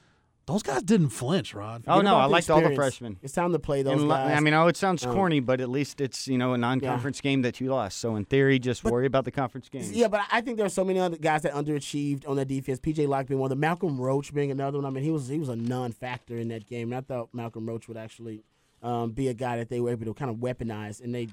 Those 0.46 0.62
guys 0.64 0.82
didn't 0.82 1.10
flinch, 1.10 1.54
Rod. 1.54 1.84
Oh 1.86 2.00
no, 2.00 2.16
I 2.16 2.22
the 2.26 2.28
liked 2.32 2.50
all 2.50 2.60
the 2.60 2.74
freshmen. 2.74 3.16
It's 3.22 3.32
time 3.32 3.52
to 3.52 3.60
play 3.60 3.82
those 3.82 4.00
And 4.00 4.10
guys. 4.10 4.36
I 4.36 4.40
mean, 4.40 4.54
I 4.54 4.62
know 4.62 4.66
it 4.68 4.76
sounds 4.76 5.06
Um, 5.06 5.14
corny, 5.14 5.38
but 5.38 5.60
at 5.60 5.68
least 5.68 6.00
it's 6.00 6.26
you 6.26 6.36
know 6.36 6.52
a 6.52 6.58
non-conference 6.58 7.20
game 7.20 7.42
that 7.42 7.60
you 7.60 7.68
lost. 7.70 7.98
So 7.98 8.16
in 8.16 8.24
theory, 8.24 8.58
just 8.58 8.82
worry 8.82 9.06
about 9.06 9.24
the 9.24 9.30
conference 9.30 9.68
games. 9.68 9.92
Yeah, 9.92 10.08
but 10.08 10.22
I 10.32 10.40
think 10.40 10.56
there 10.56 10.66
are 10.66 10.70
so 10.70 10.84
many 10.84 10.98
other 10.98 11.16
guys 11.16 11.42
that 11.42 11.52
underachieved 11.52 12.28
on 12.28 12.36
that 12.36 12.48
defense. 12.48 12.80
PJ 12.80 13.06
Locke 13.06 13.26
being 13.28 13.38
one, 13.40 13.50
the 13.50 13.56
Malcolm 13.56 14.00
Roach 14.00 14.34
being 14.34 14.50
another 14.50 14.78
one. 14.78 14.84
I 14.84 14.90
mean, 14.90 15.04
he 15.04 15.10
was 15.12 15.28
he 15.28 15.38
was 15.38 15.48
a 15.48 15.56
non-factor 15.56 16.36
in 16.36 16.48
that 16.48 16.66
game, 16.66 16.92
and 16.92 16.96
I 16.96 17.00
thought 17.02 17.28
Malcolm 17.32 17.66
Roach 17.66 17.86
would 17.86 17.96
actually 17.96 18.42
um, 18.82 19.12
be 19.12 19.28
a 19.28 19.34
guy 19.34 19.56
that 19.58 19.68
they 19.68 19.80
were 19.80 19.90
able 19.90 20.06
to 20.06 20.14
kind 20.14 20.30
of 20.30 20.38
weaponize, 20.38 21.00
and 21.00 21.14
they 21.14 21.28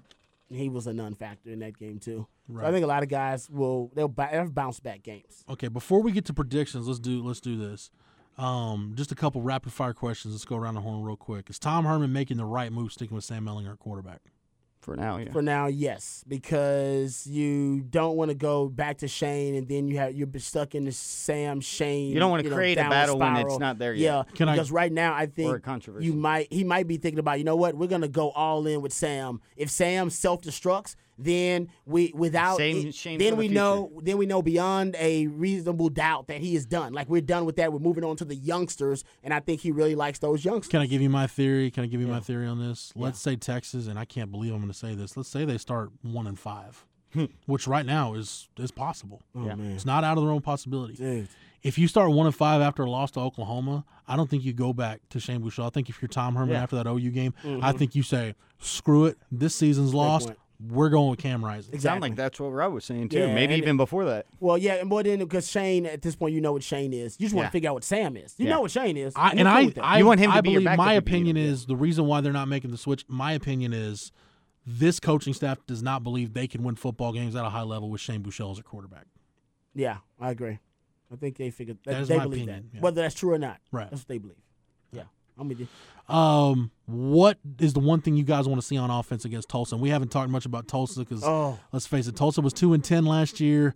he 0.50 0.70
was 0.70 0.88
a 0.88 0.94
non-factor 0.94 1.50
in 1.50 1.60
that 1.60 1.78
game 1.78 2.00
too. 2.00 2.28
So 2.52 2.66
I 2.66 2.72
think 2.72 2.84
a 2.84 2.88
lot 2.88 3.04
of 3.04 3.10
guys 3.10 3.50
will 3.50 3.92
they'll, 3.94 4.08
they'll 4.08 4.50
bounce 4.50 4.80
back 4.80 5.04
games. 5.04 5.44
Okay, 5.50 5.68
before 5.68 6.02
we 6.02 6.12
get 6.12 6.26
to 6.26 6.34
predictions, 6.34 6.88
let's 6.88 7.00
do 7.00 7.24
let's 7.24 7.40
do 7.40 7.58
this. 7.58 7.92
Um, 8.40 8.94
just 8.96 9.12
a 9.12 9.16
couple 9.16 9.42
rapid 9.42 9.74
fire 9.74 9.94
questions. 9.94 10.34
Let's 10.34 10.46
go 10.46 10.56
around 10.56 10.76
the 10.76 10.82
horn 10.82 11.04
real 11.04 11.18
quick. 11.18 11.50
Is 11.50 11.60
Tom 11.60 11.86
Herman 11.86 12.14
making 12.14 12.38
the 12.38 12.46
right 12.46 12.72
move 12.72 12.92
sticking 12.94 13.16
with 13.16 13.26
Sam 13.26 13.46
Ehlinger 13.46 13.74
at 13.74 13.80
quarterback? 13.80 14.22
for 14.82 14.96
now, 14.96 15.18
yeah. 15.18 15.30
For 15.32 15.42
now, 15.42 15.68
yes, 15.68 16.24
because 16.26 17.28
you 17.28 17.82
don't 17.82 18.16
want 18.16 18.30
to 18.30 18.36
go 18.36 18.70
back 18.70 19.00
to 19.00 19.10
Shane, 19.10 19.56
and 19.56 19.68
then 19.68 19.90
you 19.90 19.98
have 19.98 20.16
you're 20.16 20.28
stuck 20.38 20.74
in 20.74 20.86
the 20.86 20.94
Sam 20.94 21.60
Shane. 21.60 22.14
You 22.14 22.20
don't 22.20 22.32
wanna 22.32 22.44
know, 22.44 22.56
create 22.56 22.78
a 22.78 22.82
downward 22.84 22.90
battle 22.96 23.20
when 23.20 23.36
it's 23.36 23.60
not 23.60 23.78
there 23.78 23.94
Yeah, 23.94 24.18
yet. 24.20 24.36
Can 24.36 24.48
I- 24.48 24.54
because 24.54 24.72
right 24.72 24.92
now 24.92 25.14
I 25.14 25.26
think 25.26 25.52
Or 25.52 25.58
a 25.58 25.62
controversy. 25.62 26.06
you 26.06 26.14
might 26.14 26.52
he 26.52 26.64
might 26.64 26.88
be 26.88 26.96
thinking 26.96 27.20
about 27.20 27.40
you 27.40 27.44
know 27.44 27.58
what 27.58 27.76
we're 27.76 27.88
gonna 27.88 28.08
go 28.08 28.32
all 28.32 28.66
in 28.68 28.82
with 28.82 28.94
Sam. 28.94 29.42
If 29.58 29.70
Sam 29.70 30.10
self 30.10 30.42
destructs, 30.42 30.96
then 31.22 31.70
we 31.86 32.12
without 32.16 32.58
Same 32.58 32.88
it- 32.88 32.96
Shane 32.96 33.20
then 33.20 33.32
for 33.32 33.36
the 33.36 33.48
we 33.48 33.48
know 33.50 33.92
then 34.02 34.18
we 34.18 34.26
know 34.26 34.42
beyond 34.42 34.96
a 34.98 35.28
reasonable 35.28 35.90
doubt 35.90 36.28
that 36.28 36.40
he 36.42 36.56
is 36.56 36.66
done. 36.66 36.94
Like 36.94 37.10
we're 37.10 37.22
done 37.22 37.46
with 37.46 37.58
that. 37.58 37.74
We're 37.74 37.80
moving 37.80 38.04
on 38.04 38.16
to 38.18 38.26
the 38.26 38.36
youngsters, 38.36 39.04
and 39.24 39.34
I 39.34 39.40
think 39.42 39.62
he 39.62 39.72
really 39.72 39.96
likes 39.96 40.20
those 40.20 40.46
youngsters. 40.46 40.72
Can 40.72 40.82
I 40.82 40.86
give 40.86 41.02
you 41.02 41.10
my 41.10 41.28
theory? 41.28 41.70
Can 41.72 41.84
I 41.84 41.88
give 41.88 42.00
you 42.02 42.08
my 42.08 42.20
theory 42.22 42.48
on 42.48 42.60
this? 42.60 42.94
Let's 42.96 43.20
say 43.20 43.36
Texas, 43.36 43.88
and 43.88 44.00
I 44.00 44.06
can't 44.06 44.32
believe 44.32 44.54
I'm 44.54 44.60
going 44.60 44.72
to 44.72 44.78
say 44.78 44.96
this. 44.96 45.18
Let's 45.18 45.30
say 45.30 45.46
they 45.46 45.58
start 45.58 45.90
one 46.02 46.26
and 46.28 46.40
five, 46.40 46.86
hmm. 47.14 47.26
which 47.46 47.68
right 47.68 47.86
now 47.86 48.14
is 48.14 48.48
is 48.58 48.72
possible. 48.72 49.22
oh 49.36 49.40
man, 49.40 49.72
It's 49.72 49.86
not 49.86 50.04
out 50.04 50.18
of 50.18 50.22
the 50.24 50.28
realm 50.28 50.38
of 50.38 50.44
possibility. 50.44 50.94
dude. 50.96 51.28
If 51.62 51.78
you 51.78 51.90
start 51.90 52.12
one 52.12 52.26
and 52.26 52.34
five 52.34 52.62
after 52.62 52.84
a 52.84 52.90
loss 52.90 53.12
to 53.12 53.20
Oklahoma, 53.20 53.84
I 54.08 54.16
don't 54.16 54.30
think 54.30 54.46
you 54.46 54.54
go 54.54 54.72
back 54.72 55.02
to 55.10 55.20
Shane 55.20 55.42
Buechele. 55.42 55.66
I 55.66 55.70
think 55.70 55.90
if 55.90 56.02
you're 56.02 56.08
Tom 56.08 56.36
Herman 56.36 56.52
Yeah. 56.56 56.64
after 56.64 56.78
that 56.78 56.88
OU 56.88 57.12
game, 57.12 57.34
mm-hmm. 57.44 57.62
I 57.62 57.74
think 57.74 57.96
you 57.96 58.02
say, 58.04 58.36
"Screw 58.60 59.06
it, 59.08 59.18
this 59.30 59.56
season's 59.56 59.94
lost. 59.94 60.28
point. 60.28 60.40
We're 60.62 60.90
going 60.90 61.10
with 61.12 61.20
Cam 61.20 61.44
Rising." 61.44 61.66
Sound 61.72 61.74
Exactly. 61.76 62.10
like 62.10 62.16
that's 62.18 62.40
what 62.40 62.50
Rob 62.50 62.74
was 62.74 62.84
saying 62.86 63.10
too. 63.10 63.20
Yeah, 63.20 63.34
Maybe 63.34 63.54
and 63.54 63.64
even 63.64 63.78
before 63.78 64.06
that. 64.06 64.26
Well, 64.40 64.58
yeah, 64.58 64.74
and 64.76 64.90
more 64.90 65.04
than 65.04 65.20
because 65.20 65.50
Shane 65.50 65.86
at 65.86 66.02
this 66.02 66.16
point, 66.16 66.34
you 66.34 66.42
know 66.42 66.52
what 66.54 66.64
Shane 66.64 66.92
is. 66.94 67.18
You 67.20 67.26
just 67.26 67.36
want 67.36 67.46
Yeah. 67.46 67.50
to 67.50 67.52
figure 67.54 67.70
out 67.70 67.74
what 67.76 67.84
Sam 67.86 68.18
is. 68.18 68.36
You 68.38 68.46
Yeah. 68.48 68.56
know 68.56 68.62
what 68.62 68.72
Shane 68.72 68.98
is. 68.98 69.14
I, 69.16 69.30
and 69.32 69.40
cool 69.74 69.84
I. 69.84 69.96
I, 69.96 69.98
You 70.00 70.06
want 70.06 70.20
him 70.20 70.32
to 70.32 70.38
I 70.38 70.42
be 70.42 70.50
your 70.52 70.60
believe 70.60 70.66
backup 70.66 70.78
my 70.78 70.84
if 70.86 70.96
you 70.96 71.00
need 71.02 71.08
opinion 71.08 71.38
him, 71.38 71.54
is 71.54 71.66
the 71.66 71.76
reason 71.76 72.06
why 72.08 72.22
they're 72.22 72.34
not 72.34 72.48
making 72.50 72.72
the 72.72 72.78
switch. 72.78 73.06
My 73.08 73.32
opinion 73.34 73.72
is 73.74 74.12
this 74.66 75.00
coaching 75.00 75.34
staff 75.34 75.58
does 75.66 75.82
not 75.82 76.04
believe 76.04 76.34
they 76.34 76.48
can 76.48 76.62
win 76.64 76.76
football 76.76 77.14
games 77.14 77.36
at 77.36 77.46
a 77.46 77.50
high 77.50 77.62
level 77.64 77.90
with 77.90 78.02
Shane 78.02 78.22
Buechele 78.22 78.52
as 78.52 78.60
a 78.60 78.64
quarterback. 78.64 79.06
yeah, 79.74 79.98
I 80.20 80.32
agree. 80.32 80.60
I 81.12 81.16
think 81.16 81.38
they 81.38 81.50
figured 81.50 81.78
that, 81.86 81.92
That 81.92 82.02
is 82.02 82.08
they 82.10 82.18
my 82.18 82.24
believe 82.24 82.44
opinion, 82.44 82.70
that, 82.72 82.76
yeah. 82.78 82.82
whether 82.82 83.02
that's 83.02 83.16
true 83.16 83.34
or 83.34 83.40
not. 83.40 83.60
Right. 83.72 83.90
That's 83.90 84.02
what 84.02 84.08
they 84.10 84.18
believe. 84.20 84.38
Yeah, 84.92 85.04
I'm 85.40 85.48
with 85.48 85.60
you. 85.62 85.68
Um, 86.10 86.72
what 86.86 87.38
is 87.60 87.74
the 87.74 87.80
one 87.80 88.02
thing 88.02 88.16
you 88.18 88.24
guys 88.24 88.48
want 88.48 88.60
to 88.60 88.66
see 88.66 88.78
on 88.78 88.90
offense 88.90 89.26
against 89.26 89.50
Tulsa? 89.50 89.76
And 89.76 89.82
we 89.82 89.90
haven't 89.90 90.10
talked 90.10 90.30
much 90.30 90.46
about 90.46 90.68
Tulsa 90.68 91.00
because 91.02 91.24
Oh. 91.24 91.60
let's 91.72 91.86
face 91.88 92.08
it, 92.08 92.16
Tulsa 92.16 92.42
was 92.42 92.54
two 92.54 92.74
and 92.74 92.84
ten 92.84 93.06
last 93.06 93.40
year. 93.40 93.76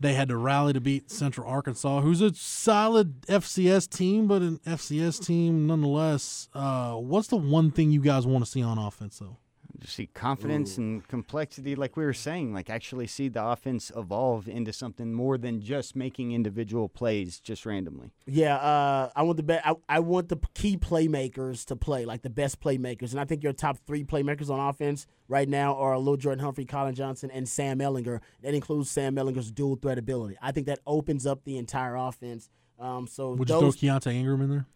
They 0.00 0.14
had 0.14 0.28
to 0.28 0.36
rally 0.38 0.72
to 0.72 0.80
beat 0.80 1.10
Central 1.10 1.46
Arkansas, 1.46 2.00
who's 2.00 2.22
a 2.22 2.32
solid 2.32 3.20
FCS 3.26 3.86
team, 3.86 4.26
but 4.26 4.40
an 4.40 4.58
FCS 4.66 5.22
team 5.22 5.66
nonetheless. 5.66 6.48
Uh, 6.54 6.94
what's 6.94 7.28
the 7.28 7.36
one 7.36 7.70
thing 7.70 7.90
you 7.90 8.00
guys 8.00 8.26
want 8.26 8.42
to 8.42 8.50
see 8.50 8.62
on 8.62 8.78
offense, 8.78 9.18
though? 9.18 9.36
Just 9.80 9.96
see 9.96 10.06
confidence 10.06 10.76
and 10.78 11.06
complexity, 11.08 11.74
like 11.74 11.96
we 11.96 12.04
were 12.04 12.12
saying, 12.12 12.52
like 12.52 12.68
actually 12.68 13.06
see 13.06 13.28
the 13.28 13.44
offense 13.44 13.90
evolve 13.96 14.46
into 14.48 14.72
something 14.72 15.12
more 15.12 15.38
than 15.38 15.60
just 15.60 15.96
making 15.96 16.32
individual 16.32 16.88
plays 16.88 17.40
just 17.40 17.64
randomly. 17.64 18.12
Yeah, 18.26 18.56
uh, 18.56 19.10
I 19.16 19.22
want 19.22 19.38
the 19.38 19.42
best. 19.42 19.66
I, 19.66 19.74
I 19.88 20.00
want 20.00 20.28
the 20.28 20.38
key 20.54 20.76
playmakers 20.76 21.64
to 21.66 21.76
play, 21.76 22.04
like 22.04 22.22
the 22.22 22.30
best 22.30 22.60
playmakers, 22.60 23.12
and 23.12 23.20
I 23.20 23.24
think 23.24 23.42
your 23.42 23.52
top 23.52 23.78
three 23.86 24.04
playmakers 24.04 24.50
on 24.50 24.60
offense 24.60 25.06
right 25.28 25.48
now 25.48 25.74
are 25.76 25.98
Lil 25.98 26.16
Jordan 26.16 26.44
Humphrey, 26.44 26.66
Collin 26.66 26.94
Johnson, 26.94 27.30
and 27.32 27.48
Sam 27.48 27.78
Ehlinger. 27.78 28.20
That 28.42 28.54
includes 28.54 28.90
Sam 28.90 29.16
Ehlinger's 29.16 29.50
dual 29.50 29.76
threat 29.76 29.98
ability. 29.98 30.36
I 30.42 30.52
think 30.52 30.66
that 30.66 30.80
opens 30.86 31.26
up 31.26 31.44
the 31.44 31.56
entire 31.56 31.96
offense. 31.96 32.50
Um, 32.78 33.06
so 33.06 33.32
Would 33.34 33.48
you 33.48 33.60
those, 33.60 33.76
throw 33.76 33.90
Keaontay 33.90 34.14
Ingram 34.14 34.42
in 34.42 34.50
there? 34.50 34.66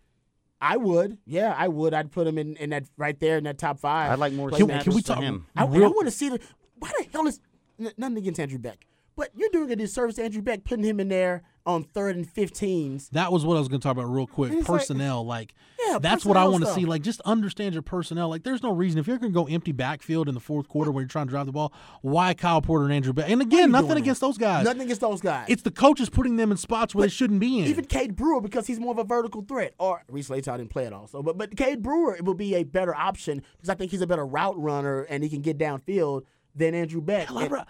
I 0.64 0.76
would, 0.78 1.18
yeah, 1.26 1.54
I 1.56 1.68
would. 1.68 1.92
I'd 1.92 2.10
put 2.10 2.26
him 2.26 2.38
in, 2.38 2.56
in 2.56 2.70
that 2.70 2.84
right 2.96 3.18
there 3.20 3.36
in 3.36 3.44
that 3.44 3.58
top 3.58 3.78
five. 3.78 4.10
I'd 4.10 4.18
like 4.18 4.32
more 4.32 4.50
Can, 4.50 4.66
can 4.66 4.94
we 4.94 5.02
for 5.02 5.08
talk? 5.08 5.22
him. 5.22 5.46
I, 5.54 5.66
real- 5.66 5.84
I 5.84 5.88
want 5.88 6.06
to 6.06 6.10
see 6.10 6.30
the. 6.30 6.40
Why 6.78 6.90
the 6.98 7.06
hell 7.12 7.26
is 7.26 7.38
n- 7.78 7.92
nothing 7.98 8.16
against 8.18 8.40
Andrew 8.40 8.58
Beck? 8.58 8.86
But 9.16 9.28
you're 9.36 9.50
doing 9.52 9.70
a 9.70 9.76
disservice 9.76 10.16
to 10.16 10.24
Andrew 10.24 10.42
Beck, 10.42 10.64
putting 10.64 10.84
him 10.84 10.98
in 11.00 11.08
there 11.08 11.42
on 11.66 11.84
third 11.84 12.16
and 12.16 12.26
15s. 12.26 13.10
That 13.10 13.30
was 13.30 13.44
what 13.44 13.56
I 13.56 13.60
was 13.60 13.68
going 13.68 13.80
to 13.80 13.84
talk 13.86 13.92
about 13.96 14.10
real 14.10 14.26
quick. 14.26 14.50
And 14.50 14.60
it's 14.60 14.68
like- 14.68 14.80
Personnel, 14.80 15.24
like, 15.24 15.54
Yeah, 15.94 15.98
that's 16.00 16.24
what 16.24 16.36
I 16.36 16.44
want 16.46 16.64
to 16.64 16.72
see. 16.72 16.84
Like, 16.84 17.02
just 17.02 17.20
understand 17.22 17.74
your 17.74 17.82
personnel. 17.82 18.28
Like, 18.28 18.42
there's 18.42 18.62
no 18.62 18.72
reason 18.72 18.98
if 18.98 19.06
you're 19.06 19.18
going 19.18 19.32
to 19.32 19.34
go 19.34 19.46
empty 19.46 19.72
backfield 19.72 20.28
in 20.28 20.34
the 20.34 20.40
fourth 20.40 20.68
quarter 20.68 20.90
when 20.90 21.02
you're 21.02 21.08
trying 21.08 21.26
to 21.26 21.30
drive 21.30 21.46
the 21.46 21.52
ball. 21.52 21.72
Why 22.02 22.34
Kyle 22.34 22.60
Porter 22.60 22.84
and 22.84 22.92
Andrew 22.92 23.12
Beck? 23.12 23.30
And 23.30 23.40
again, 23.40 23.70
nothing 23.70 23.96
against 23.96 24.20
those 24.20 24.38
guys. 24.38 24.64
Nothing 24.64 24.82
against 24.82 25.00
those 25.00 25.20
guys. 25.20 25.46
It's 25.48 25.62
the 25.62 25.70
coaches 25.70 26.10
putting 26.10 26.36
them 26.36 26.50
in 26.50 26.56
spots 26.56 26.94
where 26.94 27.02
they 27.06 27.10
shouldn't 27.10 27.40
be 27.40 27.58
in. 27.60 27.66
even 27.66 27.84
Cade 27.84 28.16
Brewer 28.16 28.40
because 28.40 28.66
he's 28.66 28.80
more 28.80 28.92
of 28.92 28.98
a 28.98 29.04
vertical 29.04 29.42
threat. 29.42 29.74
Or 29.78 30.02
Reese 30.08 30.28
Leitao 30.28 30.56
didn't 30.56 30.70
play 30.70 30.84
it 30.84 30.92
also, 30.92 31.22
but 31.22 31.38
but 31.38 31.56
Cade 31.56 31.82
Brewer 31.82 32.14
it 32.16 32.24
will 32.24 32.34
be 32.34 32.54
a 32.54 32.64
better 32.64 32.94
option 32.94 33.42
because 33.56 33.68
I 33.68 33.74
think 33.74 33.90
he's 33.90 34.00
a 34.00 34.06
better 34.06 34.26
route 34.26 34.58
runner 34.58 35.02
and 35.02 35.22
he 35.22 35.30
can 35.30 35.40
get 35.40 35.58
downfield 35.58 36.22
than 36.54 36.74
Andrew 36.74 37.00
Beck. 37.00 37.28
Hell, 37.28 37.38
I 37.38 37.64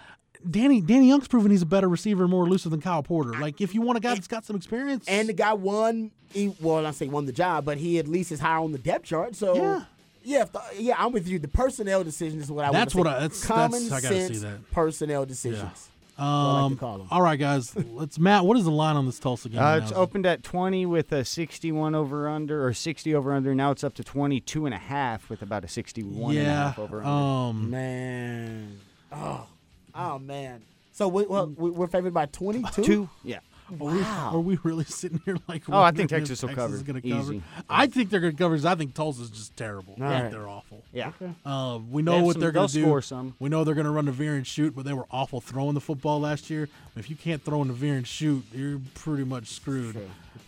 Danny 0.50 0.80
Danny 0.80 1.08
Young's 1.08 1.28
proven 1.28 1.50
he's 1.50 1.62
a 1.62 1.66
better 1.66 1.88
receiver 1.88 2.24
and 2.24 2.30
more 2.30 2.46
elusive 2.46 2.70
than 2.70 2.80
Kyle 2.80 3.02
Porter. 3.02 3.32
Like 3.38 3.60
if 3.60 3.74
you 3.74 3.80
want 3.82 3.98
a 3.98 4.00
guy 4.00 4.14
that's 4.14 4.26
got 4.28 4.44
some 4.44 4.56
experience, 4.56 5.04
And 5.08 5.28
the 5.28 5.32
guy 5.32 5.52
won. 5.54 6.10
He, 6.32 6.54
well, 6.60 6.84
I 6.84 6.90
say 6.90 7.06
won 7.08 7.26
the 7.26 7.32
job, 7.32 7.64
but 7.64 7.78
he 7.78 7.98
at 7.98 8.08
least 8.08 8.32
is 8.32 8.40
higher 8.40 8.58
on 8.58 8.72
the 8.72 8.78
depth 8.78 9.04
chart. 9.06 9.36
So 9.36 9.54
Yeah. 9.56 9.84
yeah, 10.24 10.42
if 10.42 10.52
the, 10.52 10.60
yeah, 10.78 10.94
I'm 10.98 11.12
with 11.12 11.28
you. 11.28 11.38
The 11.38 11.48
personnel 11.48 12.02
decision 12.04 12.40
is 12.40 12.50
what 12.50 12.64
I. 12.64 12.72
That's 12.72 12.94
wanna 12.94 13.10
what 13.10 13.12
say. 13.12 13.16
I- 13.16 13.20
that's- 13.20 13.44
common 13.46 13.82
that's- 13.84 13.92
I 13.92 14.00
gotta 14.08 14.14
see 14.26 14.34
sense 14.34 14.40
that. 14.42 14.70
personnel 14.72 15.24
decisions. 15.26 15.88
um, 16.18 16.26
like 16.62 16.70
to 16.72 16.76
call 16.78 17.00
'em. 17.02 17.06
all 17.10 17.22
right, 17.22 17.38
guys, 17.38 17.74
let's 17.92 18.18
Matt. 18.18 18.44
What 18.44 18.56
is 18.56 18.64
the 18.64 18.70
line 18.70 18.96
on 18.96 19.06
this 19.06 19.18
Tulsa 19.18 19.48
game? 19.48 19.60
Uh, 19.62 19.76
it's 19.78 19.92
opened 19.92 20.26
at 20.26 20.42
20 20.42 20.86
with 20.86 21.10
a 21.12 21.24
61 21.24 21.94
over 21.94 22.28
under 22.28 22.64
or 22.66 22.72
60 22.72 23.14
over 23.14 23.32
under. 23.32 23.54
Now 23.54 23.70
it's 23.72 23.82
up 23.82 23.94
to 23.94 24.04
22 24.04 24.64
and 24.66 24.74
a 24.74 24.78
half 24.78 25.28
with 25.30 25.40
about 25.42 25.64
a 25.64 25.68
61 25.68 26.30
and 26.36 26.38
a 26.38 26.42
Yeah. 26.42 26.64
half 26.66 26.78
over 26.78 26.98
under. 26.98 27.08
Um, 27.08 27.70
Man, 27.70 28.78
oh, 29.12 29.46
oh 29.94 30.18
man. 30.18 30.62
So 30.92 31.08
we, 31.08 31.26
well, 31.26 31.46
we- 31.56 31.70
we're 31.70 31.86
favored 31.88 32.14
by 32.14 32.26
22. 32.26 32.82
Two? 32.82 33.08
Yeah. 33.24 33.40
Are 33.80 33.86
we, 33.86 34.02
are 34.02 34.38
we 34.40 34.58
really 34.62 34.84
sitting 34.84 35.22
here 35.24 35.38
like? 35.48 35.62
Oh, 35.70 35.80
I 35.80 35.90
think 35.90 36.10
Texas 36.10 36.42
will 36.42 36.50
cover. 36.50 36.76
Texas 36.76 36.80
is 36.80 36.82
gonna 36.82 37.00
Easy. 37.02 37.40
cover? 37.40 37.64
I 37.68 37.86
think 37.86 38.10
they're 38.10 38.20
going 38.20 38.34
to 38.34 38.38
cover. 38.38 38.54
'cause 38.54 38.66
I 38.66 38.74
think 38.74 38.92
Tulsa's 38.92 39.30
just 39.30 39.56
terrible. 39.56 39.96
All 39.98 40.04
I 40.06 40.10
think 40.10 40.22
right. 40.24 40.30
they're 40.32 40.48
awful. 40.48 40.82
Yeah. 40.92 41.12
Uh, 41.46 41.78
we 41.90 42.02
know 42.02 42.16
have 42.16 42.24
what 42.26 42.32
some- 42.34 42.42
they're 42.42 42.52
going 42.52 42.68
to 42.68 42.74
they'll 42.74 42.82
do. 42.82 42.86
score 42.88 43.00
some. 43.02 43.34
We 43.40 43.48
know 43.48 43.64
they're 43.64 43.74
going 43.74 43.86
to 43.86 43.90
run 43.90 44.04
the 44.04 44.12
veer 44.12 44.34
and 44.34 44.46
shoot, 44.46 44.76
but 44.76 44.84
they 44.84 44.92
were 44.92 45.06
awful 45.10 45.40
throwing 45.40 45.72
the 45.72 45.80
football 45.80 46.20
last 46.20 46.50
year. 46.50 46.68
If 46.94 47.08
you 47.08 47.16
can't 47.16 47.42
throw 47.42 47.62
in 47.62 47.68
the 47.68 47.74
veer 47.74 47.94
and 47.94 48.06
shoot, 48.06 48.44
you're 48.52 48.80
pretty 48.94 49.24
much 49.24 49.48
screwed. 49.48 49.96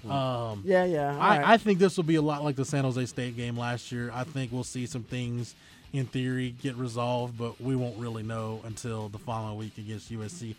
Um, 0.09 0.62
Yeah, 0.64 0.84
yeah. 0.84 1.16
I, 1.18 1.38
right. 1.38 1.49
I 1.49 1.57
think 1.57 1.78
this 1.78 1.97
will 1.97 2.05
be 2.05 2.16
a 2.16 2.22
lot 2.22 2.44
like 2.44 2.57
the 2.57 2.64
San 2.66 2.84
Jose 2.84 3.07
State 3.07 3.34
game 3.36 3.57
last 3.59 3.90
year. 3.90 4.11
I 4.14 4.24
think 4.24 4.53
we'll 4.53 4.62
see 4.62 4.84
some 4.86 5.03
things 5.03 5.55
in 5.97 6.07
theory 6.07 6.51
get 6.62 6.76
resolved, 6.76 7.38
but 7.38 7.61
we 7.61 7.74
won't 7.76 7.97
really 7.99 8.22
know 8.22 8.61
until 8.64 9.09
the 9.09 9.18
following 9.18 9.57
week 9.59 9.78
against 9.78 10.12
USC. 10.12 10.55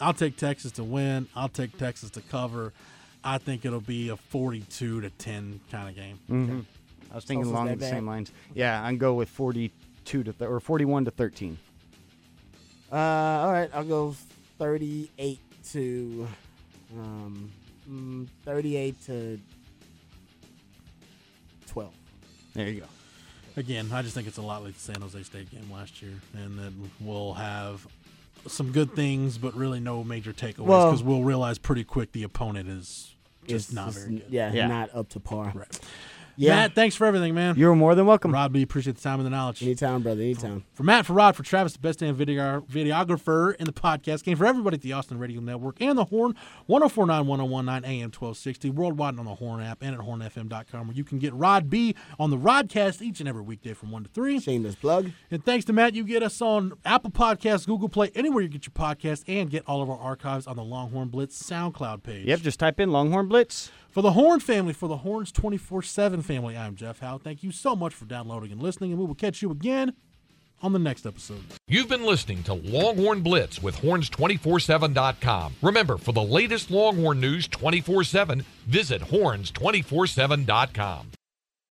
I'll 0.00 0.12
take 0.14 0.36
Texas 0.36 0.72
to 0.72 0.84
win. 0.84 1.28
I'll 1.34 1.48
take 1.48 1.76
Texas 1.78 2.10
to 2.10 2.20
cover. 2.22 2.72
I 3.24 3.38
think 3.38 3.64
it'll 3.64 3.80
be 3.80 4.08
a 4.08 4.16
42 4.16 5.00
to 5.00 5.10
10 5.10 5.60
kind 5.70 5.88
of 5.88 5.94
game. 5.94 6.18
hmm 6.26 6.60
I 7.10 7.14
was 7.16 7.24
thinking 7.24 7.44
Tulsa's 7.44 7.52
along 7.52 7.66
the 7.68 7.76
bad? 7.76 7.90
same 7.90 8.06
lines. 8.06 8.32
Yeah, 8.54 8.82
I 8.82 8.88
can 8.88 8.98
go 8.98 9.14
with 9.14 9.28
42 9.28 10.22
to 10.24 10.32
th- 10.32 10.50
or 10.50 10.60
41 10.60 11.04
to 11.04 11.10
13. 11.10 11.58
Uh, 12.90 12.96
all 12.96 13.52
right, 13.52 13.70
I'll 13.74 13.84
go 13.84 14.14
38 14.58 15.38
to, 15.72 16.28
um, 16.98 17.50
mm, 17.88 18.26
38 18.44 19.02
to 19.06 19.38
12. 21.66 21.92
There 22.54 22.68
you 22.68 22.80
go. 22.80 22.86
Again, 23.56 23.90
I 23.92 24.02
just 24.02 24.14
think 24.14 24.26
it's 24.26 24.38
a 24.38 24.42
lot 24.42 24.62
like 24.64 24.74
the 24.74 24.80
San 24.80 25.00
Jose 25.02 25.22
State 25.24 25.50
game 25.50 25.70
last 25.70 26.00
year, 26.02 26.14
and 26.34 26.58
that 26.58 26.72
we'll 27.00 27.34
have 27.34 27.86
some 28.46 28.72
good 28.72 28.94
things, 28.96 29.36
but 29.38 29.54
really 29.54 29.78
no 29.80 30.02
major 30.02 30.32
takeaways 30.32 30.58
Well- 30.66 30.90
because 30.90 31.02
we'll 31.04 31.22
realize 31.22 31.58
pretty 31.58 31.84
quick 31.84 32.12
the 32.12 32.22
opponent 32.22 32.68
is 32.68 33.14
just 33.46 33.72
not 33.72 33.88
just- 33.92 33.98
very 34.06 34.18
good. 34.20 34.26
Yeah, 34.30 34.52
Yeah. 34.52 34.66
not 34.68 34.94
up 34.94 35.08
to 35.10 35.20
par. 35.20 35.52
Right. 35.54 35.80
Yeah. 36.36 36.56
Matt, 36.56 36.74
thanks 36.74 36.96
for 36.96 37.06
everything, 37.06 37.34
man. 37.34 37.56
You're 37.56 37.74
more 37.74 37.94
than 37.94 38.06
welcome. 38.06 38.32
Rod 38.32 38.52
B, 38.52 38.62
appreciate 38.62 38.96
the 38.96 39.02
time 39.02 39.18
and 39.20 39.26
the 39.26 39.30
knowledge. 39.30 39.62
Anytime, 39.62 40.02
brother. 40.02 40.22
Anytime. 40.22 40.64
For 40.74 40.82
Matt, 40.82 41.06
for 41.06 41.12
Rod, 41.12 41.36
for 41.36 41.42
Travis, 41.42 41.74
the 41.74 41.78
best 41.78 41.98
damn 41.98 42.14
video, 42.14 42.62
videographer 42.62 43.54
in 43.56 43.66
the 43.66 43.72
podcast 43.72 44.24
game, 44.24 44.36
for 44.36 44.46
everybody 44.46 44.76
at 44.76 44.82
the 44.82 44.92
Austin 44.92 45.18
Radio 45.18 45.40
Network 45.40 45.80
and 45.80 45.98
the 45.98 46.04
Horn, 46.04 46.34
1049 46.66 47.26
1019 47.26 47.90
AM 47.90 48.06
1260, 48.06 48.70
worldwide 48.70 49.18
on 49.18 49.24
the 49.24 49.34
Horn 49.34 49.60
app 49.60 49.82
and 49.82 49.94
at 49.94 50.00
hornfm.com, 50.00 50.88
where 50.88 50.96
you 50.96 51.04
can 51.04 51.18
get 51.18 51.34
Rod 51.34 51.68
B 51.68 51.94
on 52.18 52.30
the 52.30 52.38
Rodcast 52.38 53.02
each 53.02 53.20
and 53.20 53.28
every 53.28 53.42
weekday 53.42 53.74
from 53.74 53.90
1 53.90 54.04
to 54.04 54.10
3. 54.10 54.40
Shameless 54.40 54.74
plug. 54.74 55.10
And 55.30 55.44
thanks 55.44 55.64
to 55.66 55.72
Matt, 55.72 55.94
you 55.94 56.04
get 56.04 56.22
us 56.22 56.40
on 56.40 56.72
Apple 56.84 57.10
Podcasts, 57.10 57.66
Google 57.66 57.88
Play, 57.88 58.10
anywhere 58.14 58.42
you 58.42 58.48
get 58.48 58.66
your 58.66 58.72
podcast, 58.72 59.24
and 59.28 59.50
get 59.50 59.64
all 59.66 59.82
of 59.82 59.90
our 59.90 59.98
archives 59.98 60.46
on 60.46 60.56
the 60.56 60.64
Longhorn 60.64 61.08
Blitz 61.08 61.40
SoundCloud 61.42 62.02
page. 62.02 62.26
Yep, 62.26 62.40
just 62.40 62.58
type 62.58 62.80
in 62.80 62.90
Longhorn 62.90 63.28
Blitz. 63.28 63.70
For 63.92 64.00
the 64.00 64.12
Horn 64.12 64.40
family, 64.40 64.72
for 64.72 64.88
the 64.88 64.96
Horns 64.96 65.30
24 65.32 65.82
7 65.82 66.22
family, 66.22 66.56
I'm 66.56 66.76
Jeff 66.76 67.00
Howe. 67.00 67.18
Thank 67.18 67.42
you 67.42 67.52
so 67.52 67.76
much 67.76 67.92
for 67.92 68.06
downloading 68.06 68.50
and 68.50 68.62
listening, 68.62 68.92
and 68.92 68.98
we 68.98 69.04
will 69.04 69.14
catch 69.14 69.42
you 69.42 69.50
again 69.50 69.92
on 70.62 70.72
the 70.72 70.78
next 70.78 71.04
episode. 71.04 71.44
You've 71.68 71.90
been 71.90 72.06
listening 72.06 72.42
to 72.44 72.54
Longhorn 72.54 73.20
Blitz 73.20 73.62
with 73.62 73.76
horns247.com. 73.76 75.56
Remember, 75.60 75.98
for 75.98 76.12
the 76.12 76.22
latest 76.22 76.70
Longhorn 76.70 77.20
news 77.20 77.46
24 77.48 78.04
7, 78.04 78.42
visit 78.66 79.02
horns247.com. 79.02 81.10